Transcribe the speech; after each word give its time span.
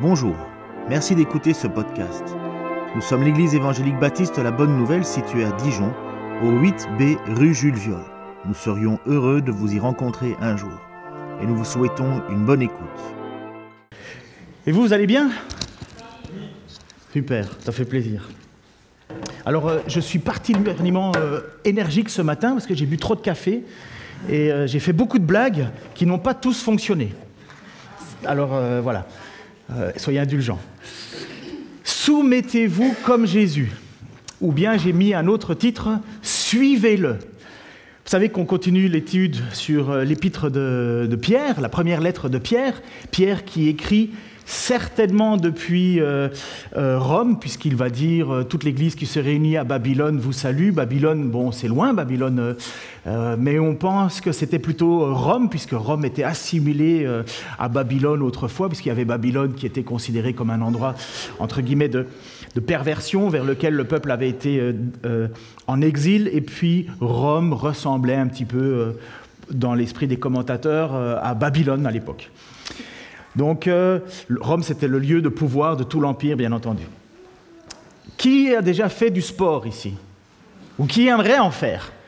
Bonjour, 0.00 0.36
merci 0.88 1.16
d'écouter 1.16 1.52
ce 1.52 1.66
podcast. 1.66 2.22
Nous 2.94 3.00
sommes 3.00 3.24
l'église 3.24 3.56
évangélique 3.56 3.98
baptiste 3.98 4.38
La 4.38 4.52
Bonne 4.52 4.76
Nouvelle 4.76 5.04
située 5.04 5.44
à 5.44 5.50
Dijon, 5.50 5.92
au 6.40 6.52
8B 6.52 7.16
rue 7.34 7.52
Jules 7.52 7.74
Viol. 7.74 8.04
Nous 8.46 8.54
serions 8.54 9.00
heureux 9.06 9.42
de 9.42 9.50
vous 9.50 9.74
y 9.74 9.80
rencontrer 9.80 10.36
un 10.40 10.56
jour 10.56 10.70
et 11.42 11.46
nous 11.46 11.56
vous 11.56 11.64
souhaitons 11.64 12.22
une 12.30 12.44
bonne 12.44 12.62
écoute. 12.62 12.78
Et 14.68 14.70
vous, 14.70 14.82
vous 14.82 14.92
allez 14.92 15.08
bien? 15.08 15.32
Super, 17.12 17.48
ça 17.58 17.72
fait 17.72 17.84
plaisir. 17.84 18.28
Alors, 19.44 19.66
euh, 19.66 19.80
je 19.88 19.98
suis 19.98 20.20
particulièrement 20.20 21.10
euh, 21.16 21.40
énergique 21.64 22.08
ce 22.08 22.22
matin 22.22 22.52
parce 22.52 22.68
que 22.68 22.74
j'ai 22.76 22.86
bu 22.86 22.98
trop 22.98 23.16
de 23.16 23.20
café 23.20 23.64
et 24.28 24.52
euh, 24.52 24.68
j'ai 24.68 24.78
fait 24.78 24.92
beaucoup 24.92 25.18
de 25.18 25.24
blagues 25.24 25.70
qui 25.96 26.06
n'ont 26.06 26.20
pas 26.20 26.34
tous 26.34 26.62
fonctionné. 26.62 27.12
Alors, 28.24 28.60
voilà, 28.82 29.06
Euh, 29.70 29.92
soyez 29.96 30.18
indulgents. 30.18 30.60
Soumettez-vous 31.84 32.94
comme 33.04 33.26
Jésus. 33.26 33.70
Ou 34.40 34.52
bien 34.52 34.76
j'ai 34.78 34.92
mis 34.92 35.14
un 35.14 35.26
autre 35.26 35.54
titre, 35.54 35.98
Suivez-le. 36.22 37.14
Vous 38.08 38.12
savez 38.12 38.30
qu'on 38.30 38.46
continue 38.46 38.88
l'étude 38.88 39.36
sur 39.52 39.90
euh, 39.90 40.04
l'épître 40.04 40.48
de, 40.48 41.06
de 41.10 41.16
Pierre, 41.16 41.60
la 41.60 41.68
première 41.68 42.00
lettre 42.00 42.30
de 42.30 42.38
Pierre. 42.38 42.80
Pierre 43.10 43.44
qui 43.44 43.68
écrit 43.68 44.10
certainement 44.48 45.36
depuis 45.36 46.00
euh, 46.00 46.28
euh, 46.74 46.98
Rome, 46.98 47.38
puisqu'il 47.38 47.76
va 47.76 47.90
dire 47.90 48.32
euh, 48.32 48.44
toute 48.44 48.64
l'Église 48.64 48.94
qui 48.94 49.04
se 49.04 49.20
réunit 49.20 49.58
à 49.58 49.64
Babylone 49.64 50.18
vous 50.18 50.32
salue. 50.32 50.70
Babylone, 50.70 51.28
bon, 51.28 51.52
c'est 51.52 51.68
loin, 51.68 51.92
Babylone, 51.92 52.56
mais 53.38 53.58
on 53.58 53.74
pense 53.74 54.20
que 54.20 54.32
c'était 54.32 54.58
plutôt 54.58 55.14
Rome, 55.14 55.50
puisque 55.50 55.72
Rome 55.72 56.06
était 56.06 56.24
assimilé 56.24 57.04
euh, 57.04 57.22
à 57.58 57.68
Babylone 57.68 58.22
autrefois, 58.22 58.68
puisqu'il 58.68 58.88
y 58.88 58.92
avait 58.92 59.04
Babylone 59.04 59.52
qui 59.52 59.66
était 59.66 59.82
considéré 59.82 60.32
comme 60.32 60.48
un 60.48 60.62
endroit, 60.62 60.94
entre 61.38 61.60
guillemets, 61.60 61.88
de, 61.88 62.06
de 62.54 62.60
perversion 62.60 63.28
vers 63.28 63.44
lequel 63.44 63.74
le 63.74 63.84
peuple 63.84 64.10
avait 64.10 64.30
été 64.30 64.74
en 65.66 65.80
exil, 65.82 66.30
et 66.32 66.40
puis 66.40 66.86
Rome 67.00 67.52
ressemblait 67.52 68.16
un 68.16 68.26
petit 68.26 68.46
peu, 68.46 68.96
dans 69.50 69.74
l'esprit 69.74 70.06
des 70.06 70.16
commentateurs, 70.16 70.94
à 70.94 71.34
Babylone 71.34 71.86
à 71.86 71.90
l'époque. 71.90 72.30
Donc 73.36 73.66
euh, 73.66 74.00
Rome, 74.40 74.62
c'était 74.62 74.88
le 74.88 74.98
lieu 74.98 75.22
de 75.22 75.28
pouvoir 75.28 75.76
de 75.76 75.84
tout 75.84 76.00
l'Empire, 76.00 76.36
bien 76.36 76.52
entendu. 76.52 76.84
Qui 78.16 78.54
a 78.54 78.62
déjà 78.62 78.88
fait 78.88 79.10
du 79.10 79.22
sport 79.22 79.66
ici? 79.66 79.94
Ou 80.78 80.86
qui 80.86 81.06
aimerait 81.06 81.38
en 81.38 81.50
faire? 81.50 81.92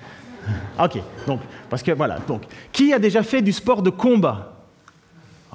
Ok, 0.82 0.98
donc, 1.26 1.40
parce 1.68 1.82
que 1.82 1.92
voilà, 1.92 2.18
donc, 2.26 2.42
qui 2.72 2.92
a 2.94 2.98
déjà 2.98 3.22
fait 3.22 3.42
du 3.42 3.52
sport 3.52 3.82
de 3.82 3.90
combat? 3.90 4.56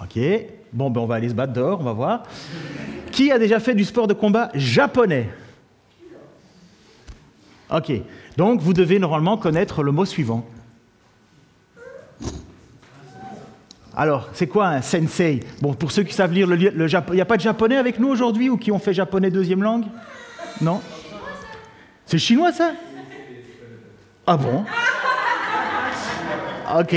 Ok, 0.02 0.20
bon, 0.72 0.92
ben 0.92 1.02
on 1.02 1.06
va 1.08 1.16
aller 1.16 1.30
se 1.30 1.34
battre 1.34 1.54
dehors, 1.54 1.80
on 1.80 1.84
va 1.84 1.94
voir. 1.94 2.24
Qui 3.12 3.32
a 3.32 3.40
déjà 3.40 3.60
fait 3.60 3.74
du 3.74 3.84
sport 3.84 4.08
de 4.08 4.14
combat 4.14 4.52
japonais? 4.54 5.30
Ok, 7.74 7.92
donc 8.38 8.62
vous 8.62 8.74
devez 8.74 9.00
normalement 9.00 9.38
connaître 9.38 9.82
le 9.82 9.92
mot 9.92 10.06
suivant. 10.06 10.46
Alors, 13.96 14.28
c'est 14.34 14.48
quoi 14.48 14.68
un 14.68 14.82
sensei? 14.82 15.40
Bon, 15.62 15.74
pour 15.74 15.92
ceux 15.92 16.04
qui 16.04 16.14
savent 16.14 16.34
lire 16.34 16.48
le, 16.48 16.56
le 16.56 16.88
japonais, 16.88 17.14
il 17.14 17.16
n'y 17.16 17.22
a 17.22 17.26
pas 17.26 17.38
de 17.38 17.42
japonais 17.42 17.78
avec 17.78 17.98
nous 17.98 18.10
aujourd'hui 18.10 18.50
ou 18.50 18.58
qui 18.58 18.72
ont 18.72 18.80
fait 18.80 18.94
japonais 18.94 19.32
deuxième 19.32 19.64
langue? 19.64 19.86
Non? 20.62 20.82
C'est 22.06 22.18
chinois 22.18 22.52
ça? 22.52 22.72
Ah 24.28 24.36
bon? 24.38 24.66
Ok. 26.78 26.96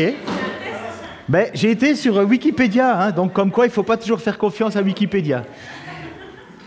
Ben, 1.28 1.50
j'ai 1.55 1.70
été 1.70 1.94
sur 1.94 2.16
euh, 2.18 2.24
Wikipédia, 2.24 3.00
hein, 3.00 3.10
donc 3.10 3.33
comme 3.34 3.52
quoi 3.52 3.66
il 3.66 3.68
ne 3.68 3.74
faut 3.74 3.83
pas 3.83 3.98
toujours 3.98 4.20
faire 4.20 4.38
confiance 4.38 4.77
à 4.77 4.83
Wikipédia. 4.83 5.44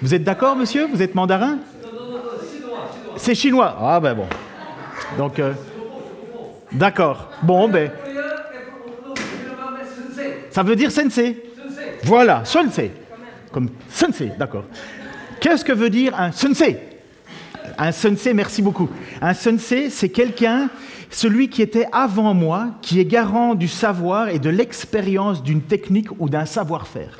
Vous 0.01 0.13
êtes 0.13 0.23
d'accord, 0.23 0.55
monsieur? 0.55 0.87
Vous 0.87 1.01
êtes 1.01 1.15
mandarin? 1.15 1.57
C'est 3.17 3.35
chinois. 3.35 3.75
Ah 3.81 3.99
ben 3.99 4.13
bon. 4.13 4.27
Donc, 5.17 5.39
euh, 5.39 5.53
d'accord. 6.71 7.29
Bon, 7.41 7.67
ben, 7.67 7.91
ça 10.51 10.63
veut 10.63 10.75
dire 10.75 10.91
sensei. 10.91 11.43
Voilà, 12.03 12.43
sensei. 12.45 12.91
Comme 13.51 13.69
sensei, 13.89 14.31
d'accord. 14.37 14.65
Qu'est-ce 15.39 15.65
que 15.65 15.71
veut 15.71 15.89
dire 15.89 16.13
un 16.19 16.31
sensei? 16.31 16.77
Un 17.77 17.91
sensei, 17.91 18.33
merci 18.33 18.61
beaucoup. 18.61 18.89
Un 19.21 19.33
sensei, 19.33 19.89
c'est 19.89 20.09
quelqu'un, 20.09 20.69
celui 21.09 21.49
qui 21.49 21.61
était 21.61 21.87
avant 21.91 22.33
moi, 22.33 22.69
qui 22.81 22.99
est 22.99 23.05
garant 23.05 23.55
du 23.55 23.67
savoir 23.67 24.29
et 24.29 24.39
de 24.39 24.49
l'expérience 24.49 25.41
d'une 25.41 25.61
technique 25.61 26.09
ou 26.19 26.29
d'un 26.29 26.45
savoir-faire. 26.45 27.17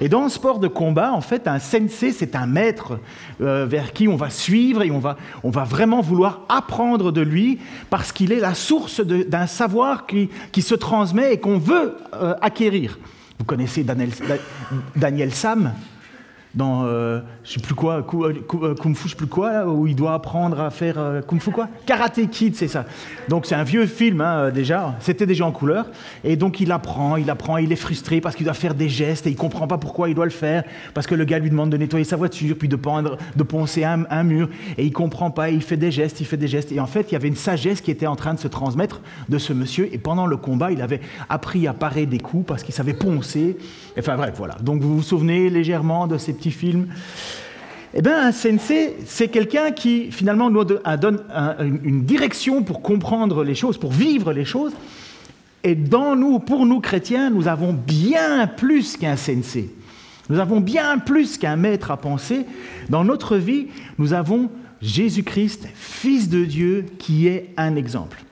Et 0.00 0.08
dans 0.08 0.24
le 0.24 0.28
sport 0.28 0.58
de 0.58 0.68
combat, 0.68 1.12
en 1.12 1.20
fait, 1.20 1.46
un 1.46 1.58
sensei, 1.58 2.12
c'est 2.12 2.34
un 2.36 2.46
maître 2.46 2.98
euh, 3.40 3.66
vers 3.68 3.92
qui 3.92 4.08
on 4.08 4.16
va 4.16 4.30
suivre 4.30 4.82
et 4.82 4.90
on 4.90 4.98
va, 4.98 5.16
on 5.42 5.50
va 5.50 5.64
vraiment 5.64 6.00
vouloir 6.00 6.40
apprendre 6.48 7.12
de 7.12 7.20
lui 7.20 7.58
parce 7.90 8.12
qu'il 8.12 8.32
est 8.32 8.40
la 8.40 8.54
source 8.54 9.00
d'un 9.00 9.46
savoir 9.46 10.06
qui, 10.06 10.28
qui 10.52 10.62
se 10.62 10.74
transmet 10.74 11.34
et 11.34 11.38
qu'on 11.40 11.58
veut 11.58 11.96
euh, 12.14 12.34
acquérir. 12.40 12.98
Vous 13.38 13.44
connaissez 13.44 13.82
Daniel, 13.84 14.10
Da- 14.10 14.34
Daniel 14.96 15.32
Sam? 15.32 15.72
Dans 16.54 16.84
euh, 16.84 17.20
je 17.42 17.52
sais 17.52 17.60
plus 17.60 17.74
quoi, 17.74 17.96
euh, 17.96 18.32
euh, 18.62 18.74
Kung 18.74 18.94
Fu, 18.94 19.08
je 19.08 19.10
sais 19.10 19.16
plus 19.16 19.26
quoi, 19.26 19.52
là, 19.52 19.68
où 19.68 19.86
il 19.86 19.96
doit 19.96 20.14
apprendre 20.14 20.60
à 20.60 20.70
faire 20.70 20.98
euh, 20.98 21.20
Kung 21.20 21.40
Fu 21.40 21.50
quoi? 21.50 21.68
Karate 21.86 22.28
Kid, 22.30 22.54
c'est 22.54 22.68
ça. 22.68 22.84
Donc 23.28 23.46
c'est 23.46 23.54
un 23.54 23.64
vieux 23.64 23.86
film 23.86 24.20
hein, 24.20 24.36
euh, 24.36 24.50
déjà, 24.50 24.94
c'était 25.00 25.26
déjà 25.26 25.46
en 25.46 25.52
couleur. 25.52 25.86
Et 26.22 26.36
donc 26.36 26.60
il 26.60 26.70
apprend, 26.72 27.16
il 27.16 27.28
apprend, 27.30 27.56
il 27.56 27.72
est 27.72 27.76
frustré 27.76 28.20
parce 28.20 28.36
qu'il 28.36 28.44
doit 28.44 28.54
faire 28.54 28.74
des 28.74 28.88
gestes 28.88 29.26
et 29.26 29.30
il 29.30 29.36
comprend 29.36 29.66
pas 29.66 29.78
pourquoi 29.78 30.08
il 30.08 30.14
doit 30.14 30.24
le 30.24 30.30
faire, 30.30 30.64
parce 30.94 31.06
que 31.06 31.14
le 31.14 31.24
gars 31.24 31.38
lui 31.38 31.50
demande 31.50 31.70
de 31.70 31.76
nettoyer 31.76 32.04
sa 32.04 32.16
voiture, 32.16 32.56
puis 32.58 32.68
de, 32.68 32.76
poncer 32.76 33.84
un, 33.84 34.04
un 34.10 34.22
mur, 34.22 34.48
et 34.78 34.84
il 34.84 34.92
comprend 34.92 35.30
pas, 35.30 35.50
il 35.50 35.62
fait 35.62 35.76
des 35.76 35.90
gestes, 35.90 36.20
il 36.20 36.26
fait 36.26 36.36
des 36.36 36.48
gestes. 36.48 36.72
Et 36.72 36.80
en 36.80 36.86
fait, 36.86 37.10
il 37.10 37.12
y 37.14 37.16
avait 37.16 37.28
une 37.28 37.36
sagesse 37.36 37.80
qui 37.80 37.90
était 37.90 38.06
en 38.06 38.16
train 38.16 38.34
de 38.34 38.38
se 38.38 38.48
transmettre 38.48 39.00
de 39.28 39.38
ce 39.38 39.52
monsieur. 39.52 39.92
Et 39.92 39.98
pendant 39.98 40.26
le 40.26 40.36
combat, 40.36 40.70
il 40.70 40.80
avait 40.80 41.00
appris 41.28 41.66
à 41.66 41.72
parer 41.72 42.06
des 42.06 42.18
coups 42.18 42.46
parce 42.46 42.62
qu'il 42.62 42.74
savait 42.74 42.94
poncer. 42.94 43.56
Enfin 43.98 44.16
bref, 44.16 44.34
voilà. 44.36 44.54
Donc 44.60 44.82
vous 44.82 44.96
vous 44.96 45.02
souvenez 45.02 45.50
légèrement 45.50 46.06
de 46.06 46.18
ces 46.18 46.32
petits 46.32 46.43
films 46.50 46.86
eh 47.96 48.02
bien, 48.02 48.26
un 48.26 48.32
sensei, 48.32 48.96
c'est 49.06 49.28
quelqu'un 49.28 49.70
qui 49.70 50.10
finalement 50.10 50.50
nous 50.50 50.64
donne 50.64 51.20
un- 51.32 51.54
une 51.64 51.78
une 51.84 52.02
direction 52.04 52.64
pour 52.64 52.82
comprendre 52.82 53.44
les 53.44 53.54
choses, 53.54 53.78
pour 53.78 53.92
vivre 53.92 54.32
les 54.32 54.44
choses. 54.44 54.72
Et 55.62 55.76
dans 55.76 56.16
nous, 56.16 56.40
pour 56.40 56.66
nous 56.66 56.80
chrétiens, 56.80 57.30
nous 57.30 57.46
avons 57.46 57.72
bien 57.72 58.48
plus 58.48 58.96
qu'un 58.96 59.16
sensei. 59.16 59.70
Nous 60.28 60.40
avons 60.40 60.58
bien 60.60 60.98
plus 60.98 61.38
qu'un 61.38 61.54
maître 61.54 61.92
à 61.92 61.96
penser. 61.96 62.46
Dans 62.88 63.04
notre 63.04 63.36
vie, 63.36 63.68
nous 63.98 64.12
avons 64.12 64.50
Jésus-Christ, 64.82 65.68
Fils 65.74 66.28
de 66.28 66.44
Dieu, 66.44 66.86
qui 66.98 67.28
est 67.28 67.50
un 67.56 67.76
exemple. 67.76 68.24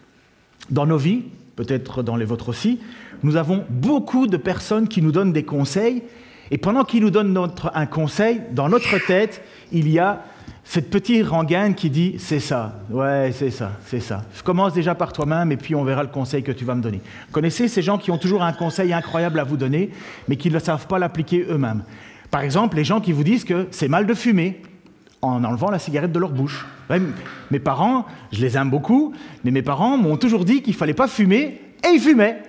Dans 0.70 0.86
nos 0.86 0.98
vies, 0.98 1.22
peut-être 1.54 2.02
dans 2.02 2.16
les 2.16 2.24
vôtres 2.24 2.48
aussi, 2.48 2.80
nous 3.22 3.36
avons 3.36 3.62
beaucoup 3.70 4.26
de 4.26 4.36
personnes 4.36 4.88
qui 4.88 5.02
nous 5.02 5.12
donnent 5.12 5.32
des 5.32 5.44
conseils. 5.44 6.02
Et 6.52 6.58
pendant 6.58 6.84
qu'ils 6.84 7.02
nous 7.02 7.22
notre, 7.22 7.72
un 7.74 7.86
conseil, 7.86 8.42
dans 8.52 8.68
notre 8.68 8.98
tête, 9.06 9.42
il 9.72 9.88
y 9.88 9.98
a 9.98 10.22
cette 10.64 10.90
petite 10.90 11.26
rengaine 11.26 11.74
qui 11.74 11.88
dit 11.88 12.16
c'est 12.18 12.40
ça, 12.40 12.78
ouais, 12.90 13.30
c'est 13.32 13.50
ça, 13.50 13.72
c'est 13.86 14.00
ça. 14.00 14.22
Commence 14.44 14.74
déjà 14.74 14.94
par 14.94 15.14
toi-même 15.14 15.50
et 15.50 15.56
puis 15.56 15.74
on 15.74 15.82
verra 15.82 16.02
le 16.02 16.10
conseil 16.10 16.42
que 16.42 16.52
tu 16.52 16.66
vas 16.66 16.74
me 16.74 16.82
donner. 16.82 17.00
Vous 17.28 17.32
connaissez 17.32 17.68
ces 17.68 17.80
gens 17.80 17.96
qui 17.96 18.10
ont 18.10 18.18
toujours 18.18 18.42
un 18.42 18.52
conseil 18.52 18.92
incroyable 18.92 19.41
à 19.41 19.44
vous 19.44 19.56
donner, 19.56 19.92
mais 20.28 20.36
qui 20.36 20.50
ne 20.50 20.58
savent 20.58 20.86
pas 20.86 20.98
l'appliquer 20.98 21.46
eux-mêmes. 21.48 21.84
Par 22.30 22.42
exemple, 22.42 22.76
les 22.76 22.84
gens 22.84 23.00
qui 23.00 23.12
vous 23.12 23.24
disent 23.24 23.44
que 23.44 23.66
c'est 23.70 23.88
mal 23.88 24.06
de 24.06 24.12
fumer 24.12 24.60
en 25.22 25.44
enlevant 25.44 25.70
la 25.70 25.78
cigarette 25.78 26.12
de 26.12 26.18
leur 26.18 26.32
bouche. 26.32 26.66
Mes 27.50 27.60
parents, 27.60 28.04
je 28.30 28.42
les 28.42 28.58
aime 28.58 28.68
beaucoup, 28.68 29.14
mais 29.42 29.52
mes 29.52 29.62
parents 29.62 29.96
m'ont 29.96 30.18
toujours 30.18 30.44
dit 30.44 30.60
qu'il 30.60 30.74
fallait 30.74 30.92
pas 30.92 31.08
fumer, 31.08 31.62
et 31.82 31.94
ils 31.94 32.00
fumaient. 32.00 32.42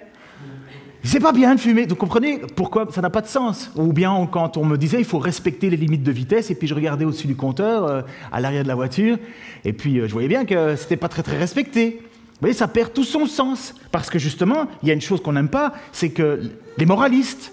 C'est 1.06 1.20
pas 1.20 1.34
bien 1.34 1.54
de 1.54 1.60
fumer. 1.60 1.86
Vous 1.86 1.96
comprenez 1.96 2.40
pourquoi 2.56 2.88
ça 2.92 3.02
n'a 3.02 3.10
pas 3.10 3.20
de 3.20 3.28
sens? 3.28 3.70
Ou 3.76 3.92
bien 3.92 4.26
quand 4.32 4.56
on 4.56 4.64
me 4.64 4.78
disait 4.78 5.00
il 5.00 5.06
faut 5.06 5.20
respecter 5.20 5.70
les 5.70 5.76
limites 5.76 6.04
de 6.04 6.12
vitesse, 6.14 6.50
et 6.50 6.56
puis 6.56 6.66
je 6.66 6.74
regardais 6.74 7.04
au-dessus 7.04 7.28
du 7.28 7.36
compteur, 7.36 7.84
euh, 7.84 8.02
à 8.32 8.40
l'arrière 8.40 8.64
de 8.64 8.70
la 8.70 8.76
voiture, 8.76 9.18
et 9.66 9.74
puis 9.74 10.00
euh, 10.00 10.08
je 10.08 10.14
voyais 10.14 10.30
bien 10.30 10.46
que 10.46 10.78
c'était 10.78 10.96
pas 10.96 11.10
très 11.10 11.22
très 11.22 11.38
respecté. 11.38 12.00
Vous 12.02 12.38
voyez, 12.40 12.54
ça 12.54 12.70
perd 12.70 12.94
tout 12.94 13.04
son 13.04 13.26
sens. 13.26 13.76
Parce 13.92 14.10
que 14.10 14.18
justement, 14.18 14.68
il 14.82 14.88
y 14.88 14.92
a 14.92 14.94
une 14.94 15.02
chose 15.02 15.22
qu'on 15.22 15.34
n'aime 15.34 15.50
pas, 15.50 15.74
c'est 15.92 16.12
que 16.12 16.40
les 16.78 16.86
moralistes, 16.86 17.52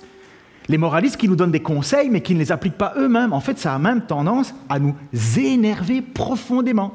les 0.69 0.79
moralistes 0.79 1.17
qui 1.17 1.29
nous 1.29 1.37
donnent 1.37 1.51
des 1.51 1.61
conseils, 1.61 2.09
mais 2.09 2.21
qui 2.21 2.35
ne 2.35 2.39
les 2.39 2.53
appliquent 2.53 2.79
pas 2.79 2.95
eux-mêmes, 2.97 3.33
en 3.33 3.41
fait, 3.41 3.59
ça 3.59 3.75
a 3.75 3.79
même 3.81 4.03
tendance 4.03 4.55
à 4.69 4.79
nous 4.79 4.95
énerver 5.37 6.03
profondément. 6.03 6.95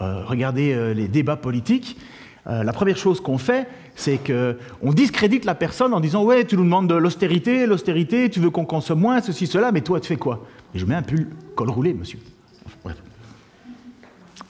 Euh, 0.00 0.22
regardez 0.24 0.94
les 0.94 1.08
débats 1.08 1.36
politiques. 1.36 1.98
La 2.46 2.72
première 2.72 2.96
chose 2.96 3.20
qu'on 3.20 3.36
fait, 3.36 3.68
c'est 4.00 4.18
qu'on 4.18 4.92
discrédite 4.92 5.44
la 5.44 5.54
personne 5.54 5.92
en 5.92 6.00
disant 6.00 6.24
Ouais, 6.24 6.44
tu 6.44 6.56
nous 6.56 6.64
demandes 6.64 6.88
de 6.88 6.94
l'austérité, 6.94 7.66
l'austérité, 7.66 8.30
tu 8.30 8.40
veux 8.40 8.50
qu'on 8.50 8.64
consomme 8.64 9.00
moins, 9.00 9.20
ceci, 9.20 9.46
cela, 9.46 9.72
mais 9.72 9.82
toi, 9.82 10.00
tu 10.00 10.08
fais 10.08 10.16
quoi? 10.16 10.46
Et 10.74 10.78
je 10.78 10.86
mets 10.86 10.94
un 10.94 11.02
pull 11.02 11.28
col 11.54 11.70
roulé, 11.70 11.94
monsieur. 11.94 12.18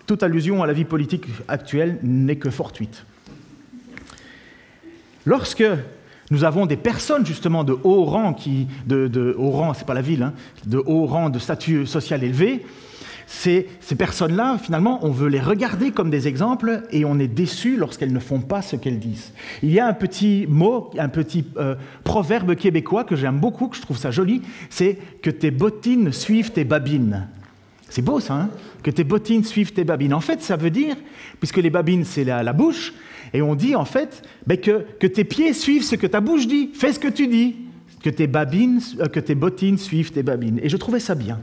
Toute 0.06 0.22
allusion 0.22 0.62
à 0.62 0.66
la 0.66 0.72
vie 0.72 0.84
politique 0.84 1.26
actuelle 1.46 1.98
n'est 2.02 2.36
que 2.36 2.50
fortuite. 2.50 3.04
Lorsque 5.24 5.64
Nous 6.30 6.44
avons 6.44 6.66
des 6.66 6.76
personnes 6.76 7.26
justement 7.26 7.64
de 7.64 7.76
haut 7.82 8.04
rang, 8.04 8.34
qui, 8.34 8.68
de, 8.86 9.08
de 9.08 9.34
haut 9.36 9.50
rang, 9.50 9.74
c'est 9.74 9.84
pas 9.86 9.94
la 9.94 10.00
ville, 10.00 10.22
hein, 10.22 10.32
de 10.64 10.78
haut 10.78 11.06
rang 11.06 11.28
de 11.28 11.40
statut 11.40 11.86
social 11.86 12.22
élevé. 12.22 12.64
Ces, 13.32 13.68
ces 13.80 13.94
personnes-là, 13.94 14.58
finalement, 14.58 14.98
on 15.02 15.10
veut 15.10 15.28
les 15.28 15.38
regarder 15.38 15.92
comme 15.92 16.10
des 16.10 16.26
exemples 16.26 16.82
et 16.90 17.04
on 17.04 17.20
est 17.20 17.28
déçu 17.28 17.76
lorsqu'elles 17.76 18.12
ne 18.12 18.18
font 18.18 18.40
pas 18.40 18.60
ce 18.60 18.74
qu'elles 18.74 18.98
disent. 18.98 19.32
Il 19.62 19.70
y 19.70 19.78
a 19.78 19.86
un 19.86 19.92
petit 19.92 20.46
mot, 20.48 20.90
un 20.98 21.08
petit 21.08 21.44
euh, 21.56 21.76
proverbe 22.02 22.56
québécois 22.56 23.04
que 23.04 23.14
j'aime 23.14 23.38
beaucoup, 23.38 23.68
que 23.68 23.76
je 23.76 23.82
trouve 23.82 23.98
ça 23.98 24.10
joli, 24.10 24.42
c'est 24.68 24.98
que 25.22 25.30
tes 25.30 25.52
bottines 25.52 26.12
suivent 26.12 26.50
tes 26.50 26.64
babines. 26.64 27.28
C'est 27.88 28.02
beau 28.02 28.18
ça, 28.18 28.34
hein? 28.34 28.50
Que 28.82 28.90
tes 28.90 29.04
bottines 29.04 29.44
suivent 29.44 29.72
tes 29.72 29.84
babines. 29.84 30.14
En 30.14 30.20
fait, 30.20 30.42
ça 30.42 30.56
veut 30.56 30.70
dire, 30.70 30.96
puisque 31.38 31.58
les 31.58 31.70
babines, 31.70 32.04
c'est 32.04 32.24
la, 32.24 32.42
la 32.42 32.52
bouche, 32.52 32.92
et 33.32 33.42
on 33.42 33.54
dit 33.54 33.74
en 33.76 33.84
fait 33.84 34.22
ben, 34.46 34.58
que, 34.58 35.06
tes 35.06 35.24
pieds 35.24 35.52
suivent 35.52 35.84
ce 35.84 35.94
que 35.94 36.06
ta 36.06 36.20
bouche 36.20 36.46
dit. 36.46 36.70
Fais 36.74 36.92
ce 36.92 36.98
que 36.98 37.08
tu 37.08 37.26
dis. 37.26 37.56
Que 38.02 38.10
tes, 38.10 38.26
babines, 38.26 38.80
euh, 38.98 39.06
que 39.06 39.20
tes 39.20 39.34
bottines 39.34 39.78
suivent 39.78 40.10
tes 40.10 40.22
babines. 40.22 40.58
Et 40.62 40.68
je 40.68 40.76
trouvais 40.76 41.00
ça 41.00 41.14
bien. 41.14 41.38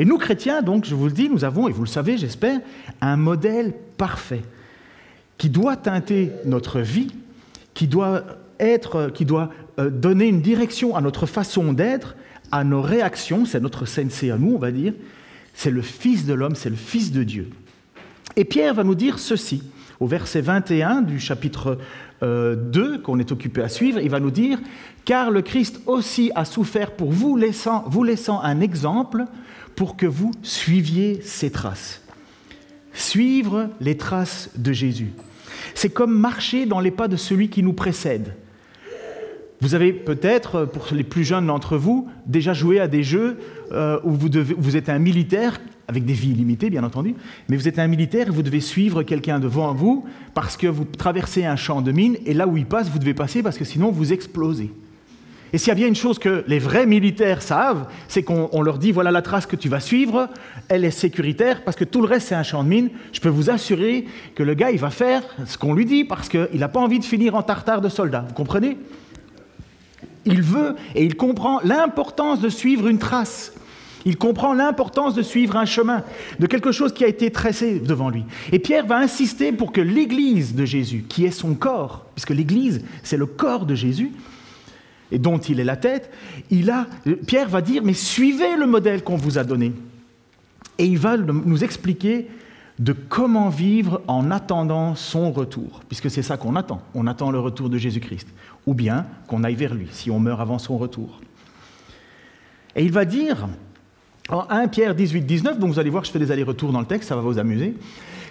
Et 0.00 0.06
nous, 0.06 0.16
chrétiens, 0.16 0.62
donc, 0.62 0.86
je 0.86 0.94
vous 0.94 1.04
le 1.04 1.12
dis, 1.12 1.28
nous 1.28 1.44
avons, 1.44 1.68
et 1.68 1.72
vous 1.72 1.82
le 1.82 1.86
savez, 1.86 2.16
j'espère, 2.16 2.58
un 3.02 3.18
modèle 3.18 3.74
parfait 3.98 4.40
qui 5.36 5.50
doit 5.50 5.76
teinter 5.76 6.30
notre 6.46 6.80
vie, 6.80 7.12
qui 7.74 7.86
doit, 7.86 8.24
être, 8.58 9.10
qui 9.12 9.26
doit 9.26 9.50
euh, 9.78 9.90
donner 9.90 10.26
une 10.26 10.40
direction 10.40 10.96
à 10.96 11.02
notre 11.02 11.26
façon 11.26 11.74
d'être, 11.74 12.16
à 12.50 12.64
nos 12.64 12.80
réactions. 12.80 13.44
C'est 13.44 13.60
notre 13.60 13.84
sensei 13.84 14.30
à 14.30 14.38
nous, 14.38 14.54
on 14.54 14.58
va 14.58 14.70
dire. 14.70 14.94
C'est 15.52 15.70
le 15.70 15.82
Fils 15.82 16.24
de 16.24 16.32
l'homme, 16.32 16.54
c'est 16.54 16.70
le 16.70 16.76
Fils 16.76 17.12
de 17.12 17.22
Dieu. 17.22 17.50
Et 18.36 18.46
Pierre 18.46 18.72
va 18.72 18.84
nous 18.84 18.94
dire 18.94 19.18
ceci 19.18 19.62
au 20.00 20.06
verset 20.06 20.40
21 20.40 21.02
du 21.02 21.20
chapitre 21.20 21.76
2 22.22 22.26
euh, 22.26 22.98
qu'on 23.02 23.18
est 23.18 23.32
occupé 23.32 23.60
à 23.60 23.68
suivre, 23.68 24.00
il 24.00 24.08
va 24.08 24.18
nous 24.18 24.30
dire 24.30 24.60
Car 25.04 25.30
le 25.30 25.42
Christ 25.42 25.82
aussi 25.84 26.32
a 26.34 26.46
souffert 26.46 26.92
pour 26.92 27.12
vous, 27.12 27.36
laissant, 27.36 27.84
vous 27.86 28.02
laissant 28.02 28.40
un 28.40 28.62
exemple 28.62 29.26
pour 29.80 29.96
que 29.96 30.04
vous 30.04 30.32
suiviez 30.42 31.22
ses 31.22 31.50
traces. 31.50 32.02
Suivre 32.92 33.70
les 33.80 33.96
traces 33.96 34.50
de 34.54 34.74
Jésus. 34.74 35.12
C'est 35.74 35.88
comme 35.88 36.12
marcher 36.12 36.66
dans 36.66 36.80
les 36.80 36.90
pas 36.90 37.08
de 37.08 37.16
celui 37.16 37.48
qui 37.48 37.62
nous 37.62 37.72
précède. 37.72 38.34
Vous 39.62 39.74
avez 39.74 39.94
peut-être, 39.94 40.66
pour 40.66 40.88
les 40.92 41.02
plus 41.02 41.24
jeunes 41.24 41.46
d'entre 41.46 41.78
vous, 41.78 42.10
déjà 42.26 42.52
joué 42.52 42.78
à 42.78 42.88
des 42.88 43.02
jeux 43.02 43.38
euh, 43.72 43.98
où 44.04 44.10
vous, 44.10 44.76
êtes 44.76 44.90
un 44.90 44.98
militaire 44.98 45.58
avec 45.88 46.04
des 46.04 46.12
vies 46.12 46.32
illimitées, 46.32 46.68
bien 46.68 46.84
entendu, 46.84 47.14
mais 47.48 47.56
vous 47.56 47.66
êtes 47.66 47.78
un 47.78 47.86
militaire 47.86 48.28
et 48.28 48.30
vous 48.30 48.42
devez 48.42 48.60
suivre 48.60 49.02
quelqu'un 49.02 49.38
devant 49.38 49.72
vous 49.72 50.04
parce 50.34 50.58
que 50.58 50.66
vous 50.66 50.84
traversez 50.84 51.46
un 51.46 51.56
champ 51.56 51.80
de 51.80 51.90
mines 51.90 52.18
et 52.26 52.34
là 52.34 52.46
où 52.46 52.58
il 52.58 52.66
passe, 52.66 52.90
vous 52.90 52.98
devez 52.98 53.14
passer 53.14 53.42
parce 53.42 53.56
que 53.56 53.64
sinon 53.64 53.90
vous 53.90 54.12
explosez. 54.12 54.70
Et 55.52 55.58
s'il 55.58 55.68
y 55.68 55.72
a 55.72 55.74
bien 55.74 55.88
une 55.88 55.96
chose 55.96 56.18
que 56.18 56.44
les 56.46 56.58
vrais 56.58 56.86
militaires 56.86 57.42
savent, 57.42 57.86
c'est 58.08 58.22
qu'on 58.22 58.62
leur 58.62 58.78
dit 58.78 58.92
voilà 58.92 59.10
la 59.10 59.22
trace 59.22 59.46
que 59.46 59.56
tu 59.56 59.68
vas 59.68 59.80
suivre, 59.80 60.28
elle 60.68 60.84
est 60.84 60.90
sécuritaire 60.90 61.64
parce 61.64 61.76
que 61.76 61.84
tout 61.84 62.00
le 62.00 62.06
reste 62.06 62.28
c'est 62.28 62.34
un 62.34 62.42
champ 62.42 62.62
de 62.62 62.68
mines. 62.68 62.90
Je 63.12 63.20
peux 63.20 63.28
vous 63.28 63.50
assurer 63.50 64.06
que 64.34 64.42
le 64.42 64.54
gars 64.54 64.70
il 64.70 64.78
va 64.78 64.90
faire 64.90 65.22
ce 65.46 65.58
qu'on 65.58 65.74
lui 65.74 65.86
dit 65.86 66.04
parce 66.04 66.28
qu'il 66.28 66.48
n'a 66.54 66.68
pas 66.68 66.80
envie 66.80 66.98
de 66.98 67.04
finir 67.04 67.34
en 67.34 67.42
tartare 67.42 67.80
de 67.80 67.88
soldat. 67.88 68.24
Vous 68.28 68.34
comprenez? 68.34 68.76
Il 70.24 70.42
veut 70.42 70.76
et 70.94 71.04
il 71.04 71.16
comprend 71.16 71.60
l'importance 71.64 72.40
de 72.40 72.48
suivre 72.48 72.86
une 72.86 72.98
trace. 72.98 73.52
Il 74.06 74.16
comprend 74.16 74.54
l'importance 74.54 75.14
de 75.14 75.22
suivre 75.22 75.56
un 75.56 75.66
chemin, 75.66 76.02
de 76.38 76.46
quelque 76.46 76.72
chose 76.72 76.92
qui 76.94 77.04
a 77.04 77.08
été 77.08 77.30
tracé 77.30 77.80
devant 77.80 78.08
lui. 78.08 78.24
Et 78.52 78.58
Pierre 78.58 78.86
va 78.86 78.96
insister 78.96 79.52
pour 79.52 79.72
que 79.72 79.80
l'Église 79.80 80.54
de 80.54 80.64
Jésus, 80.64 81.04
qui 81.08 81.26
est 81.26 81.30
son 81.30 81.54
corps, 81.54 82.06
puisque 82.14 82.30
l'Église, 82.30 82.82
c'est 83.02 83.18
le 83.18 83.26
corps 83.26 83.66
de 83.66 83.74
Jésus, 83.74 84.12
et 85.12 85.18
dont 85.18 85.38
il 85.38 85.60
est 85.60 85.64
la 85.64 85.76
tête, 85.76 86.10
il 86.50 86.70
a, 86.70 86.86
Pierre 87.26 87.48
va 87.48 87.60
dire, 87.60 87.82
mais 87.84 87.94
suivez 87.94 88.56
le 88.56 88.66
modèle 88.66 89.02
qu'on 89.02 89.16
vous 89.16 89.38
a 89.38 89.44
donné. 89.44 89.72
Et 90.78 90.86
il 90.86 90.98
va 90.98 91.16
nous 91.16 91.64
expliquer 91.64 92.28
de 92.78 92.94
comment 92.94 93.50
vivre 93.50 94.00
en 94.08 94.30
attendant 94.30 94.94
son 94.94 95.32
retour, 95.32 95.82
puisque 95.88 96.10
c'est 96.10 96.22
ça 96.22 96.38
qu'on 96.38 96.56
attend. 96.56 96.80
On 96.94 97.06
attend 97.06 97.30
le 97.30 97.38
retour 97.38 97.68
de 97.68 97.76
Jésus-Christ, 97.76 98.26
ou 98.66 98.72
bien 98.72 99.06
qu'on 99.26 99.44
aille 99.44 99.54
vers 99.54 99.74
lui, 99.74 99.88
si 99.90 100.10
on 100.10 100.18
meurt 100.18 100.40
avant 100.40 100.58
son 100.58 100.78
retour. 100.78 101.20
Et 102.74 102.84
il 102.84 102.92
va 102.92 103.04
dire, 103.04 103.48
en 104.30 104.46
1 104.48 104.68
Pierre 104.68 104.94
18, 104.94 105.22
19, 105.22 105.58
donc 105.58 105.72
vous 105.72 105.78
allez 105.78 105.90
voir, 105.90 106.04
je 106.04 106.10
fais 106.10 106.18
des 106.18 106.30
allers-retours 106.30 106.72
dans 106.72 106.80
le 106.80 106.86
texte, 106.86 107.10
ça 107.10 107.16
va 107.16 107.20
vous 107.20 107.38
amuser. 107.38 107.74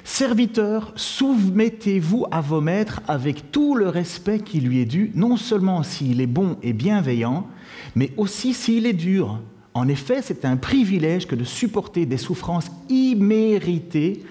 Serviteurs, 0.04 0.92
soumettez-vous 0.96 2.26
à 2.32 2.42
vos 2.42 2.62
maîtres 2.62 3.02
avec 3.08 3.52
tout 3.52 3.76
le 3.76 3.90
respect 3.90 4.40
qui 4.40 4.60
lui 4.60 4.80
est 4.80 4.86
dû, 4.86 5.12
non 5.16 5.38
seulement 5.38 5.84
s'il 5.84 6.22
est 6.22 6.28
bon 6.28 6.58
et 6.64 6.74
bienveillant, 6.74 7.48
mais 7.96 8.12
aussi 8.18 8.54
s'il 8.54 8.86
est 8.86 8.94
dur. 8.94 9.40
En 9.74 9.88
effet, 9.88 10.22
c'est 10.22 10.46
un 10.46 10.58
privilège 10.58 11.28
que 11.28 11.36
de 11.36 11.44
supporter 11.44 12.06
des 12.06 12.18
souffrances 12.18 12.72
imméritées 12.90 14.24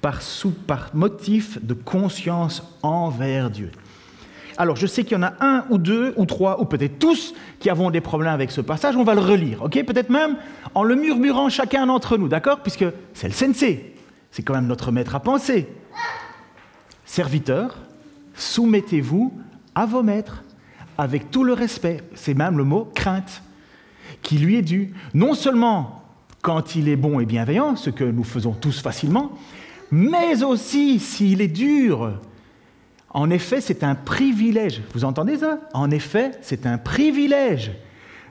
par, 0.00 0.90
motif 0.94 1.64
de 1.64 1.74
conscience 1.74 2.62
envers 2.82 3.50
Dieu. 3.50 3.70
Alors, 4.58 4.76
je 4.76 4.86
sais 4.86 5.04
qu'il 5.04 5.18
y 5.18 5.20
en 5.20 5.22
a 5.22 5.34
un 5.40 5.64
ou 5.68 5.76
deux 5.76 6.14
ou 6.16 6.24
trois, 6.24 6.60
ou 6.60 6.64
peut-être 6.64 6.98
tous, 6.98 7.34
qui 7.60 7.68
avons 7.68 7.90
des 7.90 8.00
problèmes 8.00 8.32
avec 8.32 8.50
ce 8.50 8.62
passage. 8.62 8.96
On 8.96 9.04
va 9.04 9.14
le 9.14 9.20
relire, 9.20 9.62
ok? 9.62 9.84
Peut-être 9.84 10.08
même 10.08 10.36
en 10.74 10.82
le 10.82 10.94
murmurant 10.94 11.50
chacun 11.50 11.86
d'entre 11.86 12.16
nous, 12.16 12.28
d'accord? 12.28 12.60
Puisque 12.60 12.86
c'est 13.12 13.28
le 13.28 13.34
sensei. 13.34 13.95
C'est 14.36 14.42
quand 14.42 14.52
même 14.52 14.66
notre 14.66 14.92
maître 14.92 15.14
à 15.14 15.20
penser. 15.20 15.66
Serviteurs, 17.06 17.78
soumettez-vous 18.34 19.32
à 19.74 19.86
vos 19.86 20.02
maîtres 20.02 20.44
avec 20.98 21.30
tout 21.30 21.42
le 21.42 21.54
respect. 21.54 22.02
C'est 22.14 22.34
même 22.34 22.58
le 22.58 22.64
mot 22.64 22.86
crainte 22.94 23.42
qui 24.20 24.36
lui 24.36 24.56
est 24.56 24.62
dû. 24.62 24.92
Non 25.14 25.32
seulement 25.32 26.02
quand 26.42 26.76
il 26.76 26.90
est 26.90 26.96
bon 26.96 27.18
et 27.18 27.24
bienveillant, 27.24 27.76
ce 27.76 27.88
que 27.88 28.04
nous 28.04 28.24
faisons 28.24 28.52
tous 28.52 28.82
facilement, 28.82 29.32
mais 29.90 30.44
aussi 30.44 30.98
s'il 30.98 31.40
est 31.40 31.48
dur 31.48 32.20
en 33.08 33.30
effet, 33.30 33.62
c'est 33.62 33.84
un 33.84 33.94
privilège. 33.94 34.82
Vous 34.92 35.06
entendez 35.06 35.38
ça? 35.38 35.60
En 35.72 35.90
effet, 35.90 36.32
c'est 36.42 36.66
un 36.66 36.76
privilège 36.76 37.72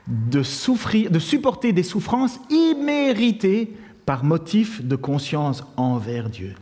de 0.06 0.44
souffrir, 0.44 1.10
de 1.10 1.18
supporter 1.18 1.74
des 1.74 1.82
souffrances 1.82 2.40
imméritées 2.52 3.76
par 4.06 4.24
motif 4.24 4.84
de 4.84 4.96
conscience 4.96 5.64
envers 5.78 6.30
Dieu. 6.30 6.56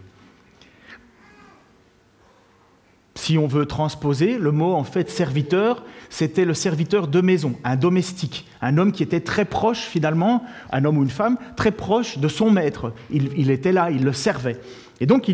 Si 3.16 3.38
on 3.38 3.48
veut 3.48 3.66
transposer, 3.66 4.38
le 4.38 4.52
mot 4.52 4.74
en 4.74 4.84
fait 4.84 5.10
serviteur, 5.10 5.84
c'était 6.10 6.46
le 6.46 6.54
serviteur 6.54 7.08
de 7.08 7.22
maison, 7.22 7.56
un 7.64 7.76
domestique, 7.76 8.48
un 8.62 8.78
homme 8.78 8.92
qui 8.92 9.04
était 9.04 9.22
très 9.22 9.46
proche 9.46 9.82
finalement, 9.82 10.44
un 10.72 10.84
homme 10.84 10.98
ou 10.98 11.04
une 11.04 11.10
femme, 11.10 11.38
très 11.56 11.72
proche 11.72 12.18
de 12.18 12.28
son 12.28 12.50
maître. 12.50 12.94
Il, 13.12 13.52
était 13.52 13.72
là, 13.72 13.92
il 13.92 14.04
le 14.04 14.14
servait. 14.14 14.60
Et 15.00 15.06
donc, 15.06 15.32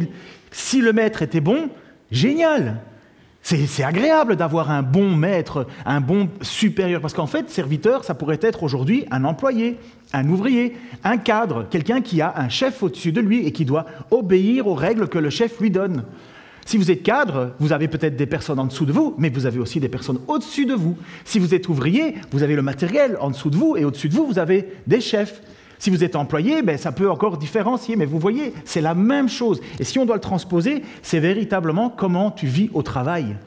si 0.51 0.81
le 0.81 0.93
maître 0.93 1.22
était 1.22 1.41
bon, 1.41 1.69
Génial 2.12 2.81
c'est 3.41 3.84
agréable 3.84 4.36
d'avoir 4.36 4.69
un 4.69 4.84
bon 4.84 5.15
maître, 5.15 5.65
un 5.86 6.01
bon 6.01 6.29
supérieur, 6.41 7.01
parce 7.01 7.13
qu'en 7.13 7.25
fait, 7.25 7.50
serviteur, 7.50 8.03
ça 8.03 8.13
pourrait 8.13 8.39
être 8.41 8.63
aujourd'hui 8.63 9.05
un 9.12 9.24
employé, 9.24 9.77
un 10.13 10.27
ouvrier, 10.29 10.75
un 11.03 11.17
cadre, 11.17 11.65
quelqu'un 11.69 12.01
qui 12.01 12.22
a 12.22 12.34
un 12.38 12.50
chef 12.50 12.84
au-dessus 12.84 13.12
de 13.12 13.22
lui 13.22 13.48
et 13.48 13.51
qui 13.51 13.65
doit 13.65 13.86
obéir 14.12 14.67
aux 14.67 14.75
règles 14.75 15.08
que 15.08 15.17
le 15.17 15.29
chef 15.29 15.60
lui 15.60 15.72
donne. 15.72 16.03
Si 16.65 16.77
vous 16.77 16.91
êtes 16.91 17.01
cadre, 17.01 17.53
vous 17.60 17.74
avez 17.74 17.88
peut-être 17.88 18.15
des 18.15 18.27
personnes 18.27 18.60
en 18.60 18.65
dessous 18.65 18.86
de 18.86 18.91
vous, 18.91 19.15
mais 19.17 19.29
vous 19.29 19.48
avez 19.48 19.58
aussi 19.58 19.79
des 19.79 19.89
personnes 19.89 20.19
au-dessus 20.27 20.67
de 20.67 20.75
vous. 20.75 20.96
Si 21.25 21.39
vous 21.39 21.55
êtes 21.55 21.67
ouvrier, 21.67 22.13
vous 22.31 22.43
avez 22.43 22.55
le 22.55 22.62
matériel 22.62 23.17
en 23.19 23.31
dessous 23.31 23.50
de 23.50 23.55
vous, 23.55 23.75
et 23.75 23.86
au-dessus 23.86 24.10
de 24.10 24.13
vous, 24.13 24.27
vous 24.27 24.38
avez 24.38 24.72
des 24.86 25.01
chefs. 25.01 25.41
Si 25.79 25.89
vous 25.89 26.03
êtes 26.03 26.17
employé, 26.17 26.62
ben, 26.62 26.77
ça 26.77 26.91
peut 26.91 27.09
encore 27.09 27.38
différencier, 27.38 27.95
mais 27.95 28.05
vous 28.05 28.19
voyez, 28.19 28.53
c'est 28.65 28.81
la 28.81 28.93
même 28.93 29.29
chose. 29.29 29.62
Et 29.79 29.86
si 29.86 29.98
on 29.98 30.05
doit 30.05 30.17
le 30.17 30.21
transposer, 30.21 30.83
c'est 31.01 31.21
véritablement 31.21 31.89
comment 31.89 32.31
tu 32.31 32.48
vis 32.48 32.69
au 32.74 32.83
travail, 32.83 33.38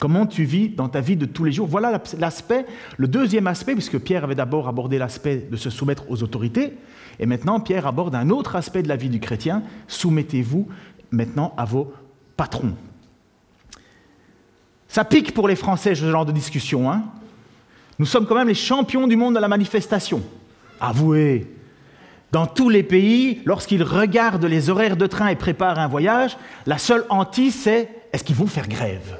comment 0.00 0.26
tu 0.26 0.44
vis 0.44 0.70
dans 0.70 0.88
ta 0.88 1.02
vie 1.02 1.16
de 1.16 1.26
tous 1.26 1.44
les 1.44 1.52
jours. 1.52 1.68
Voilà 1.68 2.00
l'aspect, 2.18 2.64
le 2.96 3.08
deuxième 3.08 3.46
aspect, 3.46 3.74
puisque 3.74 3.98
Pierre 3.98 4.24
avait 4.24 4.34
d'abord 4.34 4.68
abordé 4.68 4.96
l'aspect 4.96 5.46
de 5.50 5.56
se 5.58 5.68
soumettre 5.68 6.10
aux 6.10 6.22
autorités, 6.22 6.72
et 7.20 7.26
maintenant 7.26 7.60
Pierre 7.60 7.86
aborde 7.86 8.14
un 8.14 8.30
autre 8.30 8.56
aspect 8.56 8.82
de 8.82 8.88
la 8.88 8.96
vie 8.96 9.10
du 9.10 9.20
chrétien, 9.20 9.62
soumettez-vous 9.86 10.66
maintenant 11.10 11.52
à 11.58 11.66
vos 11.66 11.92
patrons. 12.38 12.74
Ça 14.88 15.04
pique 15.04 15.34
pour 15.34 15.46
les 15.46 15.56
Français 15.56 15.94
ce 15.94 16.10
genre 16.10 16.24
de 16.24 16.32
discussion. 16.32 16.90
Hein 16.90 17.02
Nous 17.98 18.06
sommes 18.06 18.26
quand 18.26 18.34
même 18.34 18.48
les 18.48 18.54
champions 18.54 19.06
du 19.06 19.16
monde 19.16 19.34
de 19.34 19.40
la 19.40 19.48
manifestation. 19.48 20.22
Avouez, 20.80 21.46
dans 22.32 22.46
tous 22.46 22.70
les 22.70 22.82
pays, 22.82 23.42
lorsqu'ils 23.44 23.82
regardent 23.82 24.46
les 24.46 24.70
horaires 24.70 24.96
de 24.96 25.06
train 25.06 25.28
et 25.28 25.36
préparent 25.36 25.78
un 25.78 25.86
voyage, 25.86 26.38
la 26.66 26.78
seule 26.78 27.04
hantise, 27.10 27.54
c'est 27.54 27.90
est-ce 28.12 28.24
qu'ils 28.24 28.36
vont 28.36 28.46
faire 28.46 28.68
grève? 28.68 29.18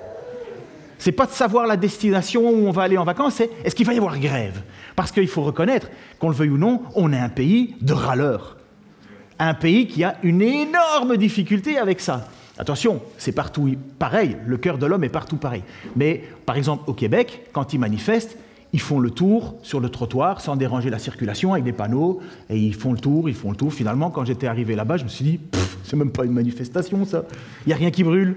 C'est 0.99 1.13
pas 1.13 1.27
de 1.27 1.33
savoir 1.33 1.67
la 1.67 1.77
destination 1.77 2.49
où 2.49 2.67
on 2.67 2.71
va 2.71 2.83
aller 2.83 2.97
en 2.97 3.05
vacances, 3.05 3.35
c'est 3.35 3.51
est-ce 3.65 3.75
qu'il 3.75 3.87
va 3.87 3.93
y 3.93 3.99
avoir 3.99 4.19
grève? 4.19 4.63
Parce 4.97 5.13
qu'il 5.13 5.29
faut 5.29 5.43
reconnaître, 5.43 5.89
qu'on 6.19 6.31
le 6.31 6.35
veuille 6.35 6.51
ou 6.51 6.59
non, 6.59 6.83
on 6.95 7.13
est 7.13 7.19
un 7.19 7.29
pays 7.29 7.75
de 7.83 7.93
râleurs. 7.93 8.57
Un 9.39 9.55
pays 9.55 9.89
qui 9.89 10.05
a 10.05 10.17
une 10.23 10.41
énorme 10.41 11.17
difficulté 11.19 11.77
avec 11.77 12.01
ça. 12.01 12.29
Attention, 12.57 13.03
c'est 13.19 13.33
partout 13.33 13.75
pareil, 13.99 14.37
le 14.47 14.57
cœur 14.57 14.79
de 14.79 14.87
l'homme 14.87 15.05
est 15.05 15.09
partout 15.09 15.37
pareil. 15.37 15.65
Mais 15.97 16.23
par 16.47 16.57
exemple 16.57 16.85
au 16.87 16.95
Québec, 16.95 17.49
quand 17.53 17.75
ils 17.75 17.79
manifestent, 17.79 18.39
ils 18.73 18.81
font 18.81 18.99
le 18.99 19.11
tour 19.11 19.57
sur 19.63 19.81
le 19.81 19.89
trottoir 19.89 20.41
sans 20.41 20.57
déranger 20.57 20.91
la 20.91 20.99
circulation 20.99 21.53
avec 21.53 21.65
des 21.65 21.73
panneaux, 21.73 22.21
et 22.49 22.59
ils 22.59 22.75
font 22.75 22.93
le 22.93 22.99
tour, 22.99 23.29
ils 23.29 23.35
font 23.35 23.51
le 23.51 23.57
tour. 23.57 23.73
Finalement, 23.73 24.11
quand 24.11 24.25
j'étais 24.25 24.47
arrivé 24.47 24.75
là-bas, 24.75 24.97
je 24.97 25.05
me 25.05 25.09
suis 25.09 25.25
dit, 25.25 25.41
c'est 25.85 25.97
même 25.97 26.11
pas 26.11 26.25
une 26.25 26.33
manifestation 26.33 27.05
ça, 27.05 27.25
il 27.67 27.69
n'y 27.69 27.73
a 27.75 27.77
rien 27.77 27.91
qui 27.91 28.03
brûle. 28.03 28.37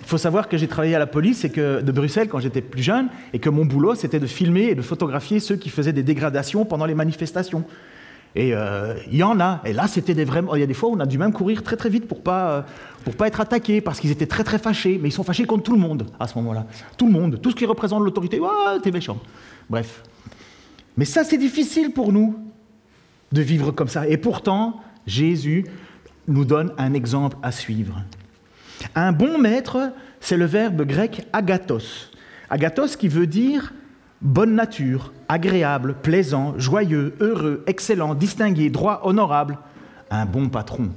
Il 0.00 0.06
faut 0.10 0.18
savoir 0.18 0.48
que 0.48 0.56
j'ai 0.56 0.68
travaillé 0.68 0.94
à 0.94 0.98
la 0.98 1.06
police 1.06 1.44
et 1.44 1.50
que, 1.50 1.82
de 1.82 1.92
Bruxelles 1.92 2.28
quand 2.28 2.40
j'étais 2.40 2.62
plus 2.62 2.82
jeune, 2.82 3.08
et 3.32 3.40
que 3.40 3.50
mon 3.50 3.66
boulot 3.66 3.94
c'était 3.94 4.20
de 4.20 4.26
filmer 4.26 4.64
et 4.64 4.74
de 4.74 4.82
photographier 4.82 5.40
ceux 5.40 5.56
qui 5.56 5.68
faisaient 5.68 5.92
des 5.92 6.02
dégradations 6.02 6.64
pendant 6.64 6.86
les 6.86 6.94
manifestations. 6.94 7.64
Et 8.34 8.54
euh, 8.54 8.94
il 9.10 9.16
y 9.16 9.22
en 9.22 9.40
a. 9.40 9.60
Et 9.64 9.72
là, 9.72 9.86
c'était 9.86 10.14
des 10.14 10.24
vrais. 10.24 10.42
Il 10.54 10.60
y 10.60 10.62
a 10.62 10.66
des 10.66 10.74
fois 10.74 10.90
où 10.90 10.94
on 10.94 11.00
a 11.00 11.06
dû 11.06 11.18
même 11.18 11.32
courir 11.32 11.62
très 11.62 11.76
très 11.76 11.88
vite 11.88 12.06
pour 12.06 12.22
pas 12.22 12.50
euh, 12.50 12.62
pour 13.04 13.16
pas 13.16 13.26
être 13.26 13.40
attaqué 13.40 13.80
parce 13.80 14.00
qu'ils 14.00 14.10
étaient 14.10 14.26
très 14.26 14.44
très 14.44 14.58
fâchés. 14.58 14.98
Mais 15.02 15.08
ils 15.08 15.12
sont 15.12 15.24
fâchés 15.24 15.44
contre 15.44 15.64
tout 15.64 15.72
le 15.72 15.78
monde 15.78 16.06
à 16.20 16.28
ce 16.28 16.36
moment-là. 16.36 16.66
Tout 16.96 17.06
le 17.06 17.12
monde, 17.12 17.40
tout 17.40 17.50
ce 17.50 17.56
qui 17.56 17.66
représente 17.66 18.02
l'autorité. 18.04 18.40
Ah, 18.44 18.76
t'es 18.82 18.90
méchant. 18.90 19.18
Bref. 19.68 20.02
Mais 20.96 21.04
ça, 21.04 21.24
c'est 21.24 21.38
difficile 21.38 21.92
pour 21.92 22.12
nous 22.12 22.36
de 23.32 23.40
vivre 23.40 23.70
comme 23.70 23.88
ça. 23.88 24.06
Et 24.08 24.16
pourtant, 24.16 24.80
Jésus 25.06 25.64
nous 26.26 26.44
donne 26.44 26.72
un 26.78 26.92
exemple 26.94 27.36
à 27.42 27.52
suivre. 27.52 28.02
Un 28.94 29.12
bon 29.12 29.38
maître, 29.38 29.92
c'est 30.20 30.36
le 30.36 30.44
verbe 30.44 30.82
grec 30.82 31.26
agathos. 31.32 32.10
Agathos 32.50 32.96
qui 32.96 33.08
veut 33.08 33.26
dire 33.26 33.72
bonne 34.20 34.54
nature, 34.54 35.12
agréable, 35.28 35.94
plaisant, 36.02 36.54
joyeux, 36.58 37.14
heureux, 37.20 37.62
excellent, 37.66 38.14
distingué, 38.14 38.70
droit, 38.70 39.02
honorable. 39.04 39.58
Un 40.10 40.24
bon 40.24 40.48
patron. 40.48 40.88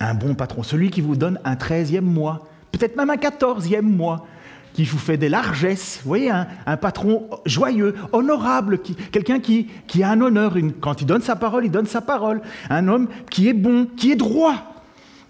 Un 0.00 0.14
bon 0.14 0.34
patron. 0.34 0.62
Celui 0.62 0.90
qui 0.90 1.00
vous 1.00 1.16
donne 1.16 1.38
un 1.44 1.56
treizième 1.56 2.04
mois, 2.04 2.46
peut-être 2.72 2.96
même 2.96 3.10
un 3.10 3.16
quatorzième 3.16 3.88
mois, 3.88 4.26
qui 4.74 4.84
vous 4.84 4.98
fait 4.98 5.16
des 5.16 5.28
largesses. 5.28 6.00
Vous 6.02 6.08
voyez, 6.08 6.30
un, 6.30 6.76
patron 6.76 7.28
joyeux, 7.46 7.94
honorable, 8.12 8.78
quelqu'un 9.10 9.40
qui, 9.40 9.68
a 10.02 10.10
un 10.10 10.20
honneur. 10.20 10.54
quand 10.80 11.00
il 11.00 11.06
donne 11.06 11.22
sa 11.22 11.34
parole, 11.34 11.64
il 11.64 11.70
donne 11.70 11.86
sa 11.86 12.00
parole. 12.00 12.40
Un 12.70 12.86
homme 12.86 13.08
qui 13.30 13.48
est 13.48 13.54
bon, 13.54 13.88
qui 13.96 14.12
est 14.12 14.16
droit, 14.16 14.54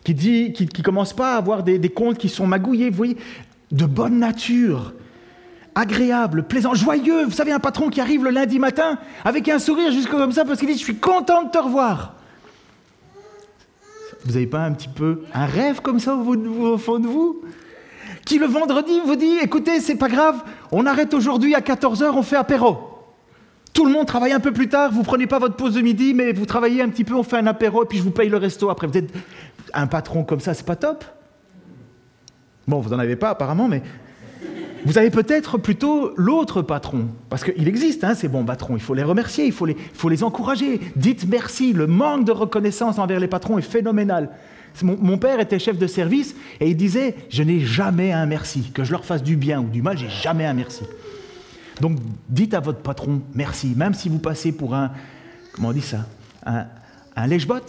qui 0.04 0.12
dit, 0.12 0.52
qui, 0.52 0.82
commence 0.82 1.14
pas 1.14 1.34
à 1.34 1.38
avoir 1.38 1.62
des, 1.62 1.78
des 1.78 1.88
comptes 1.88 2.18
qui 2.18 2.28
sont 2.28 2.46
magouillés. 2.46 2.90
Vous 2.90 2.96
voyez, 2.96 3.16
de 3.70 3.86
bonne 3.86 4.18
nature 4.18 4.92
agréable, 5.78 6.42
plaisant, 6.42 6.74
joyeux. 6.74 7.24
Vous 7.24 7.30
savez, 7.30 7.52
un 7.52 7.60
patron 7.60 7.88
qui 7.88 8.00
arrive 8.00 8.24
le 8.24 8.30
lundi 8.30 8.58
matin 8.58 8.98
avec 9.24 9.48
un 9.48 9.58
sourire 9.58 9.92
juste 9.92 10.08
comme 10.08 10.32
ça 10.32 10.44
parce 10.44 10.58
qu'il 10.58 10.68
dit 10.68 10.74
Je 10.74 10.84
suis 10.84 10.96
content 10.96 11.44
de 11.44 11.50
te 11.50 11.58
revoir. 11.58 12.14
Vous 14.24 14.32
n'avez 14.32 14.46
pas 14.46 14.64
un 14.64 14.72
petit 14.72 14.88
peu 14.88 15.22
un 15.32 15.46
rêve 15.46 15.80
comme 15.80 16.00
ça 16.00 16.16
au 16.16 16.78
fond 16.78 16.98
de 16.98 17.06
vous 17.06 17.42
Qui 18.26 18.38
le 18.38 18.46
vendredi 18.46 19.00
vous 19.06 19.14
dit 19.14 19.38
Écoutez, 19.40 19.80
c'est 19.80 19.94
pas 19.94 20.08
grave, 20.08 20.42
on 20.72 20.84
arrête 20.84 21.14
aujourd'hui 21.14 21.54
à 21.54 21.60
14h, 21.60 22.10
on 22.12 22.22
fait 22.22 22.36
apéro. 22.36 22.78
Tout 23.72 23.86
le 23.86 23.92
monde 23.92 24.06
travaille 24.06 24.32
un 24.32 24.40
peu 24.40 24.52
plus 24.52 24.68
tard, 24.68 24.90
vous 24.90 25.04
prenez 25.04 25.28
pas 25.28 25.38
votre 25.38 25.54
pause 25.54 25.74
de 25.74 25.80
midi, 25.80 26.12
mais 26.12 26.32
vous 26.32 26.46
travaillez 26.46 26.82
un 26.82 26.88
petit 26.88 27.04
peu, 27.04 27.14
on 27.14 27.22
fait 27.22 27.36
un 27.36 27.46
apéro 27.46 27.84
et 27.84 27.86
puis 27.86 27.98
je 27.98 28.02
vous 28.02 28.10
paye 28.10 28.28
le 28.28 28.38
resto 28.38 28.68
après. 28.70 28.88
Vous 28.88 28.98
êtes 28.98 29.12
un 29.72 29.86
patron 29.86 30.24
comme 30.24 30.40
ça, 30.40 30.54
c'est 30.54 30.66
pas 30.66 30.74
top? 30.74 31.04
Bon, 32.66 32.80
vous 32.80 32.90
n'en 32.90 32.98
avez 32.98 33.14
pas 33.14 33.30
apparemment, 33.30 33.68
mais 33.68 33.82
vous 34.84 34.98
avez 34.98 35.10
peut-être 35.10 35.58
plutôt 35.58 36.12
l'autre 36.16 36.62
patron, 36.62 37.06
parce 37.28 37.44
qu'il 37.44 37.68
existe 37.68 38.04
hein, 38.04 38.14
ces 38.14 38.28
bons 38.28 38.44
patrons, 38.44 38.76
il 38.76 38.82
faut 38.82 38.94
les 38.94 39.02
remercier, 39.02 39.46
il 39.46 39.52
faut 39.52 39.66
les, 39.66 40.22
encourager. 40.22 40.80
Dites 40.96 41.26
merci, 41.28 41.72
le 41.72 41.86
manque 41.86 42.24
de 42.24 42.32
reconnaissance 42.32 42.98
envers 42.98 43.20
les 43.20 43.28
patrons 43.28 43.58
est 43.58 43.62
phénoménal. 43.62 44.30
Mon, 44.82 45.18
père 45.18 45.40
était 45.40 45.58
chef 45.58 45.78
de 45.78 45.86
service 45.86 46.36
et 46.60 46.68
il 46.68 46.76
disait 46.76 47.16
Je 47.30 47.42
n'ai 47.42 47.60
jamais 47.60 48.12
un 48.12 48.26
merci. 48.26 48.70
Que 48.72 48.84
je 48.84 48.92
leur 48.92 49.04
fasse 49.04 49.22
du 49.22 49.36
bien 49.36 49.60
ou 49.60 49.64
du 49.64 49.82
mal, 49.82 49.98
j'ai 49.98 50.08
jamais 50.08 50.46
un 50.46 50.54
merci. 50.54 50.84
Donc 51.80 51.98
dites 52.28 52.54
à 52.54 52.60
votre 52.60 52.80
patron 52.80 53.22
merci, 53.34 53.74
même 53.76 53.94
si 53.94 54.08
vous 54.08 54.18
passez 54.18 54.52
pour 54.52 54.74
un. 54.74 54.92
Comment 55.52 55.68
on 55.68 55.72
dit 55.72 55.80
ça 55.80 56.06
Un, 56.46 56.66
un 57.16 57.26
lèche-bot 57.26 57.64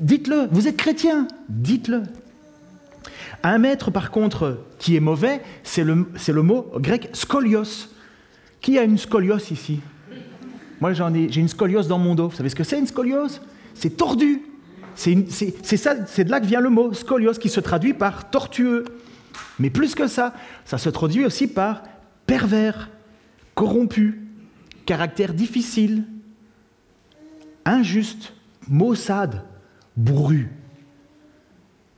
Dites-le, 0.00 0.48
vous 0.50 0.68
êtes 0.68 0.76
chrétien, 0.76 1.26
dites-le. 1.48 2.04
Un 3.42 3.58
maître, 3.58 3.90
par 3.90 4.10
contre, 4.10 4.64
qui 4.78 4.96
est 4.96 5.00
mauvais, 5.00 5.42
c'est 5.62 5.84
le, 5.84 6.42
mot 6.42 6.72
grec 6.76 7.10
scolios. 7.12 7.88
Qui 8.60 8.78
a 8.78 8.82
une 8.82 8.98
scoliose 8.98 9.50
ici? 9.50 9.80
Moi, 10.80 10.92
j'en 10.92 11.14
ai, 11.14 11.30
j'ai 11.30 11.40
une 11.40 11.48
scoliose 11.48 11.86
dans 11.86 11.98
mon 11.98 12.14
dos. 12.14 12.28
Vous 12.28 12.36
savez 12.36 12.48
ce 12.48 12.56
que 12.56 12.64
c'est 12.64 12.78
une 12.78 12.86
scoliose 12.86 13.40
C'est 13.74 13.96
tordu. 13.96 14.42
C'est 14.94 15.14
de 15.14 16.30
là 16.30 16.40
que 16.40 16.46
vient 16.46 16.60
le 16.60 16.70
mot 16.70 16.92
scolios, 16.92 17.34
qui 17.34 17.48
se 17.48 17.60
traduit 17.60 17.94
par 17.94 18.30
tortueux. 18.30 18.84
Mais 19.60 19.70
plus 19.70 19.94
que 19.94 20.08
ça, 20.08 20.34
ça 20.64 20.78
se 20.78 20.88
traduit 20.88 21.24
aussi 21.24 21.46
par 21.46 21.84
pervers, 22.26 22.90
corrompu, 23.54 24.22
caractère 24.86 25.34
difficile, 25.34 26.04
injuste, 27.64 28.32
maussade, 28.68 29.44
bourru. 29.96 30.48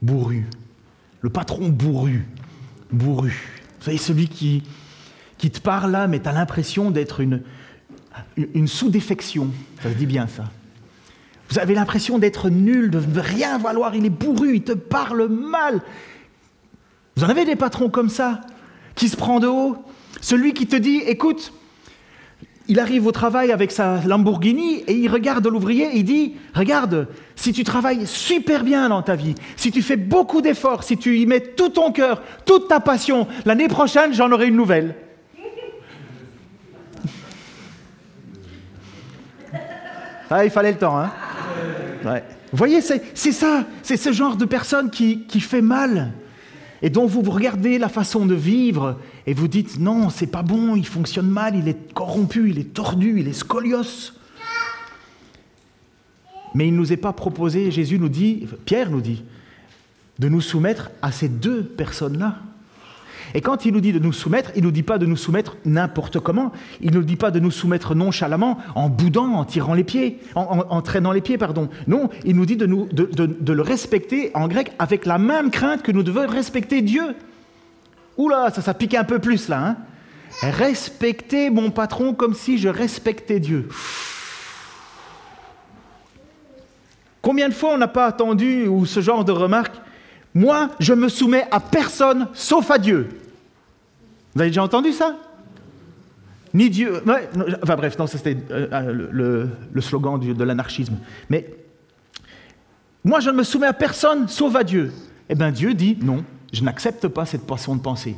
Bourru 0.01 0.45
le 1.21 1.29
patron 1.29 1.69
bourru, 1.69 2.25
bourru. 2.91 3.61
Vous 3.79 3.85
savez, 3.85 3.97
celui 3.97 4.27
qui, 4.27 4.63
qui 5.37 5.49
te 5.49 5.59
parle 5.59 5.91
là, 5.91 6.07
mais 6.07 6.19
tu 6.19 6.27
as 6.27 6.33
l'impression 6.33 6.91
d'être 6.91 7.19
une, 7.19 7.41
une 8.37 8.67
sous-défection. 8.67 9.49
Ça 9.81 9.89
se 9.89 9.95
dit 9.95 10.05
bien 10.05 10.27
ça. 10.27 10.45
Vous 11.49 11.59
avez 11.59 11.75
l'impression 11.75 12.17
d'être 12.17 12.49
nul, 12.49 12.89
de 12.89 12.99
ne 12.99 13.19
rien 13.19 13.57
valoir, 13.57 13.95
il 13.95 14.05
est 14.05 14.09
bourru, 14.09 14.55
il 14.55 14.63
te 14.63 14.71
parle 14.71 15.27
mal. 15.27 15.81
Vous 17.15 17.23
en 17.23 17.29
avez 17.29 17.45
des 17.45 17.55
patrons 17.57 17.89
comme 17.89 18.09
ça, 18.09 18.41
qui 18.95 19.09
se 19.09 19.17
prend 19.17 19.39
de 19.39 19.47
haut? 19.47 19.77
Celui 20.21 20.53
qui 20.53 20.67
te 20.67 20.75
dit, 20.75 20.97
écoute, 20.97 21.53
il 22.71 22.79
arrive 22.79 23.05
au 23.05 23.11
travail 23.11 23.51
avec 23.51 23.69
sa 23.69 23.99
Lamborghini 24.05 24.75
et 24.87 24.93
il 24.93 25.09
regarde 25.09 25.45
l'ouvrier 25.45 25.87
et 25.87 25.97
il 25.97 26.05
dit, 26.05 26.37
regarde, 26.53 27.09
si 27.35 27.51
tu 27.51 27.65
travailles 27.65 28.07
super 28.07 28.63
bien 28.63 28.87
dans 28.87 29.01
ta 29.01 29.13
vie, 29.13 29.35
si 29.57 29.73
tu 29.73 29.81
fais 29.81 29.97
beaucoup 29.97 30.41
d'efforts, 30.41 30.85
si 30.85 30.95
tu 30.95 31.19
y 31.19 31.25
mets 31.25 31.41
tout 31.41 31.67
ton 31.67 31.91
cœur, 31.91 32.21
toute 32.45 32.69
ta 32.69 32.79
passion, 32.79 33.27
l'année 33.43 33.67
prochaine, 33.67 34.13
j'en 34.13 34.31
aurai 34.31 34.47
une 34.47 34.55
nouvelle. 34.55 34.95
Ah, 40.29 40.45
il 40.45 40.49
fallait 40.49 40.71
le 40.71 40.77
temps, 40.77 40.97
hein. 40.97 41.11
Vous 42.05 42.57
voyez, 42.57 42.79
c'est 42.79 43.33
ça, 43.33 43.65
c'est 43.83 43.97
ce 43.97 44.13
genre 44.13 44.37
de 44.37 44.45
personne 44.45 44.89
qui, 44.89 45.25
qui 45.25 45.41
fait 45.41 45.61
mal 45.61 46.13
et 46.81 46.89
dont 46.89 47.05
vous 47.05 47.21
regardez 47.21 47.77
la 47.77 47.89
façon 47.89 48.25
de 48.25 48.33
vivre 48.33 48.97
et 49.27 49.33
vous 49.33 49.47
dites 49.47 49.79
non, 49.79 50.09
c'est 50.09 50.27
pas 50.27 50.41
bon, 50.41 50.75
il 50.75 50.85
fonctionne 50.85 51.29
mal, 51.29 51.55
il 51.55 51.67
est 51.67 51.93
corrompu, 51.93 52.49
il 52.49 52.59
est 52.59 52.73
tordu, 52.73 53.19
il 53.19 53.27
est 53.27 53.33
scolios. 53.33 54.13
Mais 56.53 56.67
il 56.67 56.73
ne 56.73 56.77
nous 56.77 56.91
est 56.91 56.97
pas 56.97 57.13
proposé, 57.13 57.71
Jésus 57.71 57.97
nous 57.97 58.09
dit, 58.09 58.47
Pierre 58.65 58.89
nous 58.89 59.01
dit, 59.01 59.23
de 60.19 60.27
nous 60.27 60.41
soumettre 60.41 60.91
à 61.01 61.11
ces 61.11 61.29
deux 61.29 61.63
personnes-là. 61.63 62.39
Et 63.33 63.41
quand 63.41 63.65
il 63.65 63.73
nous 63.73 63.81
dit 63.81 63.93
de 63.93 63.99
nous 63.99 64.13
soumettre, 64.13 64.51
il 64.55 64.61
ne 64.61 64.67
nous 64.67 64.71
dit 64.71 64.83
pas 64.83 64.97
de 64.97 65.05
nous 65.05 65.17
soumettre 65.17 65.57
n'importe 65.65 66.19
comment. 66.19 66.51
Il 66.81 66.91
ne 66.91 66.97
nous 66.97 67.03
dit 67.03 67.15
pas 67.15 67.31
de 67.31 67.39
nous 67.39 67.51
soumettre 67.51 67.95
nonchalamment, 67.95 68.57
en 68.75 68.89
boudant, 68.89 69.33
en 69.33 69.45
tirant 69.45 69.73
les 69.73 69.83
pieds, 69.83 70.19
en, 70.35 70.81
traînant 70.81 71.11
les 71.11 71.21
pieds, 71.21 71.37
pardon. 71.37 71.69
Non, 71.87 72.09
il 72.25 72.35
nous 72.35 72.45
dit 72.45 72.57
de, 72.57 72.65
nous, 72.65 72.87
de, 72.91 73.53
le 73.53 73.61
respecter 73.61 74.31
en 74.33 74.47
grec 74.47 74.71
avec 74.79 75.05
la 75.05 75.17
même 75.17 75.51
crainte 75.51 75.81
que 75.81 75.91
nous 75.91 76.03
devons 76.03 76.27
respecter 76.27 76.81
Dieu. 76.81 77.15
Oula, 78.17 78.49
ça, 78.51 78.61
ça 78.61 78.73
pique 78.73 78.93
un 78.93 79.03
peu 79.03 79.19
plus 79.19 79.47
là. 79.47 79.67
Hein 79.67 79.77
Respecter 80.41 81.49
mon 81.49 81.71
patron 81.71 82.13
comme 82.13 82.33
si 82.33 82.57
je 82.57 82.69
respectais 82.69 83.39
Dieu. 83.39 83.67
Combien 87.21 87.49
de 87.49 87.53
fois 87.53 87.73
on 87.73 87.77
n'a 87.77 87.87
pas 87.87 88.07
attendu 88.07 88.67
ou 88.67 88.85
ce 88.85 88.99
genre 89.01 89.23
de 89.23 89.31
remarque? 89.31 89.75
Moi, 90.33 90.69
je 90.79 90.93
me 90.93 91.09
soumets 91.09 91.47
à 91.51 91.59
personne 91.59 92.27
sauf 92.33 92.71
à 92.71 92.77
Dieu. 92.77 93.09
Vous 94.33 94.41
avez 94.41 94.49
déjà 94.49 94.63
entendu 94.63 94.91
ça? 94.91 95.15
Ni 96.53 96.69
Dieu. 96.69 97.01
enfin 97.63 97.75
bref, 97.75 97.97
non, 97.97 98.07
c'était 98.07 98.37
euh, 98.51 98.67
euh, 98.71 99.49
le, 99.71 99.81
slogan 99.81 100.19
de 100.19 100.43
l'anarchisme. 100.43 100.97
Mais 101.29 101.47
moi, 103.03 103.19
je 103.19 103.29
ne 103.29 103.37
me 103.37 103.43
soumets 103.43 103.67
à 103.67 103.73
personne 103.73 104.27
sauf 104.27 104.55
à 104.55 104.63
Dieu. 104.63 104.91
Eh 105.29 105.35
bien, 105.35 105.51
Dieu 105.51 105.73
dit 105.73 105.97
non, 106.01 106.23
je 106.51 106.63
n'accepte 106.63 107.07
pas 107.07 107.25
cette 107.25 107.47
façon 107.47 107.75
de 107.75 107.81
penser. 107.81 108.15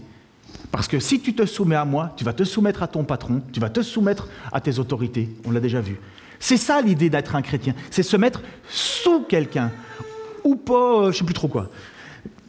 Parce 0.72 0.88
que 0.88 1.00
si 1.00 1.20
tu 1.20 1.36
te 1.36 1.46
soumets 1.46 1.76
à 1.76 1.86
moi, 1.86 2.14
tu 2.18 2.24
vas 2.24 2.34
te 2.34 2.44
soumettre 2.44 2.82
à 2.82 2.88
ton 2.88 3.04
patron, 3.04 3.42
tu 3.52 3.60
vas 3.60 3.70
te 3.70 3.82
soumettre 3.82 4.28
à 4.52 4.60
tes 4.60 4.80
autorités. 4.80 5.30
On 5.46 5.52
l'a 5.52 5.60
déjà 5.60 5.82
vu. 5.82 6.00
C'est 6.40 6.58
ça 6.58 6.82
l'idée 6.82 7.10
d'être 7.10 7.36
un 7.36 7.42
chrétien. 7.42 7.76
C'est 7.92 8.04
se 8.04 8.18
mettre 8.18 8.42
sous 8.68 9.22
quelqu'un. 9.22 9.72
Ou 10.44 10.56
pas, 10.56 10.74
euh, 10.74 11.04
je 11.04 11.08
ne 11.08 11.14
sais 11.14 11.24
plus 11.24 11.34
trop 11.36 11.48
quoi. 11.48 11.70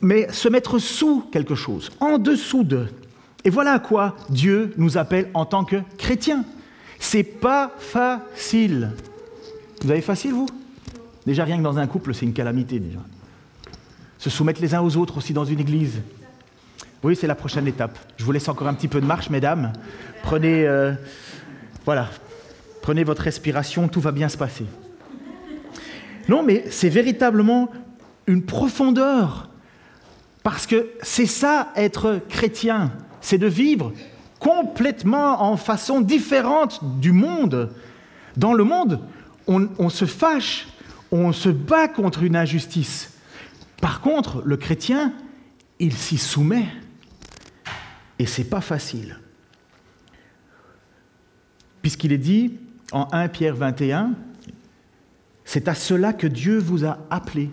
Mais 0.01 0.33
se 0.33 0.49
mettre 0.49 0.79
sous 0.79 1.29
quelque 1.31 1.55
chose, 1.55 1.91
en 2.01 2.19
dessous 2.19 2.65
de. 2.65 2.87
Et 3.45 3.51
voilà 3.51 3.73
à 3.73 3.79
quoi 3.79 4.17
Dieu 4.31 4.73
nous 4.77 4.97
appelle 4.97 5.31
en 5.35 5.45
tant 5.45 5.65
que 5.65 5.77
chrétiens. 5.99 6.45
C'est 6.99 7.23
pas 7.23 7.73
facile. 7.79 8.93
Vous 9.83 9.91
avez 9.91 10.01
facile, 10.01 10.33
vous? 10.33 10.49
Déjà, 11.27 11.45
rien 11.45 11.59
que 11.59 11.63
dans 11.63 11.79
un 11.79 11.87
couple, 11.87 12.15
c'est 12.15 12.25
une 12.25 12.33
calamité 12.33 12.79
déjà. 12.79 13.01
Se 14.19 14.31
soumettre 14.31 14.63
les 14.63 14.75
uns 14.75 14.81
aux 14.81 14.97
autres 14.97 15.19
aussi 15.19 15.35
dans 15.35 15.45
une 15.45 15.61
église. 15.61 16.01
Oui, 17.03 17.17
c'est 17.17 17.27
la 17.27 17.35
prochaine 17.35 17.67
étape. 17.67 17.99
Je 18.17 18.25
vous 18.25 18.33
laisse 18.33 18.49
encore 18.49 18.67
un 18.67 18.75
petit 18.75 18.89
peu 18.89 19.01
de 19.01 19.07
marche, 19.07 19.29
mesdames. 19.29 19.73
Prenez, 20.23 20.67
euh, 20.67 20.93
voilà, 21.85 22.09
prenez 22.81 23.05
votre 23.05 23.21
respiration, 23.23 23.89
tout 23.89 24.01
va 24.01 24.13
bien 24.13 24.31
se 24.31 24.39
passer. 24.39 24.65
Non, 26.29 26.43
mais 26.43 26.65
c'est 26.71 26.89
véritablement 26.89 27.71
une 28.27 28.43
profondeur. 28.43 29.51
Parce 30.43 30.67
que 30.67 30.89
c'est 31.03 31.27
ça, 31.27 31.73
être 31.77 32.21
chrétien. 32.31 32.93
C'est 33.25 33.39
de 33.39 33.47
vivre 33.47 33.95
complètement 34.39 35.45
en 35.45 35.57
façon 35.57 36.03
différente 36.03 36.81
du 37.01 37.11
monde. 37.11 37.75
Dans 38.37 38.53
le 38.53 38.65
monde, 38.65 39.01
on, 39.47 39.89
se 39.89 40.05
fâche, 40.05 40.69
on 41.11 41.33
se 41.33 41.49
bat 41.49 41.89
contre 41.89 42.23
une 42.23 42.37
injustice. 42.37 43.15
Par 43.81 44.03
contre, 44.03 44.43
le 44.45 44.59
chrétien, 44.59 45.15
il 45.79 45.95
s'y 45.95 46.19
soumet. 46.19 46.67
Et 48.19 48.27
c'est 48.27 48.45
pas 48.45 48.61
facile. 48.61 49.19
Puisqu'il 51.81 52.13
est 52.13 52.19
dit 52.19 52.59
en 52.93 53.09
1 53.11 53.29
Pierre 53.29 53.57
21, 53.57 54.13
c'est 55.47 55.67
à 55.67 55.75
cela 55.75 56.13
que 56.13 56.27
Dieu 56.27 56.59
vous 56.59 56.85
a 56.85 56.99
appelé, 57.09 57.49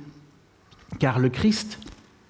car 1.00 1.18
le 1.18 1.30
Christ 1.30 1.80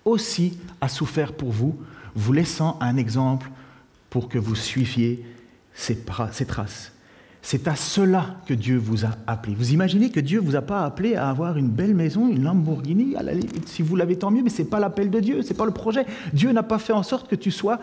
aussi 0.06 0.60
a 0.80 0.88
souffert 0.88 1.34
pour 1.34 1.50
vous, 1.50 1.80
vous 2.16 2.34
laissant 2.34 2.78
un 2.82 2.98
exemple 2.98 3.50
pour 4.10 4.30
que 4.30 4.38
vous 4.38 4.56
suiviez 4.56 5.24
ses, 5.74 5.98
traces. 5.98 6.92
C'est 7.42 7.68
à 7.68 7.76
cela 7.76 8.38
que 8.46 8.54
Dieu 8.54 8.78
vous 8.78 9.06
a 9.06 9.12
appelé. 9.26 9.56
Vous 9.56 9.72
imaginez 9.72 10.12
que 10.12 10.20
Dieu 10.20 10.42
ne 10.42 10.46
vous 10.46 10.56
a 10.56 10.62
pas 10.62 10.86
appelé 10.86 11.16
à 11.16 11.30
avoir 11.30 11.58
une 11.58 11.70
belle 11.70 11.96
maison, 11.96 12.28
une 12.28 12.44
Lamborghini 12.44 13.16
Si 13.66 13.82
vous 13.82 13.96
l'avez, 13.96 14.18
tant 14.18 14.30
mieux, 14.30 14.44
mais 14.44 14.50
ce 14.50 14.62
n'est 14.62 14.68
pas 14.68 14.80
l'appel 14.80 15.10
de 15.10 15.20
Dieu, 15.20 15.42
ce 15.42 15.50
n'est 15.50 15.56
pas 15.58 15.66
le 15.66 15.72
projet. 15.72 16.06
Dieu 16.34 16.52
n'a 16.52 16.64
pas 16.64 16.78
fait 16.78 16.94
en 16.94 17.04
sorte 17.04 17.28
que 17.28 17.36
tu 17.36 17.50
sois 17.50 17.80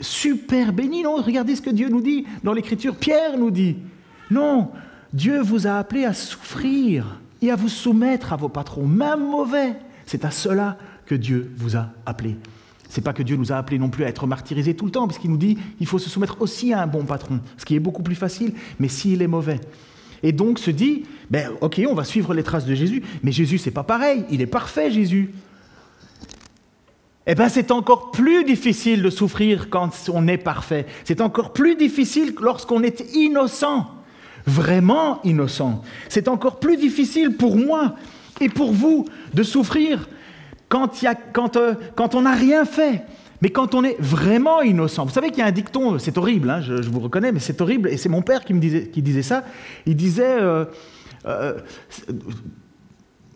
super 0.00 0.72
béni. 0.72 1.02
Non, 1.02 1.16
regardez 1.16 1.56
ce 1.56 1.62
que 1.62 1.70
Dieu 1.70 1.88
nous 1.88 2.02
dit 2.02 2.26
dans 2.44 2.52
l'Écriture. 2.52 2.94
Pierre 2.94 3.36
nous 3.36 3.50
dit, 3.50 3.76
non, 4.30 4.70
Dieu 5.12 5.40
vous 5.40 5.66
a 5.66 5.72
appelé 5.72 6.04
à 6.04 6.14
souffrir 6.14 7.20
et 7.42 7.50
à 7.50 7.56
vous 7.56 7.68
soumettre 7.68 8.32
à 8.32 8.36
vos 8.36 8.48
patrons, 8.48 8.86
même 8.86 9.28
mauvais. 9.28 9.74
C'est 10.06 10.24
à 10.24 10.30
cela 10.30 10.76
que 11.06 11.14
Dieu 11.14 11.52
vous 11.56 11.76
a 11.76 11.88
appelé. 12.06 12.36
C'est 12.90 13.00
pas 13.00 13.12
que 13.12 13.22
Dieu 13.22 13.36
nous 13.36 13.52
a 13.52 13.56
appelés 13.56 13.78
non 13.78 13.88
plus 13.88 14.04
à 14.04 14.08
être 14.08 14.26
martyrisés 14.26 14.74
tout 14.74 14.84
le 14.84 14.90
temps, 14.90 15.06
parce 15.06 15.18
qu'il 15.18 15.30
nous 15.30 15.36
dit 15.36 15.56
qu'il 15.78 15.86
faut 15.86 16.00
se 16.00 16.10
soumettre 16.10 16.36
aussi 16.40 16.72
à 16.72 16.82
un 16.82 16.88
bon 16.88 17.04
patron, 17.04 17.40
ce 17.56 17.64
qui 17.64 17.76
est 17.76 17.80
beaucoup 17.80 18.02
plus 18.02 18.16
facile, 18.16 18.52
mais 18.80 18.88
s'il 18.88 19.22
est 19.22 19.28
mauvais. 19.28 19.60
Et 20.24 20.32
donc 20.32 20.58
se 20.58 20.72
dit, 20.72 21.04
ben 21.30 21.52
ok, 21.60 21.80
on 21.88 21.94
va 21.94 22.04
suivre 22.04 22.34
les 22.34 22.42
traces 22.42 22.66
de 22.66 22.74
Jésus, 22.74 23.02
mais 23.22 23.30
Jésus 23.30 23.58
c'est 23.58 23.70
pas 23.70 23.84
pareil, 23.84 24.24
il 24.28 24.42
est 24.42 24.46
parfait 24.46 24.90
Jésus. 24.90 25.30
Eh 27.26 27.34
bien 27.36 27.48
c'est 27.48 27.70
encore 27.70 28.10
plus 28.10 28.44
difficile 28.44 29.02
de 29.02 29.08
souffrir 29.08 29.70
quand 29.70 29.90
on 30.12 30.26
est 30.26 30.36
parfait. 30.36 30.84
C'est 31.04 31.20
encore 31.20 31.52
plus 31.52 31.76
difficile 31.76 32.34
lorsqu'on 32.40 32.82
est 32.82 33.14
innocent, 33.14 33.86
vraiment 34.46 35.22
innocent. 35.22 35.82
C'est 36.08 36.26
encore 36.26 36.58
plus 36.58 36.76
difficile 36.76 37.36
pour 37.36 37.56
moi 37.56 37.94
et 38.40 38.48
pour 38.48 38.72
vous 38.72 39.06
de 39.32 39.44
souffrir 39.44 40.08
quand, 40.70 41.56
euh, 41.56 41.74
quand, 41.96 42.14
on 42.14 42.22
n'a 42.22 42.32
rien 42.32 42.64
fait, 42.64 43.02
mais 43.42 43.50
quand 43.50 43.74
on 43.74 43.82
est 43.84 43.96
vraiment 43.98 44.62
innocent. 44.62 45.04
Vous 45.04 45.12
savez 45.12 45.30
qu'il 45.30 45.40
y 45.40 45.42
a 45.42 45.46
un 45.46 45.52
dicton, 45.52 45.98
c'est 45.98 46.16
horrible, 46.16 46.48
hein, 46.48 46.60
je, 46.62 46.88
vous 46.88 47.00
reconnais, 47.00 47.32
mais 47.32 47.40
c'est 47.40 47.60
horrible, 47.60 47.88
et 47.88 47.96
c'est 47.96 48.08
mon 48.08 48.22
père 48.22 48.44
qui 48.44 48.54
me 48.54 48.60
disait, 48.60 48.86
qui 48.86 49.02
disait 49.02 49.22
ça. 49.22 49.44
Il 49.84 49.96
disait, 49.96 50.38
euh, 50.40 50.64
euh, 51.26 51.58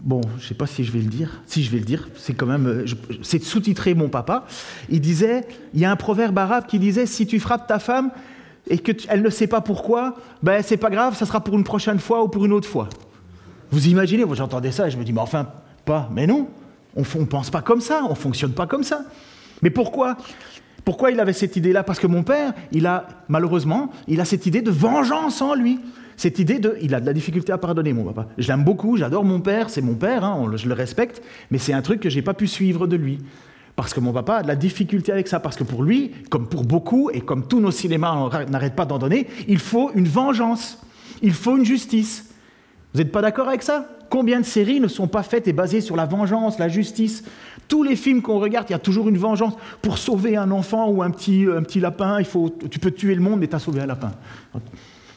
bon, 0.00 0.20
je 0.38 0.44
ne 0.44 0.48
sais 0.48 0.54
pas 0.54 0.68
si 0.68 0.84
je 0.84 0.92
vais 0.92 1.00
le 1.00 1.08
dire, 1.08 1.42
si 1.46 1.64
je 1.64 1.70
vais 1.72 1.78
le 1.78 1.84
dire, 1.84 2.08
c'est 2.16 2.34
quand 2.34 2.46
même, 2.46 2.84
c'est 3.22 3.42
sous-titré 3.42 3.94
mon 3.94 4.08
papa. 4.08 4.46
Il 4.88 5.00
disait, 5.00 5.44
il 5.74 5.80
y 5.80 5.84
a 5.84 5.90
un 5.90 5.96
proverbe 5.96 6.38
arabe 6.38 6.66
qui 6.66 6.78
disait, 6.78 7.06
si 7.06 7.26
tu 7.26 7.40
frappes 7.40 7.66
ta 7.66 7.80
femme 7.80 8.12
et 8.68 8.78
qu'elle 8.78 9.22
ne 9.22 9.30
sait 9.30 9.48
pas 9.48 9.60
pourquoi, 9.60 10.14
ben 10.42 10.62
c'est 10.62 10.76
pas 10.76 10.88
grave, 10.88 11.16
ça 11.16 11.26
sera 11.26 11.42
pour 11.42 11.54
une 11.54 11.64
prochaine 11.64 11.98
fois 11.98 12.22
ou 12.22 12.28
pour 12.28 12.44
une 12.44 12.52
autre 12.52 12.68
fois. 12.68 12.88
Vous 13.72 13.88
imaginez, 13.88 14.24
moi 14.24 14.36
j'entendais 14.36 14.70
ça 14.70 14.86
et 14.86 14.90
je 14.92 14.96
me 14.96 15.02
dis, 15.02 15.12
mais 15.12 15.20
enfin, 15.20 15.48
pas, 15.84 16.08
mais 16.12 16.28
non. 16.28 16.48
On 16.96 17.00
ne 17.00 17.24
pense 17.24 17.50
pas 17.50 17.62
comme 17.62 17.80
ça, 17.80 18.02
on 18.04 18.10
ne 18.10 18.14
fonctionne 18.14 18.52
pas 18.52 18.66
comme 18.66 18.84
ça. 18.84 19.04
Mais 19.62 19.70
pourquoi 19.70 20.16
Pourquoi 20.84 21.10
il 21.10 21.20
avait 21.20 21.32
cette 21.32 21.56
idée-là? 21.56 21.82
Parce 21.82 21.98
que 21.98 22.06
mon 22.06 22.22
père, 22.22 22.52
il 22.72 22.86
a, 22.86 23.06
malheureusement, 23.28 23.90
il 24.06 24.20
a 24.20 24.24
cette 24.24 24.46
idée 24.46 24.62
de 24.62 24.70
vengeance 24.70 25.42
en 25.42 25.54
lui. 25.54 25.80
Cette 26.16 26.38
idée 26.38 26.60
de... 26.60 26.76
Il 26.80 26.94
a 26.94 27.00
de 27.00 27.06
la 27.06 27.12
difficulté 27.12 27.52
à 27.52 27.58
pardonner, 27.58 27.92
mon 27.92 28.04
papa. 28.04 28.28
Je 28.38 28.46
l'aime 28.48 28.62
beaucoup, 28.62 28.96
j'adore 28.96 29.24
mon 29.24 29.40
père, 29.40 29.70
c'est 29.70 29.82
mon 29.82 29.94
père, 29.94 30.24
hein, 30.24 30.48
je 30.54 30.68
le 30.68 30.74
respecte, 30.74 31.22
mais 31.50 31.58
c'est 31.58 31.72
un 31.72 31.82
truc 31.82 32.00
que 32.00 32.08
je 32.08 32.16
n'ai 32.16 32.22
pas 32.22 32.34
pu 32.34 32.46
suivre 32.46 32.86
de 32.86 32.96
lui. 32.96 33.18
Parce 33.76 33.92
que 33.92 33.98
mon 33.98 34.12
papa 34.12 34.36
a 34.36 34.42
de 34.42 34.48
la 34.48 34.54
difficulté 34.54 35.10
avec 35.10 35.26
ça. 35.26 35.40
Parce 35.40 35.56
que 35.56 35.64
pour 35.64 35.82
lui, 35.82 36.12
comme 36.30 36.48
pour 36.48 36.64
beaucoup, 36.64 37.10
et 37.10 37.20
comme 37.20 37.48
tous 37.48 37.60
nos 37.60 37.72
cinémas 37.72 38.46
n'arrêtent 38.48 38.76
pas 38.76 38.86
d'en 38.86 38.98
donner, 38.98 39.26
il 39.48 39.58
faut 39.58 39.90
une 39.94 40.06
vengeance. 40.06 40.80
Il 41.22 41.32
faut 41.32 41.56
une 41.56 41.64
justice. 41.64 42.30
Vous 42.92 43.00
n'êtes 43.00 43.10
pas 43.10 43.22
d'accord 43.22 43.48
avec 43.48 43.62
ça? 43.62 43.88
Combien 44.14 44.38
de 44.38 44.46
séries 44.46 44.78
ne 44.78 44.86
sont 44.86 45.08
pas 45.08 45.24
faites 45.24 45.48
et 45.48 45.52
basées 45.52 45.80
sur 45.80 45.96
la 45.96 46.06
vengeance, 46.06 46.60
la 46.60 46.68
justice? 46.68 47.24
Tous 47.66 47.82
les 47.82 47.96
films 47.96 48.22
qu'on 48.22 48.38
regarde, 48.38 48.70
il 48.70 48.72
y 48.72 48.76
a 48.76 48.78
toujours 48.78 49.08
une 49.08 49.18
vengeance. 49.18 49.54
Pour 49.82 49.98
sauver 49.98 50.36
un 50.36 50.52
enfant 50.52 50.88
ou 50.88 51.02
un 51.02 51.10
petit, 51.10 51.46
un 51.52 51.64
petit 51.64 51.80
lapin, 51.80 52.20
il 52.20 52.24
faut, 52.24 52.48
tu 52.70 52.78
peux 52.78 52.92
tuer 52.92 53.16
le 53.16 53.20
monde, 53.20 53.40
mais 53.40 53.48
tu 53.48 53.56
as 53.56 53.58
sauvé 53.58 53.80
un 53.80 53.86
lapin. 53.86 54.12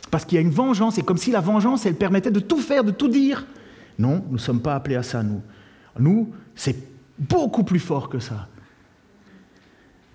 Parce 0.09 0.25
qu'il 0.25 0.37
y 0.37 0.39
a 0.39 0.41
une 0.41 0.49
vengeance, 0.49 0.97
et 0.97 1.03
comme 1.03 1.17
si 1.17 1.29
la 1.29 1.41
vengeance, 1.41 1.85
elle 1.85 1.93
permettait 1.93 2.31
de 2.31 2.39
tout 2.39 2.57
faire, 2.57 2.83
de 2.83 2.89
tout 2.89 3.07
dire. 3.07 3.45
Non, 3.99 4.23
nous 4.29 4.37
ne 4.37 4.39
sommes 4.39 4.61
pas 4.61 4.73
appelés 4.73 4.95
à 4.95 5.03
ça, 5.03 5.21
nous. 5.21 5.43
Nous, 5.99 6.33
c'est 6.55 6.77
beaucoup 7.19 7.63
plus 7.63 7.79
fort 7.79 8.09
que 8.09 8.17
ça. 8.17 8.47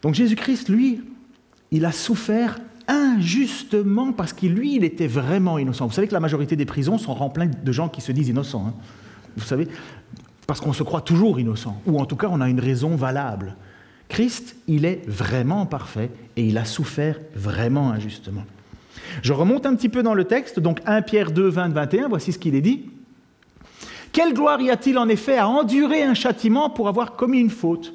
Donc 0.03 0.15
Jésus-Christ, 0.15 0.69
lui, 0.69 1.03
il 1.71 1.85
a 1.85 1.93
souffert 1.93 2.59
injustement 2.93 4.13
parce 4.13 4.33
qu'il, 4.33 4.55
lui, 4.55 4.77
il 4.77 4.85
était 4.85 5.07
vraiment 5.07 5.59
innocent. 5.59 5.87
Vous 5.87 5.93
savez 5.93 6.09
que 6.09 6.15
la 6.15 6.21
majorité 6.21 6.57
des 6.57 6.65
prisons 6.65 6.99
sont 6.99 7.15
remplies 7.15 7.49
de 7.49 7.73
gens 7.73 7.89
qui 7.89 8.01
se 8.01 8.13
disent 8.13 8.29
innocents. 8.29 8.67
Hein. 8.69 8.75
Vous 9.37 9.45
savez, 9.45 9.69
parce 10.47 10.61
qu'on 10.61 10.73
se 10.73 10.83
croit 10.83 11.01
toujours 11.01 11.41
innocent, 11.41 11.81
ou 11.87 11.99
en 11.99 12.05
tout 12.05 12.17
cas 12.17 12.29
on 12.31 12.41
a 12.41 12.49
une 12.49 12.61
raison 12.61 12.97
valable. 12.97 13.57
Christ, 14.09 14.57
il 14.69 14.85
est 14.85 15.03
vraiment 15.09 15.65
parfait 15.65 16.11
et 16.37 16.45
il 16.45 16.59
a 16.59 16.65
souffert 16.65 17.19
vraiment 17.35 17.91
injustement. 17.91 18.45
Je 19.23 19.33
remonte 19.33 19.65
un 19.67 19.75
petit 19.75 19.89
peu 19.89 20.03
dans 20.03 20.15
le 20.15 20.25
texte, 20.25 20.61
donc 20.61 20.81
1 20.85 21.03
Pierre 21.03 21.31
2, 21.31 21.49
20, 21.49 21.69
21, 21.71 22.09
voici 22.09 22.33
ce 22.33 22.39
qu'il 22.39 22.55
est 22.55 22.61
dit. 22.61 22.91
Quelle 24.13 24.35
gloire 24.35 24.61
y 24.61 24.71
a-t-il 24.71 24.99
en 24.99 25.09
effet 25.09 25.39
à 25.39 25.49
endurer 25.49 26.03
un 26.03 26.15
châtiment 26.15 26.69
pour 26.69 26.89
avoir 26.89 27.17
commis 27.17 27.41
une 27.41 27.51
faute? 27.51 27.95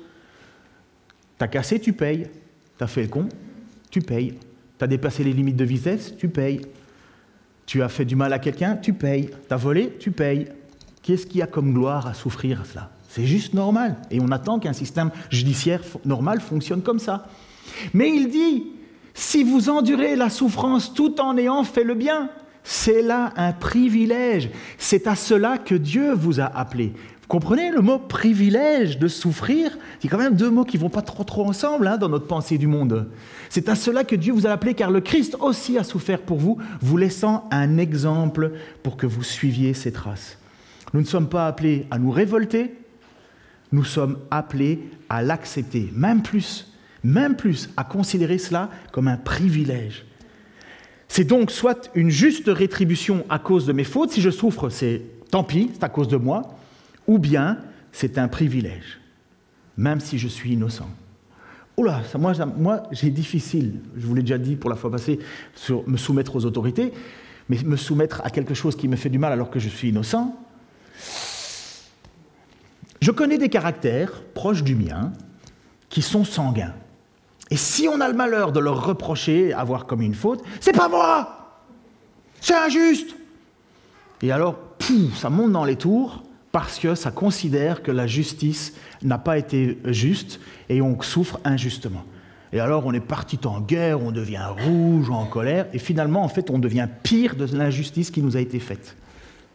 T'as 1.37 1.47
cassé, 1.47 1.79
tu 1.79 1.93
payes. 1.93 2.27
T'as 2.77 2.87
fait 2.87 3.03
le 3.03 3.07
con, 3.07 3.29
tu 3.91 4.01
payes. 4.01 4.33
Tu 4.77 4.83
as 4.83 4.87
dépassé 4.87 5.23
les 5.23 5.33
limites 5.33 5.55
de 5.55 5.65
vitesse, 5.65 6.13
tu 6.17 6.29
payes. 6.29 6.61
Tu 7.65 7.81
as 7.81 7.89
fait 7.89 8.05
du 8.05 8.15
mal 8.15 8.31
à 8.33 8.39
quelqu'un, 8.39 8.75
tu 8.75 8.93
payes. 8.93 9.29
Tu 9.47 9.53
as 9.53 9.57
volé, 9.57 9.93
tu 9.99 10.11
payes. 10.11 10.47
Qu'est-ce 11.01 11.25
qu'il 11.25 11.39
y 11.39 11.41
a 11.41 11.47
comme 11.47 11.73
gloire 11.73 12.07
à 12.07 12.13
souffrir 12.13 12.65
cela? 12.65 12.91
C'est 13.09 13.25
juste 13.25 13.53
normal. 13.53 13.95
Et 14.11 14.19
on 14.19 14.31
attend 14.31 14.59
qu'un 14.59 14.73
système 14.73 15.11
judiciaire 15.29 15.81
normal 16.05 16.41
fonctionne 16.41 16.81
comme 16.81 16.99
ça. 16.99 17.27
Mais 17.93 18.09
il 18.09 18.29
dit, 18.29 18.67
si 19.13 19.43
vous 19.43 19.69
endurez 19.69 20.15
la 20.15 20.29
souffrance 20.29 20.93
tout 20.93 21.19
en 21.19 21.37
ayant 21.37 21.63
fait 21.63 21.83
le 21.83 21.95
bien, 21.95 22.29
c'est 22.63 23.01
là 23.01 23.33
un 23.37 23.53
privilège. 23.53 24.49
C'est 24.77 25.07
à 25.07 25.15
cela 25.15 25.57
que 25.57 25.75
Dieu 25.75 26.13
vous 26.13 26.39
a 26.39 26.45
appelé. 26.45 26.93
Comprenez 27.27 27.71
le 27.71 27.81
mot 27.81 27.99
privilège 27.99 28.99
de 28.99 29.09
souffrir 29.09 29.77
C'est 29.99 30.07
quand 30.07 30.17
même 30.17 30.35
deux 30.35 30.49
mots 30.49 30.63
qui 30.63 30.77
vont 30.77 30.89
pas 30.89 31.01
trop 31.01 31.25
trop 31.25 31.45
ensemble 31.45 31.87
hein, 31.87 31.97
dans 31.97 32.07
notre 32.07 32.27
pensée 32.27 32.57
du 32.57 32.67
monde. 32.67 33.09
C'est 33.49 33.67
à 33.67 33.75
cela 33.75 34.05
que 34.05 34.15
Dieu 34.15 34.31
vous 34.31 34.47
a 34.47 34.51
appelé, 34.51 34.73
car 34.73 34.91
le 34.91 35.01
Christ 35.01 35.35
aussi 35.41 35.77
a 35.77 35.83
souffert 35.83 36.21
pour 36.21 36.37
vous, 36.37 36.57
vous 36.79 36.95
laissant 36.95 37.47
un 37.51 37.77
exemple 37.77 38.53
pour 38.81 38.95
que 38.95 39.05
vous 39.05 39.23
suiviez 39.23 39.73
ses 39.73 39.91
traces. 39.91 40.37
Nous 40.93 41.01
ne 41.01 41.05
sommes 41.05 41.27
pas 41.27 41.47
appelés 41.47 41.85
à 41.91 41.99
nous 41.99 42.11
révolter, 42.11 42.75
nous 43.73 43.83
sommes 43.83 44.19
appelés 44.31 44.89
à 45.09 45.21
l'accepter, 45.21 45.89
même 45.93 46.21
plus, 46.21 46.71
même 47.03 47.35
plus, 47.35 47.69
à 47.75 47.83
considérer 47.83 48.37
cela 48.37 48.69
comme 48.93 49.09
un 49.09 49.17
privilège. 49.17 50.05
C'est 51.09 51.25
donc 51.25 51.51
soit 51.51 51.89
une 51.93 52.09
juste 52.09 52.47
rétribution 52.47 53.25
à 53.29 53.37
cause 53.39 53.65
de 53.65 53.73
mes 53.73 53.83
fautes, 53.83 54.11
si 54.11 54.21
je 54.21 54.29
souffre, 54.29 54.69
c'est 54.69 55.01
tant 55.29 55.43
pis, 55.43 55.71
c'est 55.73 55.83
à 55.83 55.89
cause 55.89 56.07
de 56.07 56.17
moi, 56.17 56.56
ou 57.07 57.17
bien 57.17 57.57
c'est 57.91 58.17
un 58.17 58.27
privilège, 58.27 58.99
même 59.77 59.99
si 59.99 60.17
je 60.17 60.27
suis 60.27 60.53
innocent. 60.53 60.89
Oula, 61.77 62.01
moi, 62.17 62.33
moi 62.57 62.83
j'ai 62.91 63.09
difficile, 63.09 63.79
je 63.95 64.05
vous 64.05 64.15
l'ai 64.15 64.21
déjà 64.21 64.37
dit 64.37 64.55
pour 64.55 64.69
la 64.69 64.75
fois 64.75 64.91
passée, 64.91 65.19
sur 65.55 65.87
me 65.87 65.97
soumettre 65.97 66.35
aux 66.35 66.45
autorités, 66.45 66.91
mais 67.49 67.57
me 67.63 67.77
soumettre 67.77 68.21
à 68.23 68.29
quelque 68.29 68.53
chose 68.53 68.75
qui 68.75 68.87
me 68.87 68.95
fait 68.95 69.09
du 69.09 69.19
mal 69.19 69.31
alors 69.31 69.49
que 69.49 69.59
je 69.59 69.69
suis 69.69 69.89
innocent. 69.89 70.35
Je 73.01 73.11
connais 73.11 73.37
des 73.37 73.49
caractères 73.49 74.23
proches 74.33 74.63
du 74.63 74.75
mien 74.75 75.13
qui 75.89 76.01
sont 76.01 76.25
sanguins. 76.25 76.73
Et 77.49 77.57
si 77.57 77.87
on 77.87 78.01
a 78.01 78.07
le 78.07 78.13
malheur 78.13 78.51
de 78.51 78.59
leur 78.59 78.85
reprocher 78.85 79.53
avoir 79.53 79.85
commis 79.85 80.05
une 80.05 80.15
faute, 80.15 80.43
c'est 80.59 80.75
pas 80.75 80.89
moi 80.89 81.61
C'est 82.41 82.55
injuste 82.55 83.15
Et 84.21 84.31
alors, 84.31 84.59
ça 85.15 85.29
monte 85.29 85.51
dans 85.51 85.63
les 85.63 85.77
tours, 85.77 86.23
parce 86.57 86.79
que 86.79 86.95
ça 86.95 87.11
considère 87.11 87.83
que 87.83 87.91
la 87.91 88.07
justice 88.07 88.73
n'a 89.03 89.19
pas 89.19 89.37
été 89.37 89.77
juste 89.85 90.39
et 90.69 90.81
on 90.81 90.99
souffre 91.03 91.39
injustement. 91.45 92.03
Et 92.51 92.59
alors 92.59 92.87
on 92.87 92.93
est 92.93 92.99
parti 92.99 93.37
en 93.45 93.61
guerre, 93.61 94.01
on 94.01 94.11
devient 94.11 94.41
rouge, 94.65 95.11
en 95.11 95.27
colère, 95.27 95.67
et 95.71 95.77
finalement 95.77 96.23
en 96.23 96.27
fait 96.29 96.49
on 96.49 96.57
devient 96.57 96.87
pire 97.03 97.35
de 97.35 97.45
l'injustice 97.55 98.09
qui 98.09 98.23
nous 98.23 98.35
a 98.35 98.39
été 98.39 98.57
faite. 98.59 98.95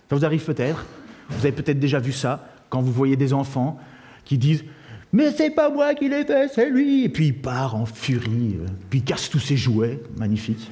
Ça 0.09 0.15
vous 0.15 0.25
arrive 0.25 0.45
peut-être, 0.45 0.87
vous 1.29 1.45
avez 1.45 1.51
peut-être 1.51 1.81
déjà 1.81 1.99
vu 1.99 2.13
ça, 2.13 2.47
quand 2.71 2.81
vous 2.81 2.93
voyez 2.93 3.17
des 3.17 3.33
enfants 3.33 3.81
qui 4.25 4.39
disent 4.39 4.63
mais 5.11 5.33
c'est 5.33 5.51
pas 5.51 5.71
moi 5.71 5.97
qui 5.97 6.09
l'ai 6.09 6.25
fait, 6.25 6.53
c'est 6.55 6.71
lui. 6.71 7.03
Et 7.03 7.09
puis 7.09 7.27
il 7.27 7.43
part 7.43 7.75
en 7.75 7.85
furie, 7.85 8.59
euh, 8.61 8.67
puis 8.91 9.01
il 9.01 9.05
casse 9.05 9.29
tous 9.29 9.41
ses 9.41 9.57
jouets, 9.57 10.01
magnifique. 10.17 10.71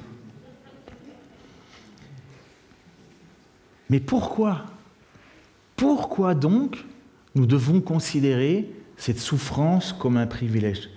Mais 3.88 3.98
pourquoi 3.98 4.66
Pourquoi 5.80 6.34
donc 6.34 6.84
nous 7.34 7.46
devons 7.46 7.80
considérer 7.80 8.70
cette 8.98 9.18
souffrance 9.18 9.94
comme 9.94 10.18
un 10.18 10.26
privilège? 10.26 10.90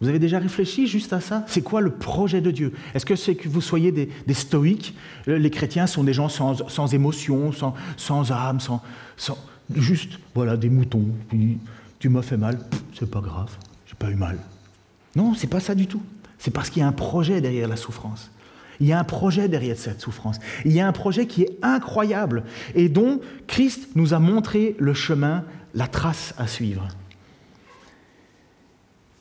Vous 0.00 0.08
avez 0.08 0.18
déjà 0.18 0.40
réfléchi 0.40 0.88
juste 0.88 1.12
à 1.12 1.20
ça? 1.20 1.44
C'est 1.46 1.62
quoi 1.62 1.80
le 1.80 1.92
projet 1.92 2.40
de 2.40 2.50
Dieu? 2.50 2.72
Est-ce 2.92 3.06
que 3.06 3.14
c'est 3.14 3.36
que 3.36 3.48
vous 3.48 3.60
soyez 3.60 3.92
des, 3.92 4.34
stoïques? 4.34 4.96
Les 5.28 5.50
chrétiens 5.50 5.86
sont 5.86 6.02
des 6.02 6.12
gens 6.12 6.28
sans, 6.28 6.92
émotion, 6.92 7.52
sans, 7.96 8.32
âme, 8.32 8.58
sans, 8.58 8.82
sans, 9.16 9.38
juste 9.72 10.18
voilà 10.34 10.56
des 10.56 10.68
moutons. 10.68 11.06
Puis, 11.28 11.58
tu 12.00 12.08
m'as 12.08 12.22
fait 12.22 12.36
mal, 12.36 12.58
c'est 12.98 13.08
pas 13.08 13.20
grave, 13.20 13.56
j'ai 13.86 13.94
pas 13.94 14.10
eu 14.10 14.16
mal. 14.16 14.40
Non, 15.14 15.34
c'est 15.34 15.46
pas 15.46 15.60
ça 15.60 15.76
du 15.76 15.86
tout. 15.86 16.02
C'est 16.36 16.50
parce 16.50 16.68
qu'il 16.68 16.80
y 16.80 16.84
a 16.84 16.88
un 16.88 16.92
projet 16.92 17.40
derrière 17.40 17.68
la 17.68 17.76
souffrance. 17.76 18.28
Il 18.80 18.86
y 18.86 18.92
a 18.92 18.98
un 18.98 19.04
projet 19.04 19.48
derrière 19.48 19.76
cette 19.76 20.00
souffrance. 20.00 20.38
Il 20.64 20.72
y 20.72 20.80
a 20.80 20.86
un 20.86 20.92
projet 20.92 21.26
qui 21.26 21.42
est 21.42 21.58
incroyable 21.62 22.44
et 22.74 22.88
dont 22.88 23.20
Christ 23.46 23.88
nous 23.94 24.14
a 24.14 24.18
montré 24.18 24.76
le 24.78 24.94
chemin, 24.94 25.44
la 25.74 25.86
trace 25.86 26.34
à 26.38 26.46
suivre. 26.46 26.88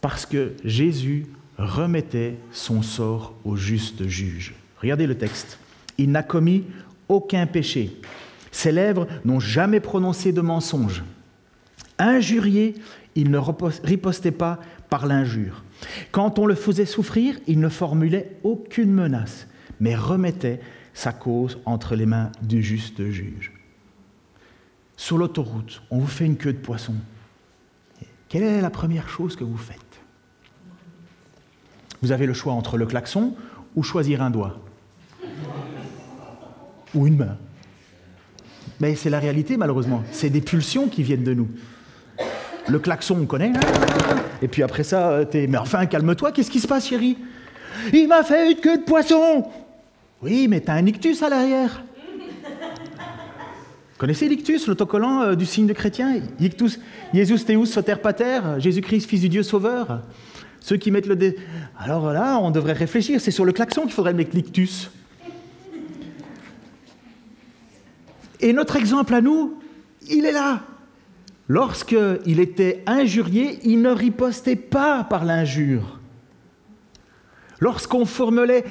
Parce 0.01 0.25
que 0.25 0.53
Jésus 0.63 1.27
remettait 1.57 2.37
son 2.51 2.81
sort 2.81 3.33
au 3.43 3.55
juste 3.55 4.07
juge. 4.07 4.53
Regardez 4.81 5.07
le 5.07 5.17
texte. 5.17 5.57
Il 5.97 6.11
n'a 6.11 6.23
commis 6.23 6.65
aucun 7.07 7.47
péché. 7.47 7.99
Ses 8.51 8.71
lèvres 8.71 9.07
n'ont 9.23 9.39
jamais 9.39 9.79
prononcé 9.79 10.31
de 10.31 10.41
mensonge. 10.41 11.03
Injurié, 11.97 12.75
il 13.15 13.31
ne 13.31 13.39
ripostait 13.83 14.31
pas 14.31 14.59
par 14.89 15.05
l'injure. 15.05 15.64
Quand 16.11 16.39
on 16.39 16.45
le 16.45 16.55
faisait 16.55 16.85
souffrir, 16.85 17.35
il 17.47 17.59
ne 17.59 17.69
formulait 17.69 18.37
aucune 18.43 18.91
menace, 18.91 19.47
mais 19.79 19.95
remettait 19.95 20.59
sa 20.93 21.11
cause 21.11 21.59
entre 21.65 21.95
les 21.95 22.05
mains 22.05 22.31
du 22.41 22.63
juste 22.63 23.09
juge. 23.09 23.51
Sur 24.97 25.17
l'autoroute, 25.17 25.81
on 25.91 25.99
vous 25.99 26.07
fait 26.07 26.25
une 26.25 26.37
queue 26.37 26.53
de 26.53 26.57
poisson. 26.57 26.95
Quelle 28.29 28.43
est 28.43 28.61
la 28.61 28.69
première 28.69 29.09
chose 29.09 29.35
que 29.35 29.43
vous 29.43 29.57
faites? 29.57 29.79
Vous 32.01 32.11
avez 32.11 32.25
le 32.25 32.33
choix 32.33 32.53
entre 32.53 32.77
le 32.77 32.85
klaxon 32.85 33.35
ou 33.75 33.83
choisir 33.83 34.21
un 34.21 34.29
doigt. 34.29 34.59
Ou 36.93 37.07
une 37.07 37.17
main. 37.17 37.37
Mais 38.79 38.95
c'est 38.95 39.09
la 39.09 39.19
réalité, 39.19 39.57
malheureusement. 39.57 40.03
C'est 40.11 40.29
des 40.29 40.41
pulsions 40.41 40.87
qui 40.87 41.03
viennent 41.03 41.23
de 41.23 41.33
nous. 41.33 41.49
Le 42.67 42.79
klaxon, 42.79 43.19
on 43.21 43.25
connaît. 43.25 43.53
Et 44.41 44.47
puis 44.47 44.63
après 44.63 44.83
ça, 44.83 45.09
euh, 45.09 45.25
t'es. 45.25 45.47
Mais 45.47 45.57
enfin, 45.57 45.85
calme-toi, 45.85 46.31
qu'est-ce 46.31 46.49
qui 46.49 46.59
se 46.59 46.67
passe, 46.67 46.87
chérie? 46.87 47.17
Il 47.93 48.07
m'a 48.07 48.23
fait 48.23 48.51
une 48.51 48.57
queue 48.57 48.77
de 48.77 48.83
poisson 48.83 49.45
Oui, 50.21 50.47
mais 50.47 50.61
t'as 50.61 50.73
un 50.73 50.85
ictus 50.85 51.21
à 51.21 51.29
l'arrière. 51.29 51.83
Connaissez 53.97 54.27
l'ictus, 54.27 54.67
l'autocollant 54.67 55.21
euh, 55.21 55.35
du 55.35 55.45
signe 55.45 55.67
de 55.67 55.73
chrétien? 55.73 56.19
Ictus, 56.39 56.79
Jesus 57.13 57.65
Soter 57.65 57.95
Pater, 58.01 58.39
Jésus-Christ, 58.57 59.07
Fils 59.07 59.21
du 59.21 59.29
Dieu 59.29 59.43
Sauveur. 59.43 60.01
Ceux 60.59 60.77
qui 60.77 60.89
mettent 60.89 61.05
le 61.05 61.15
dé. 61.15 61.37
Alors 61.77 62.11
là, 62.11 62.39
on 62.39 62.49
devrait 62.49 62.73
réfléchir, 62.73 63.21
c'est 63.21 63.29
sur 63.29 63.45
le 63.45 63.51
klaxon 63.51 63.83
qu'il 63.83 63.91
faudrait 63.91 64.15
mettre 64.15 64.35
l'ictus. 64.35 64.89
Et 68.39 68.51
notre 68.51 68.75
exemple 68.75 69.13
à 69.13 69.21
nous, 69.21 69.59
il 70.09 70.25
est 70.25 70.31
là. 70.31 70.61
Lorsqu'il 71.47 72.39
était 72.39 72.83
injurié, 72.87 73.59
il 73.63 73.81
ne 73.81 73.91
ripostait 73.91 74.55
pas 74.55 75.03
par 75.03 75.25
l'injure. 75.25 75.99
Lorsqu'on 77.59 78.05
formulait, 78.05 78.65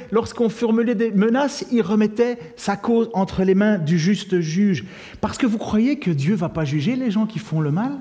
formulait 0.51 0.95
des 0.95 1.11
menaces, 1.11 1.65
il 1.73 1.83
remettait 1.83 2.39
sa 2.57 2.77
cause 2.77 3.09
entre 3.15 3.43
les 3.43 3.55
mains 3.55 3.79
du 3.79 3.99
juste 3.99 4.41
juge. 4.41 4.85
Parce 5.21 5.39
que 5.39 5.47
vous 5.47 5.59
croyez 5.59 5.99
que 5.99 6.11
Dieu 6.11 6.35
va 6.35 6.49
pas 6.49 6.65
juger 6.65 6.97
les 6.97 7.11
gens 7.11 7.27
qui 7.27 7.39
font 7.39 7.61
le 7.61 7.71
mal? 7.71 7.93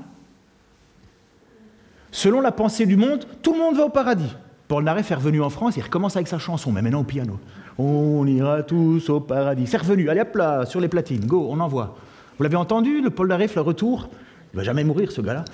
Selon 2.12 2.42
la 2.42 2.52
pensée 2.52 2.86
du 2.86 2.98
monde, 2.98 3.26
tout 3.42 3.54
le 3.54 3.60
monde 3.60 3.76
va 3.76 3.86
au 3.86 3.90
paradis. 3.90 4.36
Paul 4.68 4.84
Naref 4.84 5.12
est 5.12 5.16
revenu 5.16 5.42
en 5.42 5.50
France, 5.50 5.78
il 5.78 5.84
recommence 5.84 6.16
avec 6.16 6.28
sa 6.28 6.38
chanson, 6.38 6.72
mais 6.72 6.82
maintenant 6.82 7.02
au 7.02 7.06
piano. 7.06 7.40
On 7.78 8.26
ira 8.28 8.64
tous 8.64 9.10
au 9.10 9.20
paradis. 9.20 9.68
C'est 9.68 9.78
revenu, 9.78 10.10
allez 10.10 10.22
hop 10.22 10.36
là, 10.36 10.66
sur 10.66 10.80
les 10.80 10.88
platines, 10.90 11.26
go, 11.26 11.48
on 11.50 11.60
envoie. 11.60 11.96
Vous 12.38 12.44
l'avez 12.44 12.56
entendu, 12.56 13.02
le 13.02 13.10
Paul 13.10 13.28
Naref, 13.28 13.56
le 13.56 13.62
retour? 13.62 14.10
Il 14.54 14.58
va 14.58 14.64
jamais 14.64 14.84
mourir, 14.84 15.12
ce 15.12 15.22
gars-là. 15.22 15.46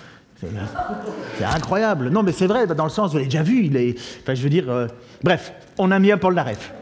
C'est 1.38 1.44
incroyable. 1.44 2.10
Non, 2.10 2.24
mais 2.24 2.32
c'est 2.32 2.48
vrai, 2.48 2.66
dans 2.68 2.84
le 2.86 2.90
sens, 2.90 3.12
vous 3.12 3.18
l'avez 3.18 3.30
déjà 3.30 3.44
vu, 3.44 3.66
il 3.66 3.96
je 4.28 4.42
veux 4.42 4.50
dire. 4.50 4.70
Euh, 4.70 4.88
bref, 5.24 5.54
on 5.78 5.92
aime 5.92 6.04
bien 6.04 6.18
Paul 6.18 6.34
Naref. 6.34 6.74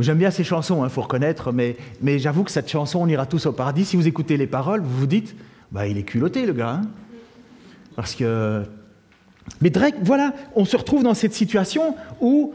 J'aime 0.00 0.18
bien 0.18 0.32
ces 0.32 0.42
chansons, 0.42 0.82
il 0.82 0.86
hein, 0.86 0.88
faut 0.88 1.02
reconnaître, 1.02 1.52
mais, 1.52 1.76
mais 2.00 2.18
j'avoue 2.18 2.42
que 2.42 2.50
cette 2.50 2.68
chanson, 2.68 3.00
On 3.00 3.06
ira 3.06 3.26
tous 3.26 3.46
au 3.46 3.52
paradis, 3.52 3.84
si 3.84 3.96
vous 3.96 4.08
écoutez 4.08 4.36
les 4.36 4.48
paroles, 4.48 4.80
vous 4.80 4.98
vous 4.98 5.06
dites, 5.06 5.36
bah, 5.70 5.86
il 5.86 5.96
est 5.96 6.02
culotté, 6.02 6.46
le 6.46 6.52
gars. 6.52 6.80
Hein. 6.80 6.82
Parce 7.94 8.14
que. 8.14 8.64
Mais 9.60 9.70
Drake, 9.70 9.96
voilà, 10.02 10.32
on 10.56 10.64
se 10.64 10.76
retrouve 10.76 11.02
dans 11.02 11.14
cette 11.14 11.34
situation 11.34 11.94
où, 12.20 12.54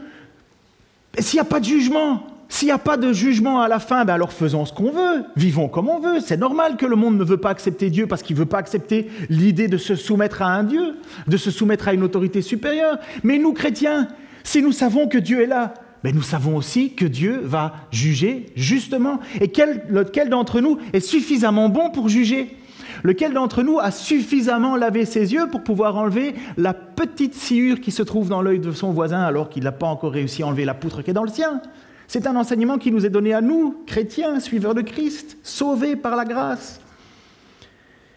s'il 1.18 1.36
n'y 1.36 1.40
a 1.40 1.44
pas 1.44 1.60
de 1.60 1.64
jugement, 1.64 2.26
s'il 2.50 2.66
n'y 2.66 2.72
a 2.72 2.78
pas 2.78 2.96
de 2.96 3.12
jugement 3.12 3.62
à 3.62 3.68
la 3.68 3.78
fin, 3.78 4.04
ben 4.04 4.14
alors 4.14 4.32
faisons 4.32 4.66
ce 4.66 4.72
qu'on 4.72 4.90
veut, 4.90 5.24
vivons 5.36 5.68
comme 5.68 5.88
on 5.88 6.00
veut. 6.00 6.18
C'est 6.20 6.36
normal 6.36 6.76
que 6.76 6.84
le 6.84 6.96
monde 6.96 7.16
ne 7.16 7.24
veut 7.24 7.36
pas 7.36 7.50
accepter 7.50 7.90
Dieu 7.90 8.08
parce 8.08 8.24
qu'il 8.24 8.34
ne 8.34 8.40
veut 8.40 8.46
pas 8.46 8.58
accepter 8.58 9.08
l'idée 9.28 9.68
de 9.68 9.78
se 9.78 9.94
soumettre 9.94 10.42
à 10.42 10.48
un 10.48 10.64
Dieu, 10.64 10.96
de 11.28 11.36
se 11.36 11.52
soumettre 11.52 11.86
à 11.86 11.94
une 11.94 12.02
autorité 12.02 12.42
supérieure. 12.42 12.98
Mais 13.22 13.38
nous, 13.38 13.52
chrétiens, 13.52 14.08
si 14.42 14.62
nous 14.62 14.72
savons 14.72 15.06
que 15.06 15.16
Dieu 15.16 15.42
est 15.42 15.46
là, 15.46 15.74
ben 16.02 16.12
nous 16.12 16.22
savons 16.22 16.56
aussi 16.56 16.94
que 16.94 17.04
Dieu 17.04 17.40
va 17.44 17.72
juger 17.92 18.46
justement. 18.56 19.20
Et 19.40 19.48
quel, 19.48 20.28
d'entre 20.28 20.60
nous 20.60 20.78
est 20.92 21.00
suffisamment 21.00 21.68
bon 21.68 21.90
pour 21.90 22.08
juger? 22.08 22.56
Lequel 23.04 23.32
d'entre 23.32 23.62
nous 23.62 23.78
a 23.78 23.92
suffisamment 23.92 24.74
lavé 24.74 25.04
ses 25.04 25.32
yeux 25.32 25.46
pour 25.46 25.62
pouvoir 25.62 25.96
enlever 25.96 26.34
la 26.56 26.74
petite 26.74 27.34
sciure 27.34 27.80
qui 27.80 27.92
se 27.92 28.02
trouve 28.02 28.28
dans 28.28 28.42
l'œil 28.42 28.58
de 28.58 28.72
son 28.72 28.90
voisin 28.90 29.20
alors 29.20 29.50
qu'il 29.50 29.62
n'a 29.62 29.72
pas 29.72 29.86
encore 29.86 30.12
réussi 30.12 30.42
à 30.42 30.48
enlever 30.48 30.64
la 30.64 30.74
poutre 30.74 31.02
qui 31.02 31.10
est 31.10 31.14
dans 31.14 31.22
le 31.22 31.30
sien? 31.30 31.62
C'est 32.12 32.26
un 32.26 32.34
enseignement 32.34 32.76
qui 32.76 32.90
nous 32.90 33.06
est 33.06 33.10
donné 33.10 33.34
à 33.34 33.40
nous, 33.40 33.84
chrétiens, 33.86 34.40
suiveurs 34.40 34.74
de 34.74 34.82
Christ, 34.82 35.36
sauvés 35.44 35.94
par 35.94 36.16
la 36.16 36.24
grâce. 36.24 36.79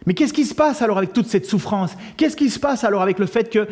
Mais 0.06 0.14
qu'est-ce 0.14 0.34
qui 0.34 0.46
se 0.46 0.54
passe 0.54 0.82
alors 0.82 0.98
avec 0.98 1.14
toute 1.14 1.28
cette 1.28 1.46
souffrance? 1.46 1.96
Qu'est-ce 2.18 2.36
qui 2.36 2.50
se 2.50 2.60
passe 2.60 2.84
alors 2.84 3.02
avec 3.02 3.20
le 3.20 3.26
fait 3.26 3.50
que 3.50 3.68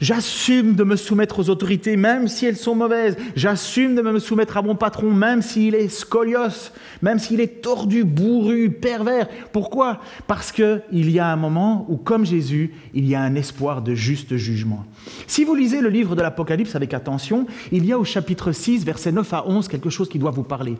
j'assume 0.00 0.74
de 0.74 0.84
me 0.84 0.96
soumettre 0.96 1.38
aux 1.38 1.48
autorités 1.48 1.96
même 1.96 2.28
si 2.28 2.46
elles 2.46 2.56
sont 2.56 2.74
mauvaises? 2.74 3.16
J'assume 3.36 3.94
de 3.94 4.02
me 4.02 4.18
soumettre 4.18 4.56
à 4.56 4.62
mon 4.62 4.74
patron 4.74 5.12
même 5.12 5.42
s'il 5.42 5.74
est 5.74 5.88
scolios, 5.88 6.70
même 7.02 7.18
s'il 7.18 7.40
est 7.40 7.62
tordu, 7.62 8.04
bourru, 8.04 8.70
pervers. 8.70 9.28
Pourquoi? 9.52 10.00
Parce 10.26 10.52
qu'il 10.52 10.82
y 10.92 11.18
a 11.18 11.28
un 11.28 11.36
moment 11.36 11.86
où, 11.88 11.96
comme 11.96 12.26
Jésus, 12.26 12.74
il 12.94 13.06
y 13.06 13.14
a 13.14 13.20
un 13.20 13.34
espoir 13.34 13.82
de 13.82 13.94
juste 13.94 14.36
jugement. 14.36 14.84
Si 15.26 15.44
vous 15.44 15.54
lisez 15.54 15.80
le 15.80 15.88
livre 15.88 16.16
de 16.16 16.22
l'Apocalypse 16.22 16.74
avec 16.74 16.94
attention, 16.94 17.46
il 17.70 17.84
y 17.84 17.92
a 17.92 17.98
au 17.98 18.04
chapitre 18.04 18.52
6, 18.52 18.84
versets 18.84 19.12
9 19.12 19.32
à 19.32 19.46
11, 19.46 19.68
quelque 19.68 19.90
chose 19.90 20.08
qui 20.08 20.18
doit 20.18 20.30
vous 20.30 20.42
parler. 20.42 20.76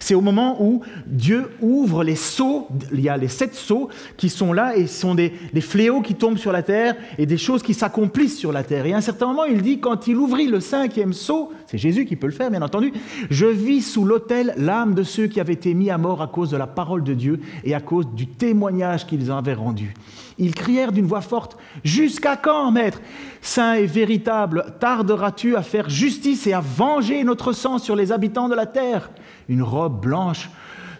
C'est 0.00 0.14
au 0.14 0.20
moment 0.20 0.62
où 0.62 0.82
Dieu 1.06 1.50
ouvre 1.60 2.02
les 2.02 2.16
seaux, 2.16 2.68
il 2.92 3.00
y 3.00 3.08
a 3.08 3.16
les 3.16 3.28
sept 3.28 3.54
seaux 3.54 3.88
qui 4.16 4.28
sont 4.28 4.39
sont 4.40 4.54
là 4.54 4.74
et 4.74 4.86
sont 4.86 5.14
des, 5.14 5.32
fléaux 5.60 6.00
qui 6.00 6.14
tombent 6.14 6.38
sur 6.38 6.50
la 6.50 6.62
terre 6.62 6.96
et 7.18 7.26
des 7.26 7.36
choses 7.36 7.62
qui 7.62 7.74
s'accomplissent 7.74 8.38
sur 8.38 8.52
la 8.52 8.62
terre. 8.62 8.86
Et 8.86 8.94
à 8.94 8.96
un 8.96 9.02
certain 9.02 9.26
moment, 9.26 9.44
il 9.44 9.60
dit, 9.60 9.80
quand 9.80 10.06
il 10.06 10.16
ouvrit 10.16 10.46
le 10.46 10.60
cinquième 10.60 11.12
sceau, 11.12 11.52
c'est 11.66 11.76
Jésus 11.76 12.06
qui 12.06 12.16
peut 12.16 12.26
le 12.26 12.32
faire, 12.32 12.50
bien 12.50 12.62
entendu, 12.62 12.90
je 13.28 13.44
vis 13.44 13.82
sous 13.82 14.06
l'autel 14.06 14.54
l'âme 14.56 14.94
de 14.94 15.02
ceux 15.02 15.26
qui 15.26 15.40
avaient 15.40 15.52
été 15.52 15.74
mis 15.74 15.90
à 15.90 15.98
mort 15.98 16.22
à 16.22 16.26
cause 16.26 16.50
de 16.50 16.56
la 16.56 16.66
parole 16.66 17.04
de 17.04 17.12
Dieu 17.12 17.40
et 17.64 17.74
à 17.74 17.80
cause 17.80 18.06
du 18.14 18.26
témoignage 18.26 19.06
qu'ils 19.06 19.30
avaient 19.30 19.52
rendu. 19.52 19.94
Ils 20.38 20.54
crièrent 20.54 20.92
d'une 20.92 21.06
voix 21.06 21.20
forte, 21.20 21.58
Jusqu'à 21.84 22.36
quand, 22.36 22.72
maître? 22.72 23.02
Saint 23.42 23.74
et 23.74 23.84
véritable, 23.84 24.74
tarderas-tu 24.80 25.54
à 25.54 25.62
faire 25.62 25.90
justice 25.90 26.46
et 26.46 26.54
à 26.54 26.60
venger 26.60 27.24
notre 27.24 27.52
sang 27.52 27.76
sur 27.76 27.94
les 27.94 28.10
habitants 28.10 28.48
de 28.48 28.54
la 28.54 28.64
terre? 28.64 29.10
Une 29.50 29.62
robe 29.62 30.00
blanche 30.00 30.48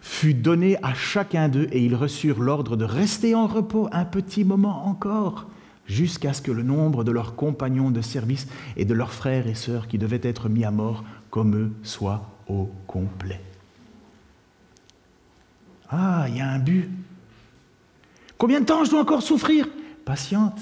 fut 0.00 0.34
donné 0.34 0.76
à 0.82 0.94
chacun 0.94 1.48
d'eux 1.48 1.68
et 1.72 1.84
ils 1.84 1.94
reçurent 1.94 2.40
l'ordre 2.40 2.76
de 2.76 2.84
rester 2.84 3.34
en 3.34 3.46
repos 3.46 3.88
un 3.92 4.04
petit 4.04 4.44
moment 4.44 4.86
encore, 4.86 5.46
jusqu'à 5.86 6.32
ce 6.32 6.42
que 6.42 6.52
le 6.52 6.62
nombre 6.62 7.04
de 7.04 7.12
leurs 7.12 7.34
compagnons 7.34 7.90
de 7.90 8.00
service 8.00 8.46
et 8.76 8.84
de 8.84 8.94
leurs 8.94 9.12
frères 9.12 9.46
et 9.46 9.54
sœurs 9.54 9.88
qui 9.88 9.98
devaient 9.98 10.20
être 10.22 10.48
mis 10.48 10.64
à 10.64 10.70
mort 10.70 11.04
comme 11.30 11.56
eux 11.56 11.72
soit 11.82 12.28
au 12.48 12.70
complet. 12.86 13.40
Ah, 15.90 16.26
il 16.28 16.36
y 16.36 16.40
a 16.40 16.48
un 16.48 16.58
but. 16.58 16.88
Combien 18.38 18.60
de 18.60 18.64
temps 18.64 18.84
je 18.84 18.90
dois 18.90 19.00
encore 19.00 19.22
souffrir? 19.22 19.68
Patiente. 20.04 20.60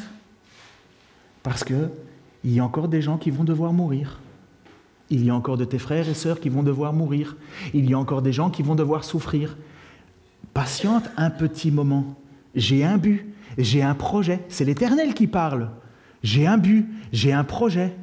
Parce 1.43 1.63
que 1.65 1.91
il 2.45 2.53
y 2.53 2.61
a 2.61 2.65
encore 2.65 2.89
des 2.89 3.03
gens 3.03 3.19
qui 3.19 3.31
vont 3.31 3.45
devoir 3.45 3.73
mourir. 3.73 4.19
Il 5.11 5.25
y 5.25 5.31
a 5.31 5.35
encore 5.35 5.57
de 5.57 5.65
tes 5.65 5.79
frères 5.79 6.09
et 6.09 6.15
sœurs 6.15 6.41
qui 6.41 6.49
vont 6.49 6.63
devoir 6.63 6.93
mourir. 6.93 7.37
Il 7.73 7.89
y 7.89 7.95
a 7.95 7.99
encore 7.99 8.23
des 8.23 8.33
gens 8.33 8.51
qui 8.51 8.63
vont 8.63 8.75
devoir 8.75 9.05
souffrir. 9.05 9.57
Patiente 10.53 11.05
un 11.17 11.31
petit 11.31 11.71
moment. 11.71 12.19
J'ai 12.55 12.85
un 12.85 12.99
but, 12.99 13.27
j'ai 13.57 13.83
un 13.83 13.95
projet. 13.95 14.41
C'est 14.49 14.65
l'Éternel 14.65 15.15
qui 15.15 15.27
parle. 15.27 15.71
J'ai 16.23 16.47
un 16.47 16.59
but, 16.59 16.87
j'ai 17.13 17.33
un 17.33 17.45
projet. 17.45 17.95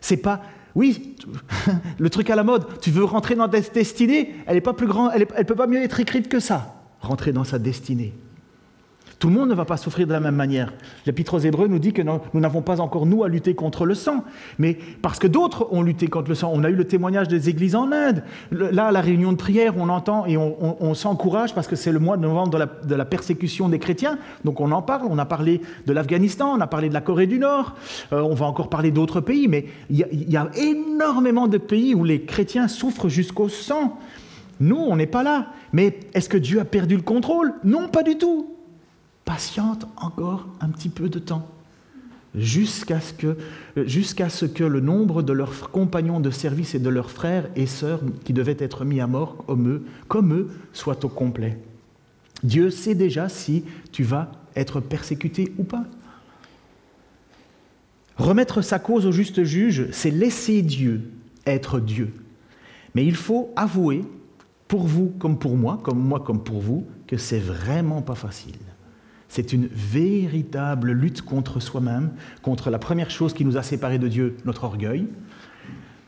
C'est 0.00 0.16
pas 0.18 0.42
oui, 0.74 1.16
le 1.98 2.08
truc 2.08 2.30
à 2.30 2.36
la 2.36 2.44
mode, 2.44 2.80
tu 2.80 2.92
veux 2.92 3.02
rentrer 3.02 3.34
dans 3.34 3.48
ta 3.48 3.58
destinée, 3.60 4.36
elle 4.46 4.56
est 4.56 4.60
pas 4.60 4.74
plus 4.74 4.86
grande, 4.86 5.10
elle 5.12 5.22
ne 5.22 5.42
peut 5.42 5.56
pas 5.56 5.66
mieux 5.66 5.82
être 5.82 5.98
écrite 5.98 6.28
que 6.28 6.38
ça. 6.38 6.84
Rentrer 7.00 7.32
dans 7.32 7.42
sa 7.42 7.58
destinée. 7.58 8.14
Tout 9.18 9.28
le 9.28 9.34
monde 9.34 9.48
ne 9.48 9.54
va 9.54 9.64
pas 9.64 9.76
souffrir 9.76 10.06
de 10.06 10.12
la 10.12 10.20
même 10.20 10.36
manière. 10.36 10.72
L'Épître 11.04 11.34
aux 11.34 11.40
Hébreux 11.40 11.66
nous 11.66 11.80
dit 11.80 11.92
que 11.92 12.02
nous 12.02 12.40
n'avons 12.40 12.62
pas 12.62 12.80
encore, 12.80 13.04
nous, 13.04 13.24
à 13.24 13.28
lutter 13.28 13.54
contre 13.54 13.84
le 13.84 13.94
sang, 13.94 14.24
mais 14.58 14.78
parce 15.02 15.18
que 15.18 15.26
d'autres 15.26 15.66
ont 15.72 15.82
lutté 15.82 16.06
contre 16.06 16.28
le 16.28 16.36
sang. 16.36 16.52
On 16.54 16.62
a 16.62 16.70
eu 16.70 16.76
le 16.76 16.84
témoignage 16.84 17.26
des 17.26 17.48
églises 17.48 17.74
en 17.74 17.90
Inde. 17.90 18.22
Là, 18.52 18.86
à 18.86 18.92
la 18.92 19.00
réunion 19.00 19.32
de 19.32 19.36
prière, 19.36 19.74
on 19.76 19.88
entend 19.88 20.24
et 20.26 20.36
on, 20.36 20.94
s'encourage 20.94 21.52
parce 21.52 21.66
que 21.66 21.76
c'est 21.76 21.90
le 21.90 21.98
mois 21.98 22.16
de 22.16 22.22
novembre 22.22 22.50
de 22.84 22.94
la, 22.94 23.04
persécution 23.04 23.68
des 23.68 23.80
chrétiens. 23.80 24.18
Donc 24.44 24.60
on 24.60 24.70
en 24.70 24.82
parle. 24.82 25.08
On 25.10 25.18
a 25.18 25.24
parlé 25.24 25.62
de 25.86 25.92
l'Afghanistan, 25.92 26.54
on 26.56 26.60
a 26.60 26.66
parlé 26.66 26.88
de 26.88 26.94
la 26.94 27.00
Corée 27.00 27.26
du 27.26 27.38
Nord, 27.38 27.74
euh, 28.12 28.20
on 28.20 28.34
va 28.34 28.46
encore 28.46 28.68
parler 28.68 28.90
d'autres 28.90 29.20
pays, 29.20 29.48
mais 29.48 29.66
il 29.90 29.96
y, 29.96 30.32
y 30.32 30.36
a 30.36 30.48
énormément 30.56 31.48
de 31.48 31.58
pays 31.58 31.94
où 31.94 32.04
les 32.04 32.22
chrétiens 32.22 32.68
souffrent 32.68 33.08
jusqu'au 33.08 33.48
sang. 33.48 33.98
Nous, 34.60 34.76
on 34.76 34.96
n'est 34.96 35.06
pas 35.06 35.22
là. 35.22 35.48
Mais 35.72 35.98
est-ce 36.14 36.28
que 36.28 36.36
Dieu 36.36 36.60
a 36.60 36.64
perdu 36.64 36.96
le 36.96 37.02
contrôle? 37.02 37.54
Non, 37.64 37.88
pas 37.88 38.02
du 38.02 38.16
tout 38.16 38.57
patiente 39.28 39.86
encore 39.98 40.46
un 40.62 40.70
petit 40.70 40.88
peu 40.88 41.10
de 41.10 41.18
temps, 41.18 41.46
jusqu'à 42.34 42.98
ce, 42.98 43.12
que, 43.12 44.64
le 44.64 44.80
nombre 44.80 45.20
de 45.20 45.34
leurs 45.34 45.70
compagnons 45.70 46.18
de 46.18 46.30
service 46.30 46.74
et 46.74 46.78
de 46.78 46.88
leurs 46.88 47.10
frères 47.10 47.50
et 47.54 47.66
sœurs 47.66 48.00
qui 48.24 48.32
devaient 48.32 48.56
être 48.58 48.86
mis 48.86 49.02
à 49.02 49.06
mort 49.06 49.44
comme 49.46 49.68
eux, 49.68 49.84
comme 50.08 50.32
eux 50.32 50.48
soit 50.72 51.04
au 51.04 51.10
complet. 51.10 51.58
Dieu 52.42 52.70
sait 52.70 52.94
déjà 52.94 53.28
si 53.28 53.64
tu 53.92 54.02
vas 54.02 54.32
être 54.56 54.80
persécuté 54.80 55.52
ou 55.58 55.64
pas. 55.64 55.84
Remettre 58.16 58.62
sa 58.62 58.78
cause 58.78 59.04
au 59.04 59.12
juste 59.12 59.44
juge, 59.44 59.88
c'est 59.92 60.10
laisser 60.10 60.62
Dieu 60.62 61.02
être 61.44 61.80
Dieu. 61.80 62.14
Mais 62.94 63.04
il 63.04 63.14
faut 63.14 63.52
avouer, 63.56 64.06
pour 64.68 64.86
vous 64.86 65.12
comme 65.18 65.38
pour 65.38 65.58
moi, 65.58 65.78
comme 65.82 66.00
moi 66.00 66.20
comme 66.20 66.42
pour 66.42 66.60
vous, 66.62 66.86
que 67.06 67.18
c'est 67.18 67.40
vraiment 67.40 68.00
pas 68.00 68.14
facile. 68.14 68.56
C'est 69.28 69.52
une 69.52 69.66
véritable 69.66 70.92
lutte 70.92 71.22
contre 71.22 71.60
soi-même, 71.60 72.12
contre 72.42 72.70
la 72.70 72.78
première 72.78 73.10
chose 73.10 73.34
qui 73.34 73.44
nous 73.44 73.56
a 73.56 73.62
séparés 73.62 73.98
de 73.98 74.08
Dieu, 74.08 74.36
notre 74.44 74.64
orgueil, 74.64 75.06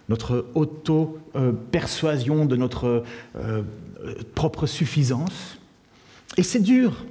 notre 0.09 0.47
auto-persuasion 0.55 2.47
de 2.47 2.57
notre 2.57 3.05
euh, 3.37 3.63
propre 4.35 4.67
suffisance. 4.67 5.59
Et 6.37 6.43
c'est 6.43 6.61
dur. 6.61 7.05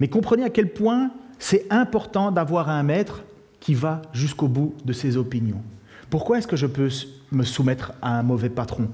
Mais 0.00 0.08
comprenez 0.08 0.44
à 0.44 0.50
quel 0.50 0.72
point 0.72 1.10
c'est 1.38 1.66
important 1.70 2.30
d'avoir 2.30 2.68
un 2.70 2.82
maître 2.82 3.24
qui 3.60 3.74
va 3.74 4.02
jusqu'au 4.12 4.48
bout 4.48 4.74
de 4.84 4.92
ses 4.92 5.16
opinions. 5.16 5.62
Pourquoi 6.08 6.38
est-ce 6.38 6.46
que 6.46 6.56
je 6.56 6.66
peux 6.66 6.88
me 7.32 7.42
soumettre 7.42 7.92
à 8.00 8.18
un 8.18 8.22
mauvais 8.22 8.50
patron? 8.50 8.88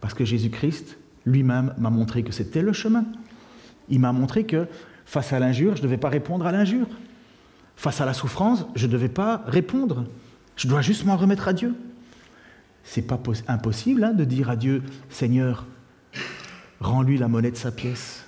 Parce 0.00 0.14
que 0.14 0.24
Jésus-Christ 0.24 0.98
lui-même 1.26 1.74
m'a 1.78 1.90
montré 1.90 2.22
que 2.22 2.32
c'était 2.32 2.62
le 2.62 2.72
chemin. 2.72 3.04
Il 3.88 4.00
m'a 4.00 4.12
montré 4.12 4.44
que 4.44 4.66
Face 5.04 5.32
à 5.32 5.38
l'injure, 5.38 5.76
je 5.76 5.82
ne 5.82 5.86
devais 5.86 5.98
pas 5.98 6.08
répondre 6.08 6.46
à 6.46 6.52
l'injure. 6.52 6.88
Face 7.76 8.00
à 8.00 8.06
la 8.06 8.14
souffrance, 8.14 8.66
je 8.74 8.86
ne 8.86 8.92
devais 8.92 9.08
pas 9.08 9.42
répondre. 9.46 10.04
Je 10.56 10.68
dois 10.68 10.80
juste 10.80 11.04
m'en 11.04 11.16
remettre 11.16 11.48
à 11.48 11.52
Dieu. 11.52 11.74
C'est 12.84 13.02
pas 13.02 13.20
impossible 13.48 14.04
hein, 14.04 14.12
de 14.12 14.24
dire 14.24 14.50
à 14.50 14.56
Dieu, 14.56 14.82
Seigneur, 15.08 15.66
rends-lui 16.80 17.18
la 17.18 17.28
monnaie 17.28 17.50
de 17.50 17.56
sa 17.56 17.72
pièce. 17.72 18.24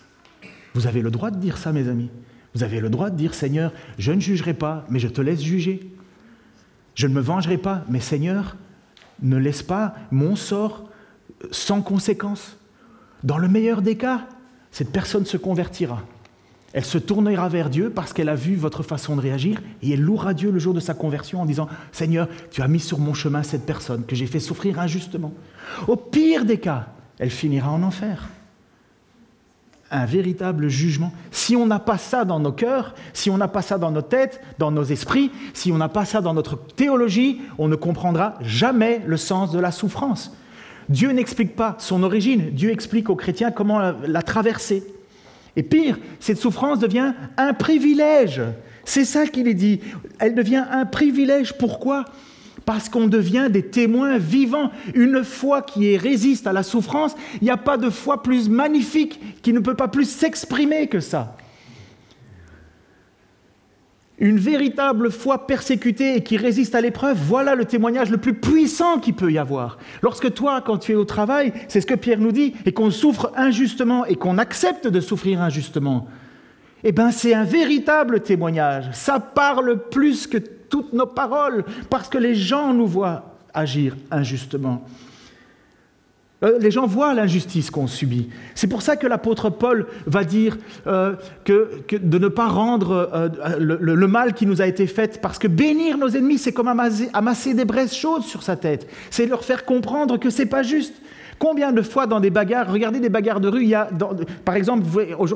Vous 0.74 0.86
avez 0.86 1.02
le 1.02 1.10
droit 1.10 1.30
de 1.30 1.38
dire 1.38 1.58
ça, 1.58 1.72
mes 1.72 1.88
amis. 1.88 2.10
Vous 2.54 2.62
avez 2.62 2.80
le 2.80 2.88
droit 2.88 3.10
de 3.10 3.16
dire, 3.16 3.34
Seigneur, 3.34 3.72
je 3.98 4.12
ne 4.12 4.20
jugerai 4.20 4.54
pas, 4.54 4.84
mais 4.88 4.98
je 4.98 5.08
te 5.08 5.20
laisse 5.20 5.42
juger. 5.42 5.92
Je 6.94 7.06
ne 7.06 7.14
me 7.14 7.20
vengerai 7.20 7.58
pas, 7.58 7.84
mais 7.88 8.00
Seigneur, 8.00 8.56
ne 9.20 9.36
laisse 9.36 9.62
pas 9.62 9.94
mon 10.10 10.36
sort 10.36 10.88
sans 11.50 11.82
conséquence. 11.82 12.56
Dans 13.24 13.38
le 13.38 13.48
meilleur 13.48 13.82
des 13.82 13.96
cas, 13.96 14.26
cette 14.70 14.92
personne 14.92 15.26
se 15.26 15.36
convertira. 15.36 16.02
Elle 16.76 16.84
se 16.84 16.98
tournera 16.98 17.48
vers 17.48 17.70
Dieu 17.70 17.88
parce 17.88 18.12
qu'elle 18.12 18.28
a 18.28 18.34
vu 18.34 18.54
votre 18.54 18.82
façon 18.82 19.16
de 19.16 19.22
réagir 19.22 19.62
et 19.82 19.92
elle 19.92 20.02
louera 20.02 20.34
Dieu 20.34 20.50
le 20.50 20.58
jour 20.58 20.74
de 20.74 20.80
sa 20.80 20.92
conversion 20.92 21.40
en 21.40 21.46
disant 21.46 21.68
Seigneur, 21.90 22.28
tu 22.50 22.60
as 22.60 22.68
mis 22.68 22.80
sur 22.80 22.98
mon 22.98 23.14
chemin 23.14 23.42
cette 23.42 23.64
personne 23.64 24.04
que 24.04 24.14
j'ai 24.14 24.26
fait 24.26 24.40
souffrir 24.40 24.78
injustement. 24.78 25.32
Au 25.88 25.96
pire 25.96 26.44
des 26.44 26.58
cas, 26.58 26.88
elle 27.18 27.30
finira 27.30 27.70
en 27.70 27.82
enfer. 27.82 28.28
Un 29.90 30.04
véritable 30.04 30.68
jugement. 30.68 31.14
Si 31.30 31.56
on 31.56 31.64
n'a 31.64 31.78
pas 31.78 31.96
ça 31.96 32.26
dans 32.26 32.40
nos 32.40 32.52
cœurs, 32.52 32.94
si 33.14 33.30
on 33.30 33.38
n'a 33.38 33.48
pas 33.48 33.62
ça 33.62 33.78
dans 33.78 33.90
nos 33.90 34.02
têtes, 34.02 34.42
dans 34.58 34.70
nos 34.70 34.84
esprits, 34.84 35.30
si 35.54 35.72
on 35.72 35.78
n'a 35.78 35.88
pas 35.88 36.04
ça 36.04 36.20
dans 36.20 36.34
notre 36.34 36.58
théologie, 36.58 37.40
on 37.56 37.68
ne 37.68 37.76
comprendra 37.76 38.34
jamais 38.42 39.00
le 39.06 39.16
sens 39.16 39.50
de 39.50 39.58
la 39.58 39.72
souffrance. 39.72 40.36
Dieu 40.90 41.12
n'explique 41.12 41.56
pas 41.56 41.76
son 41.78 42.02
origine, 42.02 42.50
Dieu 42.50 42.70
explique 42.70 43.08
aux 43.08 43.16
chrétiens 43.16 43.50
comment 43.50 43.94
la 44.06 44.20
traverser. 44.20 44.84
Et 45.56 45.62
pire, 45.62 45.98
cette 46.20 46.38
souffrance 46.38 46.78
devient 46.78 47.14
un 47.36 47.54
privilège. 47.54 48.42
C'est 48.84 49.04
ça 49.04 49.26
qu'il 49.26 49.48
est 49.48 49.54
dit. 49.54 49.80
Elle 50.18 50.34
devient 50.34 50.64
un 50.70 50.84
privilège. 50.84 51.54
Pourquoi? 51.54 52.04
Parce 52.64 52.88
qu'on 52.88 53.06
devient 53.06 53.48
des 53.50 53.62
témoins 53.62 54.18
vivants. 54.18 54.70
Une 54.94 55.24
foi 55.24 55.62
qui 55.62 55.96
résiste 55.96 56.46
à 56.46 56.52
la 56.52 56.62
souffrance, 56.62 57.14
il 57.40 57.44
n'y 57.44 57.50
a 57.50 57.56
pas 57.56 57.78
de 57.78 57.90
foi 57.90 58.22
plus 58.22 58.48
magnifique, 58.48 59.42
qui 59.42 59.52
ne 59.52 59.60
peut 59.60 59.74
pas 59.74 59.88
plus 59.88 60.08
s'exprimer 60.08 60.88
que 60.88 61.00
ça 61.00 61.36
une 64.18 64.38
véritable 64.38 65.10
foi 65.10 65.46
persécutée 65.46 66.16
et 66.16 66.22
qui 66.22 66.36
résiste 66.36 66.74
à 66.74 66.80
l'épreuve, 66.80 67.18
voilà 67.18 67.54
le 67.54 67.66
témoignage 67.66 68.10
le 68.10 68.16
plus 68.16 68.34
puissant 68.34 68.98
qu'il 68.98 69.14
peut 69.14 69.30
y 69.30 69.38
avoir. 69.38 69.78
Lorsque 70.02 70.32
toi, 70.32 70.62
quand 70.64 70.78
tu 70.78 70.92
es 70.92 70.94
au 70.94 71.04
travail, 71.04 71.52
c'est 71.68 71.80
ce 71.80 71.86
que 71.86 71.94
Pierre 71.94 72.18
nous 72.18 72.32
dit, 72.32 72.54
et 72.64 72.72
qu'on 72.72 72.90
souffre 72.90 73.32
injustement 73.36 74.06
et 74.06 74.16
qu'on 74.16 74.38
accepte 74.38 74.86
de 74.86 75.00
souffrir 75.00 75.42
injustement, 75.42 76.08
eh 76.82 76.92
bien 76.92 77.10
c'est 77.10 77.34
un 77.34 77.44
véritable 77.44 78.20
témoignage. 78.20 78.88
Ça 78.92 79.20
parle 79.20 79.88
plus 79.90 80.26
que 80.26 80.38
toutes 80.38 80.94
nos 80.94 81.06
paroles, 81.06 81.64
parce 81.90 82.08
que 82.08 82.18
les 82.18 82.34
gens 82.34 82.72
nous 82.72 82.86
voient 82.86 83.36
agir 83.52 83.96
injustement. 84.10 84.84
Euh, 86.46 86.58
les 86.60 86.70
gens 86.70 86.86
voient 86.86 87.12
l'injustice 87.14 87.70
qu'on 87.70 87.86
subit. 87.86 88.28
C'est 88.54 88.68
pour 88.68 88.82
ça 88.82 88.96
que 88.96 89.06
l'apôtre 89.06 89.50
Paul 89.50 89.86
va 90.06 90.24
dire 90.24 90.56
euh, 90.86 91.14
que, 91.44 91.70
de 91.92 92.18
ne 92.18 92.28
pas 92.28 92.48
rendre 92.48 93.10
euh, 93.12 93.28
le, 93.58 94.06
mal 94.06 94.34
qui 94.34 94.46
nous 94.46 94.62
a 94.62 94.66
été 94.66 94.86
fait, 94.86 95.20
parce 95.20 95.38
que 95.38 95.48
bénir 95.48 95.98
nos 95.98 96.08
ennemis, 96.08 96.38
c'est 96.38 96.52
comme 96.52 96.68
amasser, 96.68 97.08
amasser 97.12 97.54
des 97.54 97.64
braises 97.64 97.94
chaudes 97.94 98.22
sur 98.22 98.42
sa 98.42 98.56
tête. 98.56 98.88
C'est 99.10 99.26
leur 99.26 99.44
faire 99.44 99.64
comprendre 99.64 100.18
que 100.18 100.30
c'est 100.30 100.46
pas 100.46 100.62
juste. 100.62 100.94
Combien 101.38 101.72
de 101.72 101.82
fois 101.82 102.06
dans 102.06 102.18
des 102.18 102.30
bagarres, 102.30 102.72
regardez 102.72 102.98
des 102.98 103.10
bagarres 103.10 103.40
de 103.40 103.48
rue, 103.48 103.62
il 103.62 103.68
y 103.68 103.74
a, 103.74 103.90
par 104.44 104.54
exemple, 104.54 104.86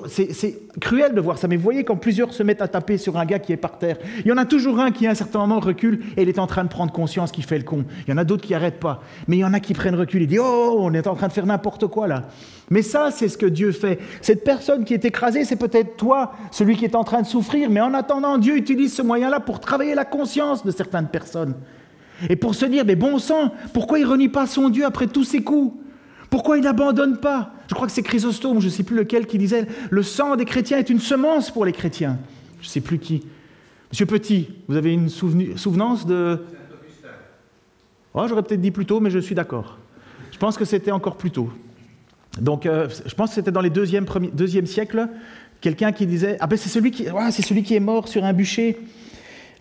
c'est 0.07 0.59
cruel 0.81 1.15
de 1.15 1.21
voir 1.21 1.37
ça, 1.37 1.47
mais 1.47 1.57
vous 1.57 1.63
voyez 1.63 1.85
quand 1.85 1.97
plusieurs 1.97 2.33
se 2.33 2.43
mettent 2.43 2.63
à 2.63 2.69
taper 2.69 2.97
sur 2.97 3.19
un 3.19 3.27
gars 3.27 3.39
qui 3.39 3.53
est 3.53 3.59
par 3.59 3.79
terre, 3.79 3.99
il 4.21 4.27
y 4.27 4.33
en 4.33 4.39
a 4.39 4.47
toujours 4.47 4.81
un 4.81 4.93
qui 4.93 5.07
à 5.07 5.11
un 5.11 5.15
certain 5.15 5.41
moment 5.41 5.61
recule 5.61 6.01
et 6.17 6.23
il 6.23 6.29
est 6.29 6.39
en 6.39 6.47
train 6.47 6.65
de 6.65 6.71
prendre 6.71 6.93
conscience 6.93 7.33
qu'il 7.33 7.45
fait 7.45 7.59
le 7.59 7.65
con. 7.65 7.85
Il 8.07 8.11
y 8.11 8.15
en 8.15 8.17
a 8.17 8.25
d'autres 8.25 8.47
qui 8.47 8.53
n'arrêtent 8.53 8.81
pas, 8.81 9.03
mais 9.29 9.37
il 9.37 9.41
y 9.41 9.45
en 9.45 9.53
a 9.53 9.61
qui 9.61 9.75
prennent 9.75 9.95
recul 9.95 10.23
et 10.23 10.27
disent 10.27 10.41
Oh, 10.43 10.77
on 10.79 10.95
est 10.95 11.07
en 11.07 11.15
train 11.15 11.29
de 11.29 11.33
faire 11.33 11.47
n'importe 11.47 11.87
quoi 11.89 12.09
là. 12.09 12.25
Mais 12.71 12.83
ça, 12.83 13.11
c'est 13.11 13.29
ce 13.29 13.37
que 13.37 13.47
Dieu 13.47 13.73
fait. 13.73 13.99
Cette 14.23 14.43
personne 14.43 14.85
qui 14.85 14.95
est 14.95 15.05
écrasée, 15.05 15.45
c'est 15.45 15.57
peut-être 15.57 15.97
toi, 15.97 16.33
celui 16.51 16.77
qui 16.77 16.85
est 16.87 16.95
en 16.95 17.05
train 17.05 17.21
de 17.21 17.27
souffrir, 17.27 17.69
mais 17.69 17.81
en 17.81 17.93
attendant, 17.93 18.39
Dieu 18.39 18.57
utilise 18.57 18.95
ce 18.95 19.03
moyen-là 19.03 19.41
pour 19.41 19.61
travailler 19.61 19.95
la 19.95 20.05
conscience 20.05 20.65
de 20.65 20.71
certaines 20.71 21.09
personnes. 21.09 21.55
Et 22.29 22.37
pour 22.37 22.55
se 22.55 22.67
dire, 22.67 22.85
mais 22.85 22.97
bon 22.97 23.19
sang, 23.19 23.53
pourquoi 23.73 23.99
il 23.99 24.07
renie 24.07 24.29
pas 24.29 24.47
son 24.47 24.69
Dieu 24.69 24.85
après 24.85 25.07
tous 25.07 25.25
ces 25.25 25.43
coups? 25.43 25.75
Pourquoi 26.31 26.57
il 26.57 26.63
n'abandonne 26.63 27.19
pas? 27.19 27.53
Je 27.69 27.75
crois 27.75 27.87
que 27.87 27.93
c'est 27.93 28.03
Chrysostome, 28.03 28.61
je 28.61 28.67
ne 28.67 28.71
sais 28.71 28.85
plus 28.85 28.97
lequel, 28.97 29.27
qui 29.27 29.37
disait 29.37 29.67
Le 29.91 30.03
sang 30.03 30.37
des 30.37 30.45
chrétiens 30.45 30.79
est 30.79 30.89
une 30.89 31.01
semence 31.01 31.51
pour 31.51 31.65
les 31.65 31.73
chrétiens. 31.73 32.19
Je 32.61 32.67
ne 32.67 32.71
sais 32.71 32.81
plus 32.81 32.99
qui. 32.99 33.25
Monsieur 33.91 34.07
Petit, 34.07 34.49
vous 34.69 34.77
avez 34.77 34.93
une 34.93 35.09
souvenance 35.09 36.07
de? 36.07 36.41
Oh, 38.15 38.27
J'aurais 38.29 38.43
peut-être 38.43 38.61
dit 38.61 38.71
plus 38.71 38.87
tôt, 38.87 39.01
mais 39.01 39.11
je 39.11 39.19
suis 39.19 39.35
d'accord. 39.35 39.79
Je 40.31 40.39
pense 40.39 40.57
que 40.57 40.65
c'était 40.65 40.93
encore 40.93 41.17
plus 41.17 41.33
tôt. 41.33 41.51
Donc, 42.41 42.65
euh, 42.65 42.89
je 43.05 43.15
pense 43.15 43.31
que 43.31 43.35
c'était 43.35 43.51
dans 43.51 43.61
les 43.61 43.71
deuxième, 43.71 44.07
deuxième 44.33 44.67
siècle, 44.67 45.09
quelqu'un 45.61 45.91
qui 45.91 46.07
disait 46.07 46.37
Ah 46.41 46.47
ben 46.47 46.57
c'est 46.57 46.69
celui, 46.69 46.93
qui, 46.93 47.07
celui 47.43 47.63
qui 47.65 47.75
est 47.75 47.81
mort 47.81 48.07
sur 48.07 48.25
un 48.25 48.33
bûcher 48.33 48.79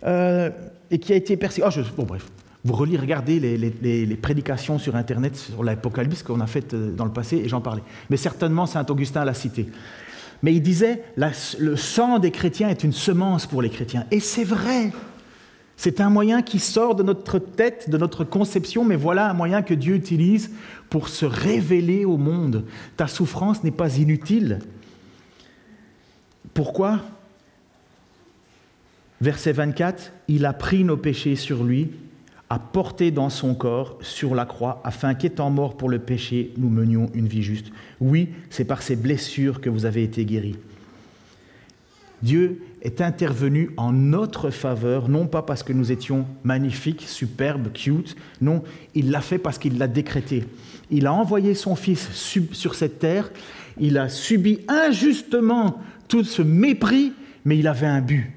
euh, 0.04 0.50
et 0.90 0.98
qui 0.98 1.12
a 1.12 1.16
été 1.16 1.36
persécuté. 1.36 1.68
Oh, 1.76 1.92
bon, 1.96 2.04
bref. 2.04 2.26
Vous 2.64 2.74
relisez, 2.74 2.98
regardez 2.98 3.40
les, 3.40 4.16
prédications 4.16 4.78
sur 4.78 4.96
Internet 4.96 5.36
sur 5.36 5.64
l'Apocalypse 5.64 6.22
qu'on 6.22 6.40
a 6.40 6.46
faites 6.46 6.74
euh, 6.74 6.92
dans 6.92 7.06
le 7.06 7.12
passé, 7.12 7.36
et 7.36 7.48
j'en 7.48 7.60
parlais. 7.60 7.82
Mais 8.10 8.18
certainement, 8.18 8.66
Saint 8.66 8.84
Augustin 8.90 9.24
l'a 9.24 9.34
cité. 9.34 9.68
Mais 10.42 10.54
il 10.54 10.62
disait, 10.62 11.02
le 11.58 11.76
sang 11.76 12.18
des 12.18 12.30
chrétiens 12.30 12.68
est 12.68 12.84
une 12.84 12.92
semence 12.92 13.46
pour 13.46 13.62
les 13.62 13.70
chrétiens. 13.70 14.06
Et 14.10 14.20
c'est 14.20 14.44
vrai. 14.44 14.90
C'est 15.76 16.00
un 16.00 16.10
moyen 16.10 16.42
qui 16.42 16.58
sort 16.58 16.94
de 16.94 17.02
notre 17.02 17.38
tête, 17.38 17.88
de 17.88 17.96
notre 17.96 18.24
conception, 18.24 18.84
mais 18.84 18.96
voilà 18.96 19.30
un 19.30 19.34
moyen 19.34 19.62
que 19.62 19.72
Dieu 19.72 19.94
utilise 19.94 20.50
pour 20.90 21.08
se 21.08 21.24
révéler 21.24 22.04
au 22.04 22.18
monde. 22.18 22.66
Ta 22.98 23.06
souffrance 23.06 23.64
n'est 23.64 23.70
pas 23.70 23.96
inutile. 23.96 24.58
Pourquoi? 26.52 27.00
Verset 29.22 29.52
24, 29.52 30.12
il 30.28 30.44
a 30.44 30.52
pris 30.52 30.84
nos 30.84 30.96
péchés 30.98 31.36
sur 31.36 31.64
lui 31.64 31.90
a 32.50 32.58
porté 32.58 33.12
dans 33.12 33.30
son 33.30 33.54
corps 33.54 33.96
sur 34.02 34.34
la 34.34 34.44
croix, 34.44 34.80
afin 34.82 35.14
qu'étant 35.14 35.50
mort 35.50 35.76
pour 35.76 35.88
le 35.88 36.00
péché, 36.00 36.52
nous 36.58 36.68
menions 36.68 37.08
une 37.14 37.28
vie 37.28 37.44
juste. 37.44 37.70
Oui, 38.00 38.30
c'est 38.50 38.64
par 38.64 38.82
ces 38.82 38.96
blessures 38.96 39.60
que 39.60 39.70
vous 39.70 39.86
avez 39.86 40.02
été 40.02 40.24
guéris. 40.24 40.56
Dieu 42.22 42.60
est 42.82 43.00
intervenu 43.00 43.70
en 43.76 43.92
notre 43.92 44.50
faveur, 44.50 45.08
non 45.08 45.26
pas 45.26 45.42
parce 45.42 45.62
que 45.62 45.72
nous 45.72 45.92
étions 45.92 46.26
magnifiques, 46.42 47.04
superbes, 47.06 47.72
cute, 47.72 48.16
non, 48.40 48.62
il 48.96 49.12
l'a 49.12 49.20
fait 49.20 49.38
parce 49.38 49.56
qu'il 49.56 49.78
l'a 49.78 49.88
décrété. 49.88 50.44
Il 50.90 51.06
a 51.06 51.12
envoyé 51.12 51.54
son 51.54 51.76
Fils 51.76 52.10
sur 52.52 52.74
cette 52.74 52.98
terre, 52.98 53.30
il 53.78 53.96
a 53.96 54.08
subi 54.08 54.58
injustement 54.68 55.80
tout 56.08 56.24
ce 56.24 56.42
mépris, 56.42 57.12
mais 57.44 57.56
il 57.56 57.68
avait 57.68 57.86
un 57.86 58.00
but. 58.00 58.32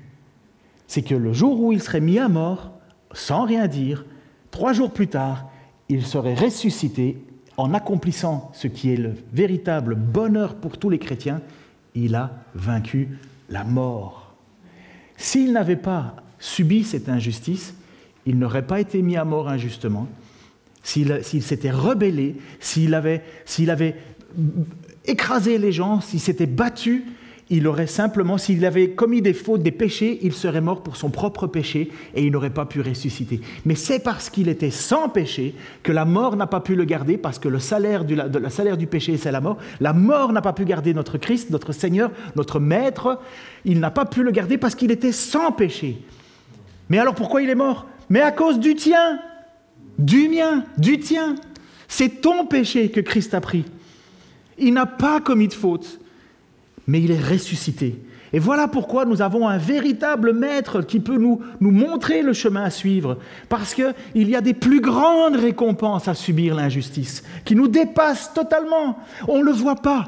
C'est 0.87 1.01
que 1.01 1.15
le 1.15 1.33
jour 1.33 1.59
où 1.59 1.73
il 1.73 1.81
serait 1.81 1.99
mis 1.99 2.19
à 2.19 2.29
mort, 2.29 2.72
sans 3.13 3.45
rien 3.45 3.67
dire, 3.67 4.05
trois 4.51 4.73
jours 4.73 4.91
plus 4.91 5.07
tard, 5.07 5.49
il 5.89 6.05
serait 6.05 6.35
ressuscité 6.35 7.17
en 7.57 7.73
accomplissant 7.73 8.51
ce 8.53 8.67
qui 8.67 8.91
est 8.91 8.97
le 8.97 9.13
véritable 9.31 9.95
bonheur 9.95 10.55
pour 10.55 10.77
tous 10.77 10.89
les 10.89 10.99
chrétiens. 10.99 11.41
Il 11.95 12.15
a 12.15 12.31
vaincu 12.55 13.09
la 13.49 13.63
mort. 13.63 14.33
S'il 15.17 15.53
n'avait 15.53 15.75
pas 15.75 16.15
subi 16.39 16.83
cette 16.83 17.09
injustice, 17.09 17.75
il 18.25 18.39
n'aurait 18.39 18.65
pas 18.65 18.79
été 18.79 19.01
mis 19.01 19.17
à 19.17 19.25
mort 19.25 19.49
injustement. 19.49 20.07
S'il 20.81 21.21
s'était 21.21 21.71
rebellé, 21.71 22.35
s'il 22.59 22.93
avait, 22.93 23.23
écrasé 25.05 25.57
les 25.57 25.71
gens, 25.71 26.01
s'il 26.01 26.19
s'était 26.19 26.45
battu, 26.45 27.05
il 27.49 27.67
aurait 27.67 27.87
simplement, 27.87 28.37
s'il 28.37 28.65
avait 28.65 28.91
commis 28.91 29.21
des 29.21 29.33
fautes, 29.33 29.61
des 29.61 29.71
péchés, 29.71 30.19
il 30.21 30.33
serait 30.33 30.61
mort 30.61 30.81
pour 30.81 30.95
son 30.95 31.09
propre 31.09 31.45
péché 31.47 31.91
et 32.15 32.23
il 32.23 32.31
n'aurait 32.31 32.49
pas 32.49 32.65
pu 32.65 32.81
ressusciter. 32.81 33.41
Mais 33.65 33.75
c'est 33.75 33.99
parce 33.99 34.29
qu'il 34.29 34.47
était 34.47 34.71
sans 34.71 35.09
péché 35.09 35.53
que 35.83 35.91
la 35.91 36.05
mort 36.05 36.35
n'a 36.35 36.47
pas 36.47 36.61
pu 36.61 36.75
le 36.75 36.85
garder, 36.85 37.17
parce 37.17 37.39
que 37.39 37.49
le 37.49 37.59
salaire 37.59 38.05
du, 38.05 38.87
péché, 38.87 39.17
c'est 39.17 39.31
la 39.31 39.41
mort. 39.41 39.57
La 39.81 39.93
mort 39.93 40.31
n'a 40.31 40.41
pas 40.41 40.53
pu 40.53 40.63
garder 40.63 40.93
notre 40.93 41.17
Christ, 41.17 41.49
notre 41.49 41.73
Seigneur, 41.73 42.11
notre 42.35 42.59
Maître. 42.59 43.19
Il 43.65 43.79
n'a 43.79 43.91
pas 43.91 44.05
pu 44.05 44.23
le 44.23 44.31
garder 44.31 44.57
parce 44.57 44.75
qu'il 44.75 44.91
était 44.91 45.11
sans 45.11 45.51
péché. 45.51 45.97
Mais 46.89 46.97
alors 46.97 47.15
pourquoi 47.15 47.41
il 47.41 47.49
est 47.49 47.55
mort? 47.55 47.85
Mais 48.09 48.21
à 48.21 48.31
cause 48.31 48.59
du 48.59 48.75
tien, 48.75 49.19
du 49.97 50.29
mien, 50.29 50.63
du 50.77 50.99
tien. 50.99 51.35
C'est 51.87 52.21
ton 52.21 52.45
péché 52.45 52.89
que 52.89 53.01
Christ 53.01 53.33
a 53.33 53.41
pris. 53.41 53.65
Il 54.57 54.73
n'a 54.73 54.85
pas 54.85 55.19
commis 55.19 55.47
de 55.47 55.53
faute 55.53 55.99
mais 56.87 57.01
il 57.01 57.11
est 57.11 57.21
ressuscité. 57.21 58.01
Et 58.33 58.39
voilà 58.39 58.67
pourquoi 58.67 59.05
nous 59.05 59.21
avons 59.21 59.47
un 59.47 59.59
véritable 59.59 60.33
maître 60.33 60.81
qui 60.81 60.99
peut 60.99 61.17
nous, 61.17 61.39
montrer 61.59 62.23
le 62.23 62.33
chemin 62.33 62.63
à 62.63 62.71
suivre. 62.71 63.19
Parce 63.47 63.75
qu'il 63.75 63.93
y 64.15 64.35
a 64.35 64.41
des 64.41 64.55
plus 64.55 64.81
grandes 64.81 65.35
récompenses 65.35 66.07
à 66.07 66.15
subir 66.15 66.55
l'injustice, 66.55 67.23
qui 67.45 67.55
nous 67.55 67.67
dépassent 67.67 68.33
totalement. 68.33 68.97
On 69.27 69.37
ne 69.37 69.43
le 69.43 69.51
voit 69.51 69.75
pas. 69.75 70.07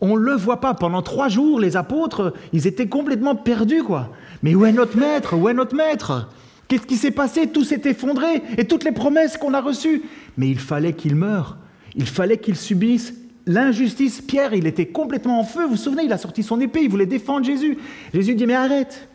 On 0.00 0.16
ne 0.16 0.20
le 0.20 0.34
voit 0.34 0.60
pas. 0.60 0.74
Pendant 0.74 1.02
trois 1.02 1.28
jours, 1.28 1.58
les 1.58 1.76
apôtres, 1.76 2.32
ils 2.52 2.68
étaient 2.68 2.86
complètement 2.86 3.34
perdus, 3.34 3.82
quoi. 3.82 4.10
Mais 4.44 4.54
où 4.54 4.64
est 4.64 4.72
notre 4.72 4.96
maître? 4.96 5.36
Où 5.36 5.48
est 5.48 5.54
notre 5.54 5.74
maître? 5.74 6.28
Qu'est-ce 6.68 6.86
qui 6.86 6.96
s'est 6.96 7.10
passé? 7.10 7.48
Tout 7.48 7.64
s'est 7.64 7.82
effondré. 7.86 8.42
Et 8.56 8.66
toutes 8.66 8.84
les 8.84 8.92
promesses 8.92 9.36
qu'on 9.36 9.54
a 9.54 9.60
reçues. 9.60 10.02
Mais 10.36 10.48
il 10.48 10.60
fallait 10.60 10.92
qu'il 10.92 11.16
meure. 11.16 11.56
Il 11.96 12.06
fallait 12.06 12.38
qu'il 12.38 12.56
subisse 12.56 13.14
l'injustice, 13.46 14.20
Pierre, 14.20 14.54
il 14.54 14.66
était 14.66 14.86
complètement 14.86 15.40
en 15.40 15.44
feu. 15.44 15.64
Vous 15.64 15.70
vous 15.70 15.76
souvenez, 15.76 16.04
il 16.04 16.12
a 16.12 16.18
sorti 16.18 16.42
son 16.42 16.60
épée, 16.60 16.82
il 16.82 16.90
voulait 16.90 17.06
défendre 17.06 17.46
Jésus. 17.46 17.78
Jésus 18.12 18.34
dit, 18.34 18.46
mais 18.46 18.54
arrête. 18.54 19.08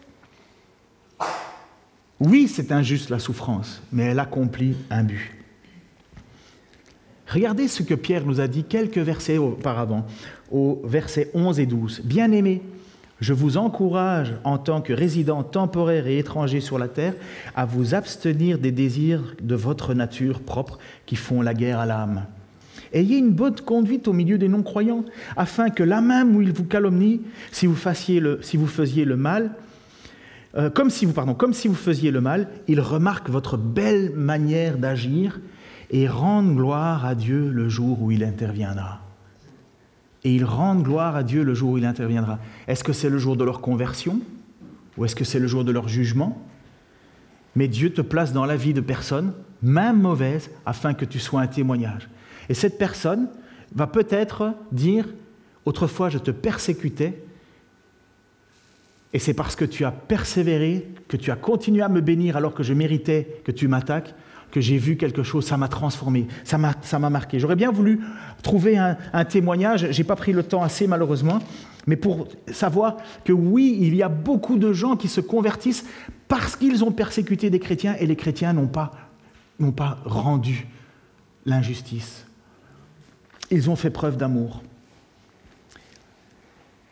Oui, 2.20 2.48
c'est 2.48 2.72
injuste 2.72 3.10
la 3.10 3.20
souffrance, 3.20 3.82
mais 3.92 4.06
elle 4.06 4.20
accomplit 4.20 4.76
un 4.90 5.04
but. 5.04 5.32
Regardez 7.28 7.68
ce 7.68 7.82
que 7.82 7.94
Pierre 7.94 8.26
nous 8.26 8.42
a 8.42 8.48
dit 8.48 8.64
quelques 8.64 8.98
versets 8.98 9.38
auparavant, 9.38 10.06
au 10.52 10.82
versets 10.84 11.32
11 11.34 11.60
et 11.60 11.66
12. 11.66 12.02
Bien-aimés, 12.04 12.62
je 13.22 13.34
vous 13.34 13.58
encourage 13.58 14.34
en 14.44 14.58
tant 14.58 14.82
que 14.82 14.94
résident 14.94 15.44
temporaire 15.44 16.08
et 16.08 16.18
étranger 16.18 16.60
sur 16.60 16.78
la 16.78 16.88
terre 16.88 17.14
à 17.56 17.66
vous 17.66 17.96
abstenir 17.96 18.58
des 18.58 18.72
désirs 18.72 19.36
de 19.42 19.56
votre 19.56 19.94
nature 19.94 20.42
propre 20.42 20.78
qui 21.06 21.16
font 21.16 21.42
la 21.42 21.54
guerre 21.54 21.80
à 21.80 21.86
l'âme. 21.86 22.26
Ayez 22.94 23.18
une 23.18 23.32
bonne 23.32 23.56
conduite 23.56 24.08
au 24.08 24.14
milieu 24.14 24.38
des 24.38 24.48
non-croyants, 24.48 25.06
afin 25.38 25.70
que 25.70 25.84
là 25.84 26.02
même 26.02 26.36
où 26.36 26.42
ils 26.42 26.52
vous 26.52 26.66
calomnient, 26.66 27.22
si 27.52 27.66
vous, 27.66 27.78
le, 28.20 28.40
si 28.42 28.58
vous 28.58 28.68
faisiez 28.68 29.06
le 29.06 29.16
mal, 29.16 29.52
euh, 30.58 30.70
comme, 30.70 30.90
si 30.90 31.06
vous, 31.06 31.14
pardon, 31.14 31.34
comme 31.34 31.54
si 31.54 31.68
vous 31.68 31.76
faisiez 31.76 32.12
le 32.12 32.20
mal, 32.20 32.50
ils 32.68 32.82
remarquent 32.82 33.30
votre 33.30 33.58
belle 33.58 34.12
manière 34.16 34.78
d'agir 34.78 35.40
et 35.90 36.08
rendent 36.08 36.56
gloire 36.56 37.06
à 37.06 37.16
Dieu 37.16 37.50
le 37.50 37.70
jour 37.70 38.02
où 38.02 38.12
il 38.12 38.24
interviendra. 38.24 39.02
Et 40.24 40.36
ils 40.36 40.46
rendent 40.46 40.84
gloire 40.84 41.16
à 41.16 41.24
Dieu 41.24 41.44
le 41.44 41.54
jour 41.54 41.72
où 41.72 41.78
il 41.78 41.86
interviendra. 41.86 42.40
Est-ce 42.68 42.84
que 42.84 42.94
c'est 42.94 43.10
le 43.10 43.18
jour 43.18 43.38
de 43.38 43.44
leur 43.44 43.62
conversion 43.62 44.20
ou 44.98 45.06
est-ce 45.06 45.16
que 45.16 45.24
c'est 45.24 45.40
le 45.40 45.48
jour 45.48 45.64
de 45.64 45.72
leur 45.72 45.88
jugement? 45.88 46.46
Mais 47.56 47.68
Dieu 47.68 47.92
te 47.92 48.02
place 48.02 48.34
dans 48.34 48.46
la 48.46 48.56
vie 48.56 48.74
de 48.74 48.82
personnes, 48.82 49.34
même 49.62 50.02
mauvaises, 50.02 50.52
afin 50.66 50.94
que 50.94 51.06
tu 51.06 51.20
sois 51.20 51.42
un 51.42 51.48
témoignage. 51.48 52.10
Et 52.50 52.54
cette 52.54 52.78
personne 52.78 53.30
va 53.74 53.88
peut-être 53.88 54.54
dire, 54.72 55.08
autrefois 55.66 56.10
je 56.10 56.18
te 56.18 56.32
persécutais, 56.32 57.24
et 59.14 59.20
c'est 59.20 59.34
parce 59.34 59.56
que 59.56 59.66
tu 59.66 59.84
as 59.84 59.92
persévéré, 59.92 60.88
que 61.08 61.18
tu 61.18 61.32
as 61.32 61.36
continué 61.36 61.82
à 61.82 61.90
me 61.90 62.02
bénir 62.02 62.38
alors 62.38 62.54
que 62.54 62.64
je 62.64 62.74
méritais 62.74 63.42
que 63.44 63.52
tu 63.52 63.68
m'attaques, 63.68 64.16
que 64.52 64.62
j'ai 64.62 64.78
vu 64.78 64.98
quelque 64.98 65.24
chose, 65.24 65.46
ça 65.46 65.58
m'a 65.58 65.68
transformé, 65.68 66.28
ça 66.44 66.58
m'a 66.58 67.10
marqué. 67.10 67.40
J'aurais 67.40 67.56
bien 67.56 67.72
voulu 67.72 68.02
trouver 68.44 68.78
un, 68.78 69.26
témoignage, 69.26 69.92
je 69.92 69.98
n'ai 69.98 70.04
pas 70.04 70.16
pris 70.16 70.34
le 70.34 70.44
temps 70.44 70.62
assez 70.62 70.88
malheureusement, 70.88 71.40
mais 71.88 71.96
pour 71.96 72.28
savoir 72.52 72.98
que 73.26 73.34
oui, 73.34 73.78
il 73.82 73.96
y 73.96 74.04
a 74.04 74.10
beaucoup 74.10 74.58
de 74.58 74.72
gens 74.74 74.96
qui 74.96 75.08
se 75.08 75.22
convertissent 75.22 75.86
parce 76.28 76.56
qu'ils 76.56 76.84
ont 76.84 76.92
persécuté 76.92 77.50
des 77.50 77.60
chrétiens 77.60 77.96
et 78.00 78.06
les 78.06 78.16
chrétiens 78.16 78.54
n'ont 78.54 78.68
pas, 78.68 78.92
pas 79.76 79.98
rendu 80.06 80.68
l'injustice 81.46 82.26
ils 83.52 83.70
ont 83.70 83.76
fait 83.76 83.90
preuve 83.90 84.18
d'amour. 84.18 84.64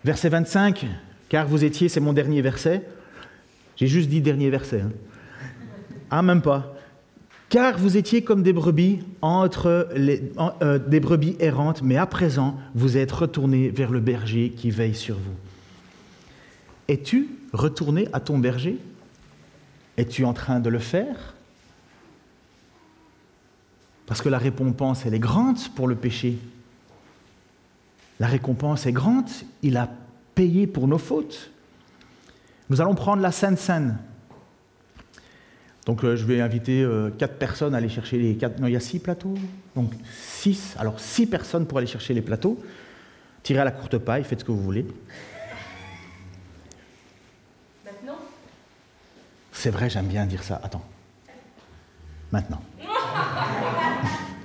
Verset 0.03 0.29
25, 0.29 0.85
car 1.29 1.47
vous 1.47 1.63
étiez, 1.63 1.89
c'est 1.89 1.99
mon 1.99 2.13
dernier 2.13 2.41
verset, 2.41 2.85
j'ai 3.75 3.87
juste 3.87 4.09
dit 4.09 4.21
dernier 4.21 4.49
verset. 4.49 4.81
Hein. 4.81 4.91
Ah, 6.09 6.21
même 6.21 6.41
pas. 6.41 6.75
Car 7.49 7.77
vous 7.77 7.97
étiez 7.97 8.23
comme 8.23 8.43
des 8.43 8.53
brebis 8.53 8.99
entre 9.21 9.89
euh, 9.95 10.79
des 10.79 10.99
brebis 10.99 11.35
errantes, 11.39 11.81
mais 11.81 11.97
à 11.97 12.05
présent 12.05 12.57
vous 12.75 12.97
êtes 12.97 13.11
retournés 13.11 13.69
vers 13.69 13.89
le 13.89 13.99
berger 13.99 14.51
qui 14.51 14.69
veille 14.69 14.95
sur 14.95 15.15
vous. 15.15 15.35
Es-tu 16.87 17.29
retourné 17.53 18.07
à 18.13 18.19
ton 18.19 18.37
berger? 18.37 18.77
Es-tu 19.97 20.25
en 20.25 20.33
train 20.33 20.59
de 20.59 20.69
le 20.69 20.79
faire? 20.79 21.35
Parce 24.09 24.23
que 24.23 24.29
la 24.29 24.39
récompense, 24.39 25.05
elle 25.05 25.13
est 25.13 25.19
grande 25.19 25.59
pour 25.75 25.87
le 25.87 25.95
péché. 25.95 26.39
La 28.19 28.25
récompense 28.25 28.87
est 28.87 28.91
grande. 28.91 29.29
Il 29.61 29.77
a 29.77 29.87
payé 30.33 30.65
pour 30.65 30.87
nos 30.87 30.97
fautes. 30.97 31.51
Nous 32.71 32.81
allons 32.81 32.95
prendre 32.95 33.21
la 33.21 33.31
Sainte 33.31 33.59
Seine. 33.59 33.99
Donc 35.85 36.03
euh, 36.03 36.15
je 36.15 36.25
vais 36.25 36.41
inviter 36.41 36.81
euh, 36.81 37.11
quatre 37.11 37.35
personnes 37.35 37.75
à 37.75 37.77
aller 37.77 37.87
chercher 37.87 38.17
les 38.17 38.35
quatre. 38.35 38.59
Non, 38.59 38.65
il 38.65 38.73
y 38.73 38.75
a 38.75 38.79
six 38.79 38.97
plateaux. 38.97 39.35
Donc 39.75 39.93
six. 40.11 40.75
Alors 40.79 40.99
six 40.99 41.27
personnes 41.27 41.67
pour 41.67 41.77
aller 41.77 41.85
chercher 41.85 42.15
les 42.15 42.23
plateaux. 42.23 42.59
Tirez 43.43 43.59
à 43.59 43.63
la 43.63 43.71
courte 43.71 43.99
paille, 43.99 44.23
faites 44.23 44.39
ce 44.39 44.45
que 44.45 44.51
vous 44.51 44.63
voulez. 44.63 44.87
Maintenant? 47.85 48.17
C'est 49.51 49.69
vrai, 49.69 49.87
j'aime 49.87 50.07
bien 50.07 50.25
dire 50.25 50.41
ça. 50.41 50.59
Attends. 50.63 50.83
Maintenant. 52.31 52.63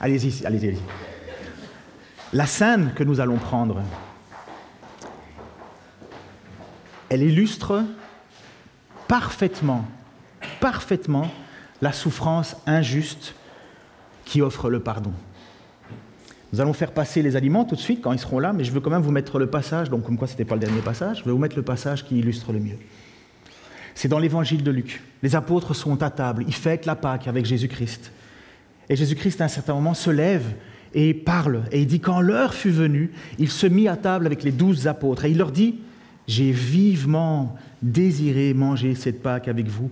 Allez-y, 0.05 0.45
allez-y, 0.45 0.69
allez 0.69 0.79
La 2.35 2.45
scène 2.45 2.93
que 2.95 3.03
nous 3.05 3.21
allons 3.21 3.39
prendre, 3.39 3.83
elle 7.09 7.23
illustre 7.23 7.83
parfaitement, 9.09 9.87
parfaitement 10.61 11.31
la 11.81 11.93
souffrance 11.93 12.55
injuste 12.67 13.35
qui 14.27 14.43
offre 14.43 14.69
le 14.69 14.81
pardon. 14.81 15.13
Nous 16.53 16.61
allons 16.61 16.75
faire 16.75 16.93
passer 16.93 17.23
les 17.23 17.35
aliments 17.35 17.65
tout 17.65 17.75
de 17.75 17.81
suite 17.81 18.03
quand 18.03 18.13
ils 18.13 18.19
seront 18.19 18.39
là, 18.39 18.53
mais 18.53 18.65
je 18.65 18.73
veux 18.73 18.81
quand 18.81 18.91
même 18.91 19.03
vous 19.03 19.11
mettre 19.11 19.39
le 19.39 19.47
passage, 19.47 19.89
donc 19.89 20.05
comme 20.05 20.19
quoi 20.19 20.29
ce 20.29 20.35
n'était 20.35 20.45
pas 20.45 20.55
le 20.55 20.61
dernier 20.61 20.83
passage, 20.83 21.21
je 21.21 21.25
vais 21.25 21.33
vous 21.33 21.39
mettre 21.39 21.57
le 21.57 21.63
passage 21.63 22.05
qui 22.05 22.19
illustre 22.19 22.53
le 22.53 22.61
mieux. 22.61 22.79
C'est 23.95 24.09
dans 24.09 24.19
l'évangile 24.19 24.63
de 24.63 24.71
Luc. 24.71 25.03
Les 25.23 25.35
apôtres 25.35 25.75
sont 25.75 26.03
à 26.03 26.11
table, 26.11 26.45
ils 26.47 26.55
fêtent 26.55 26.85
la 26.85 26.95
Pâque 26.95 27.27
avec 27.27 27.47
Jésus-Christ. 27.47 28.13
Et 28.89 28.97
Jésus-Christ, 28.97 29.41
à 29.41 29.45
un 29.45 29.49
certain 29.49 29.75
moment, 29.75 29.95
se 29.95 30.11
lève 30.11 30.55
et 30.95 31.15
parle. 31.15 31.63
Et 31.73 31.81
il 31.81 31.87
dit, 31.87 32.01
quand 32.01 32.21
l'heure 32.21 32.55
fut 32.55 32.71
venue, 32.71 33.11
il 33.39 33.51
se 33.51 33.67
mit 33.67 33.89
à 33.89 33.97
table 33.97 34.27
avec 34.27 34.43
les 34.43 34.53
douze 34.53 34.87
apôtres. 34.87 35.25
Et 35.25 35.31
il 35.31 35.39
leur 35.39 35.51
dit, 35.51 35.81
j'ai 36.27 36.53
vivement 36.53 37.57
désiré 37.83 38.55
manger 38.55 38.95
cette 38.95 39.23
Pâque 39.23 39.49
avec 39.49 39.67
vous 39.67 39.91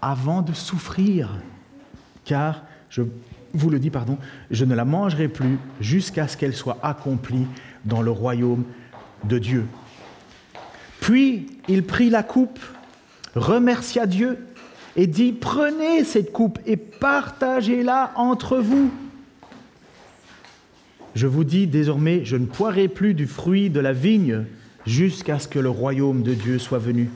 avant 0.00 0.42
de 0.42 0.52
souffrir, 0.52 1.30
car, 2.24 2.62
je 2.88 3.02
vous 3.52 3.70
le 3.70 3.78
dis, 3.78 3.90
pardon, 3.90 4.18
je 4.50 4.64
ne 4.64 4.74
la 4.74 4.84
mangerai 4.84 5.28
plus 5.28 5.58
jusqu'à 5.80 6.28
ce 6.28 6.36
qu'elle 6.36 6.54
soit 6.54 6.78
accomplie 6.82 7.46
dans 7.84 8.02
le 8.02 8.10
royaume 8.10 8.64
de 9.24 9.38
Dieu. 9.38 9.66
Puis 11.00 11.46
il 11.68 11.84
prit 11.84 12.10
la 12.10 12.22
coupe, 12.22 12.60
remercia 13.34 14.06
Dieu 14.06 14.38
et 14.98 15.06
dit, 15.06 15.30
prenez 15.30 16.02
cette 16.02 16.32
coupe 16.32 16.58
et 16.66 16.76
partagez-la 16.76 18.10
entre 18.16 18.56
vous. 18.58 18.90
Je 21.14 21.28
vous 21.28 21.44
dis 21.44 21.68
désormais, 21.68 22.24
je 22.24 22.36
ne 22.36 22.46
poirai 22.46 22.88
plus 22.88 23.14
du 23.14 23.28
fruit 23.28 23.70
de 23.70 23.78
la 23.78 23.92
vigne 23.92 24.44
jusqu'à 24.86 25.38
ce 25.38 25.46
que 25.46 25.60
le 25.60 25.70
royaume 25.70 26.22
de 26.24 26.34
Dieu 26.34 26.58
soit 26.58 26.80
venu. 26.80 27.10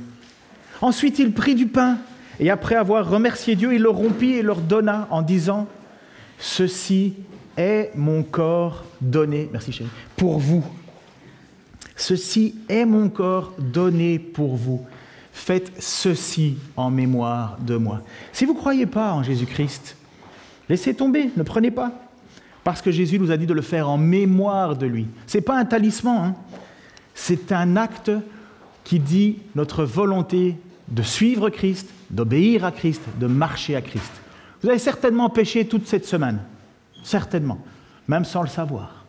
Ensuite, 0.81 1.19
il 1.19 1.33
prit 1.33 1.57
du 1.57 1.67
pain, 1.67 1.99
et 2.39 2.51
après 2.51 2.77
avoir 2.77 3.11
remercié 3.11 3.57
Dieu, 3.57 3.75
il 3.75 3.83
le 3.83 3.91
rompit 3.91 4.35
et 4.35 4.43
leur 4.43 4.61
donna 4.61 5.09
en 5.11 5.23
disant, 5.23 5.67
Ceci 6.39 7.15
est 7.57 7.91
mon 7.97 8.23
corps 8.23 8.85
donné, 9.01 9.51
pour 10.17 10.39
vous. 10.39 10.65
Ceci 11.97 12.55
est 12.69 12.85
mon 12.85 13.09
corps 13.09 13.53
donné 13.59 14.21
pour 14.21 14.55
vous. 14.55 14.87
Faites 15.33 15.73
ceci 15.79 16.59
en 16.77 16.91
mémoire 16.91 17.57
de 17.61 17.77
moi. 17.77 18.03
Si 18.33 18.45
vous 18.45 18.53
ne 18.53 18.59
croyez 18.59 18.87
pas 18.87 19.13
en 19.13 19.23
Jésus-Christ, 19.23 19.97
laissez 20.69 20.95
tomber, 20.95 21.31
ne 21.37 21.43
prenez 21.43 21.71
pas. 21.71 21.93
Parce 22.65 22.81
que 22.81 22.93
Jésus 22.93 23.19
nous 23.19 23.31
a 23.31 23.37
dit 23.37 23.47
de 23.47 23.55
le 23.55 23.63
faire 23.63 23.89
en 23.89 23.99
mémoire 23.99 24.77
de 24.77 24.87
lui. 24.87 25.09
Ce 25.27 25.37
n'est 25.37 25.43
pas 25.43 25.59
un 25.59 25.65
talisman, 25.65 26.17
hein. 26.17 26.35
c'est 27.15 27.51
un 27.51 27.77
acte 27.77 28.13
qui 28.85 29.01
dit 29.01 29.39
notre 29.55 29.85
volonté 29.85 30.57
de 30.89 31.03
suivre 31.03 31.51
Christ, 31.51 31.89
d'obéir 32.11 32.65
à 32.65 32.71
Christ, 32.71 33.03
de 33.19 33.27
marcher 33.27 33.75
à 33.75 33.81
Christ. 33.81 34.13
Vous 34.63 34.69
avez 34.69 34.79
certainement 34.79 35.29
péché 35.29 35.67
toute 35.67 35.89
cette 35.89 36.07
semaine, 36.07 36.41
certainement, 37.03 37.59
même 38.07 38.25
sans 38.25 38.43
le 38.43 38.49
savoir. 38.49 39.05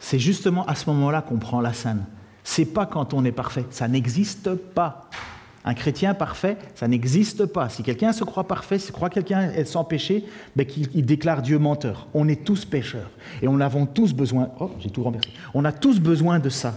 C'est 0.00 0.18
justement 0.18 0.66
à 0.66 0.74
ce 0.74 0.88
moment-là 0.90 1.22
qu'on 1.22 1.36
prend 1.36 1.60
la 1.60 1.72
scène. 1.72 2.04
C'est 2.50 2.64
pas 2.64 2.86
quand 2.86 3.12
on 3.12 3.26
est 3.26 3.30
parfait, 3.30 3.66
ça 3.68 3.88
n'existe 3.88 4.54
pas. 4.54 5.10
Un 5.66 5.74
chrétien 5.74 6.14
parfait, 6.14 6.56
ça 6.74 6.88
n'existe 6.88 7.44
pas. 7.44 7.68
Si 7.68 7.82
quelqu'un 7.82 8.10
se 8.14 8.24
croit 8.24 8.48
parfait, 8.48 8.78
si 8.78 8.90
croit 8.90 9.10
quelqu'un 9.10 9.50
est 9.52 9.66
sans 9.66 9.84
péché, 9.84 10.24
ben 10.56 10.66
il 10.94 11.04
déclare 11.04 11.42
Dieu 11.42 11.58
menteur. 11.58 12.08
On 12.14 12.26
est 12.26 12.46
tous 12.46 12.64
pécheurs 12.64 13.10
et 13.42 13.48
on 13.48 13.60
avons 13.60 13.84
tous 13.84 14.14
besoin. 14.14 14.48
Oh, 14.60 14.70
j'ai 14.80 14.88
tout 14.88 15.02
renversé. 15.02 15.28
On 15.52 15.66
a 15.66 15.72
tous 15.72 16.00
besoin 16.00 16.38
de 16.38 16.48
ça. 16.48 16.74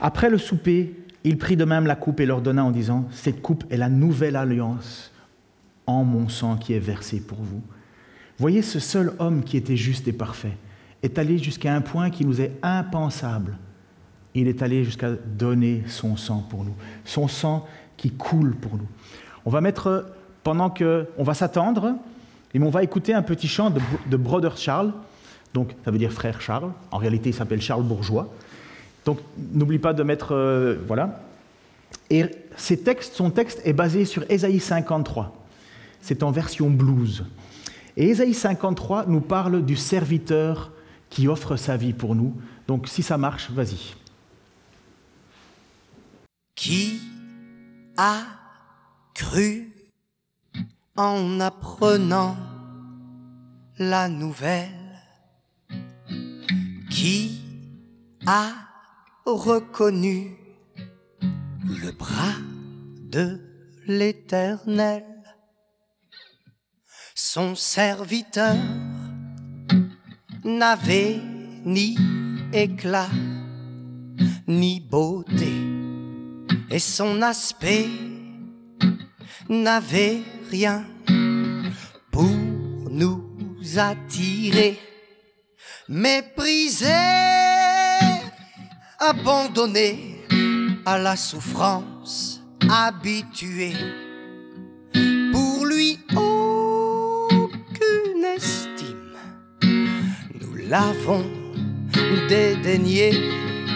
Après 0.00 0.30
le 0.30 0.38
souper, 0.38 0.96
il 1.22 1.36
prit 1.36 1.58
de 1.58 1.66
même 1.66 1.86
la 1.86 1.96
coupe 1.96 2.20
et 2.20 2.26
leur 2.26 2.40
donna 2.40 2.64
en 2.64 2.70
disant 2.70 3.08
Cette 3.12 3.42
coupe 3.42 3.64
est 3.70 3.76
la 3.76 3.90
nouvelle 3.90 4.36
alliance 4.36 5.12
en 5.86 6.02
mon 6.02 6.30
sang 6.30 6.56
qui 6.56 6.72
est 6.72 6.78
versé 6.78 7.20
pour 7.20 7.38
vous. 7.42 7.60
Voyez, 8.38 8.62
ce 8.62 8.80
seul 8.80 9.12
homme 9.18 9.44
qui 9.44 9.58
était 9.58 9.76
juste 9.76 10.08
et 10.08 10.14
parfait 10.14 10.56
est 11.02 11.18
allé 11.18 11.38
jusqu'à 11.38 11.74
un 11.74 11.80
point 11.80 12.10
qui 12.10 12.24
nous 12.24 12.40
est 12.40 12.52
impensable. 12.62 13.56
Il 14.34 14.48
est 14.48 14.62
allé 14.62 14.84
jusqu'à 14.84 15.10
donner 15.12 15.82
son 15.86 16.16
sang 16.16 16.46
pour 16.48 16.64
nous, 16.64 16.74
son 17.04 17.26
sang 17.26 17.66
qui 17.96 18.10
coule 18.10 18.54
pour 18.54 18.76
nous. 18.76 18.86
On 19.44 19.50
va 19.50 19.60
mettre, 19.60 20.06
pendant 20.44 20.70
que, 20.70 21.08
on 21.18 21.24
va 21.24 21.34
s'attendre, 21.34 21.94
et 22.54 22.60
on 22.60 22.70
va 22.70 22.82
écouter 22.82 23.14
un 23.14 23.22
petit 23.22 23.48
chant 23.48 23.70
de, 23.70 23.80
de 24.08 24.16
Brother 24.16 24.56
Charles, 24.56 24.92
donc 25.54 25.74
ça 25.84 25.90
veut 25.90 25.98
dire 25.98 26.12
frère 26.12 26.40
Charles, 26.40 26.70
en 26.90 26.98
réalité 26.98 27.30
il 27.30 27.34
s'appelle 27.34 27.60
Charles 27.60 27.82
Bourgeois. 27.82 28.28
Donc 29.04 29.18
n'oublie 29.52 29.78
pas 29.78 29.92
de 29.92 30.02
mettre, 30.02 30.34
euh, 30.34 30.76
voilà. 30.86 31.22
Et 32.10 32.26
ces 32.56 32.78
textes, 32.80 33.14
son 33.14 33.30
texte 33.30 33.60
est 33.64 33.72
basé 33.72 34.04
sur 34.04 34.24
Ésaïe 34.30 34.60
53. 34.60 35.36
C'est 36.00 36.22
en 36.22 36.30
version 36.30 36.70
blues. 36.70 37.24
Et 37.96 38.08
Ésaïe 38.08 38.34
53 38.34 39.06
nous 39.06 39.20
parle 39.20 39.64
du 39.64 39.76
serviteur 39.76 40.70
qui 41.10 41.28
offre 41.28 41.56
sa 41.56 41.76
vie 41.76 41.92
pour 41.92 42.14
nous. 42.14 42.40
Donc 42.66 42.88
si 42.88 43.02
ça 43.02 43.18
marche, 43.18 43.50
vas-y. 43.50 43.94
Qui 46.54 47.00
a 47.96 48.22
cru 49.14 49.72
en 50.96 51.40
apprenant 51.40 52.36
la 53.78 54.08
nouvelle? 54.08 54.70
Qui 56.90 57.40
a 58.26 58.52
reconnu 59.24 60.36
le 61.64 61.90
bras 61.92 62.36
de 63.10 63.40
l'Éternel? 63.86 65.04
Son 67.14 67.54
serviteur 67.54 68.56
n'avait 70.44 71.20
ni 71.64 71.96
éclat, 72.52 73.08
ni 74.46 74.80
beauté, 74.80 75.52
et 76.70 76.78
son 76.78 77.22
aspect 77.22 77.88
n'avait 79.48 80.22
rien 80.50 80.84
pour 82.10 82.30
nous 82.90 83.24
attirer, 83.76 84.78
méprisé, 85.88 86.86
abandonné 88.98 90.24
à 90.86 90.98
la 90.98 91.16
souffrance, 91.16 92.42
habitué. 92.68 93.72
L'avons 100.70 101.24
dédaigné, 102.28 103.10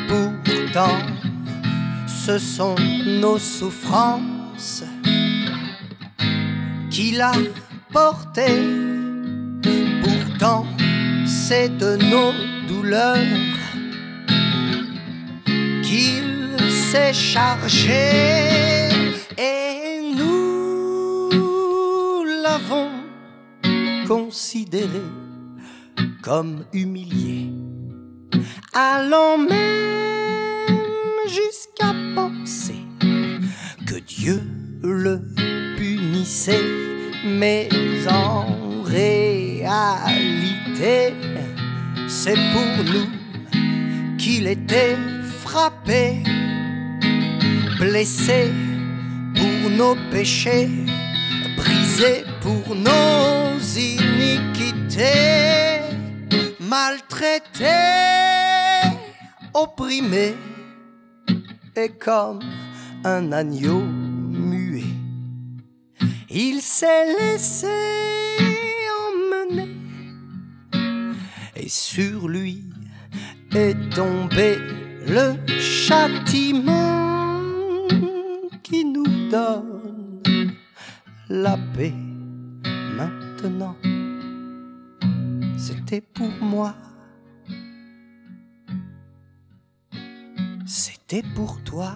pourtant, 0.06 0.96
ce 2.06 2.38
sont 2.38 2.76
nos 3.20 3.38
souffrances 3.38 4.84
qu'il 6.90 7.20
a 7.20 7.32
portées. 7.92 8.62
Pourtant, 10.04 10.66
c'est 11.26 11.76
de 11.76 11.96
nos 11.96 12.32
douleurs 12.68 13.16
qu'il 15.82 16.56
s'est 16.70 17.12
chargé. 17.12 18.88
Et 19.36 20.14
nous 20.16 21.30
l'avons 22.44 22.90
considéré 24.06 25.02
comme 26.24 26.64
humilié, 26.72 27.50
allant 28.72 29.36
même 29.36 30.78
jusqu'à 31.28 31.92
penser 32.14 32.80
que 33.86 33.96
Dieu 33.96 34.40
le 34.82 35.20
punissait, 35.76 36.64
mais 37.26 37.68
en 38.08 38.46
réalité, 38.84 40.32
c'est 42.08 42.38
pour 42.54 42.84
nous 42.90 43.08
qu'il 44.16 44.46
était 44.46 44.96
frappé, 45.42 46.22
blessé 47.78 48.50
pour 49.34 49.70
nos 49.70 49.94
péchés, 50.10 50.70
brisé 51.58 52.24
pour 52.40 52.74
nos 52.74 53.58
iniquités, 53.76 55.04
maltraité, 56.74 57.80
opprimé, 59.54 60.34
et 61.76 61.90
comme 61.90 62.40
un 63.04 63.30
agneau 63.30 63.82
muet, 63.82 64.96
il 66.28 66.60
s'est 66.60 67.06
laissé 67.16 67.68
emmener, 69.04 69.70
et 71.54 71.68
sur 71.68 72.26
lui 72.26 72.64
est 73.54 73.78
tombé 73.94 74.58
le 75.06 75.26
châtiment 75.60 77.06
qui 78.64 78.84
nous 78.84 79.28
donne 79.30 80.56
la 81.28 81.56
paix 81.72 81.94
maintenant. 82.98 83.76
C'était 85.86 86.00
pour 86.00 86.30
moi. 86.30 86.74
C'était 90.64 91.22
pour 91.34 91.62
toi. 91.62 91.94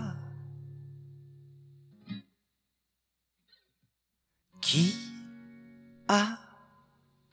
Qui 4.61 4.95
a 6.07 6.39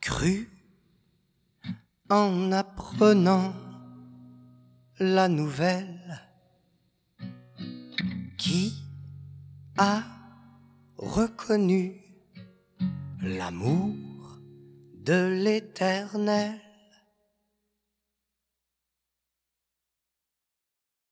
cru 0.00 0.48
en 2.08 2.50
apprenant 2.52 3.52
la 4.98 5.28
nouvelle? 5.28 6.22
Qui 8.38 8.82
a 9.76 10.04
reconnu 10.96 12.00
l'amour? 13.20 14.15
De 15.06 15.28
l'éternel 15.44 16.65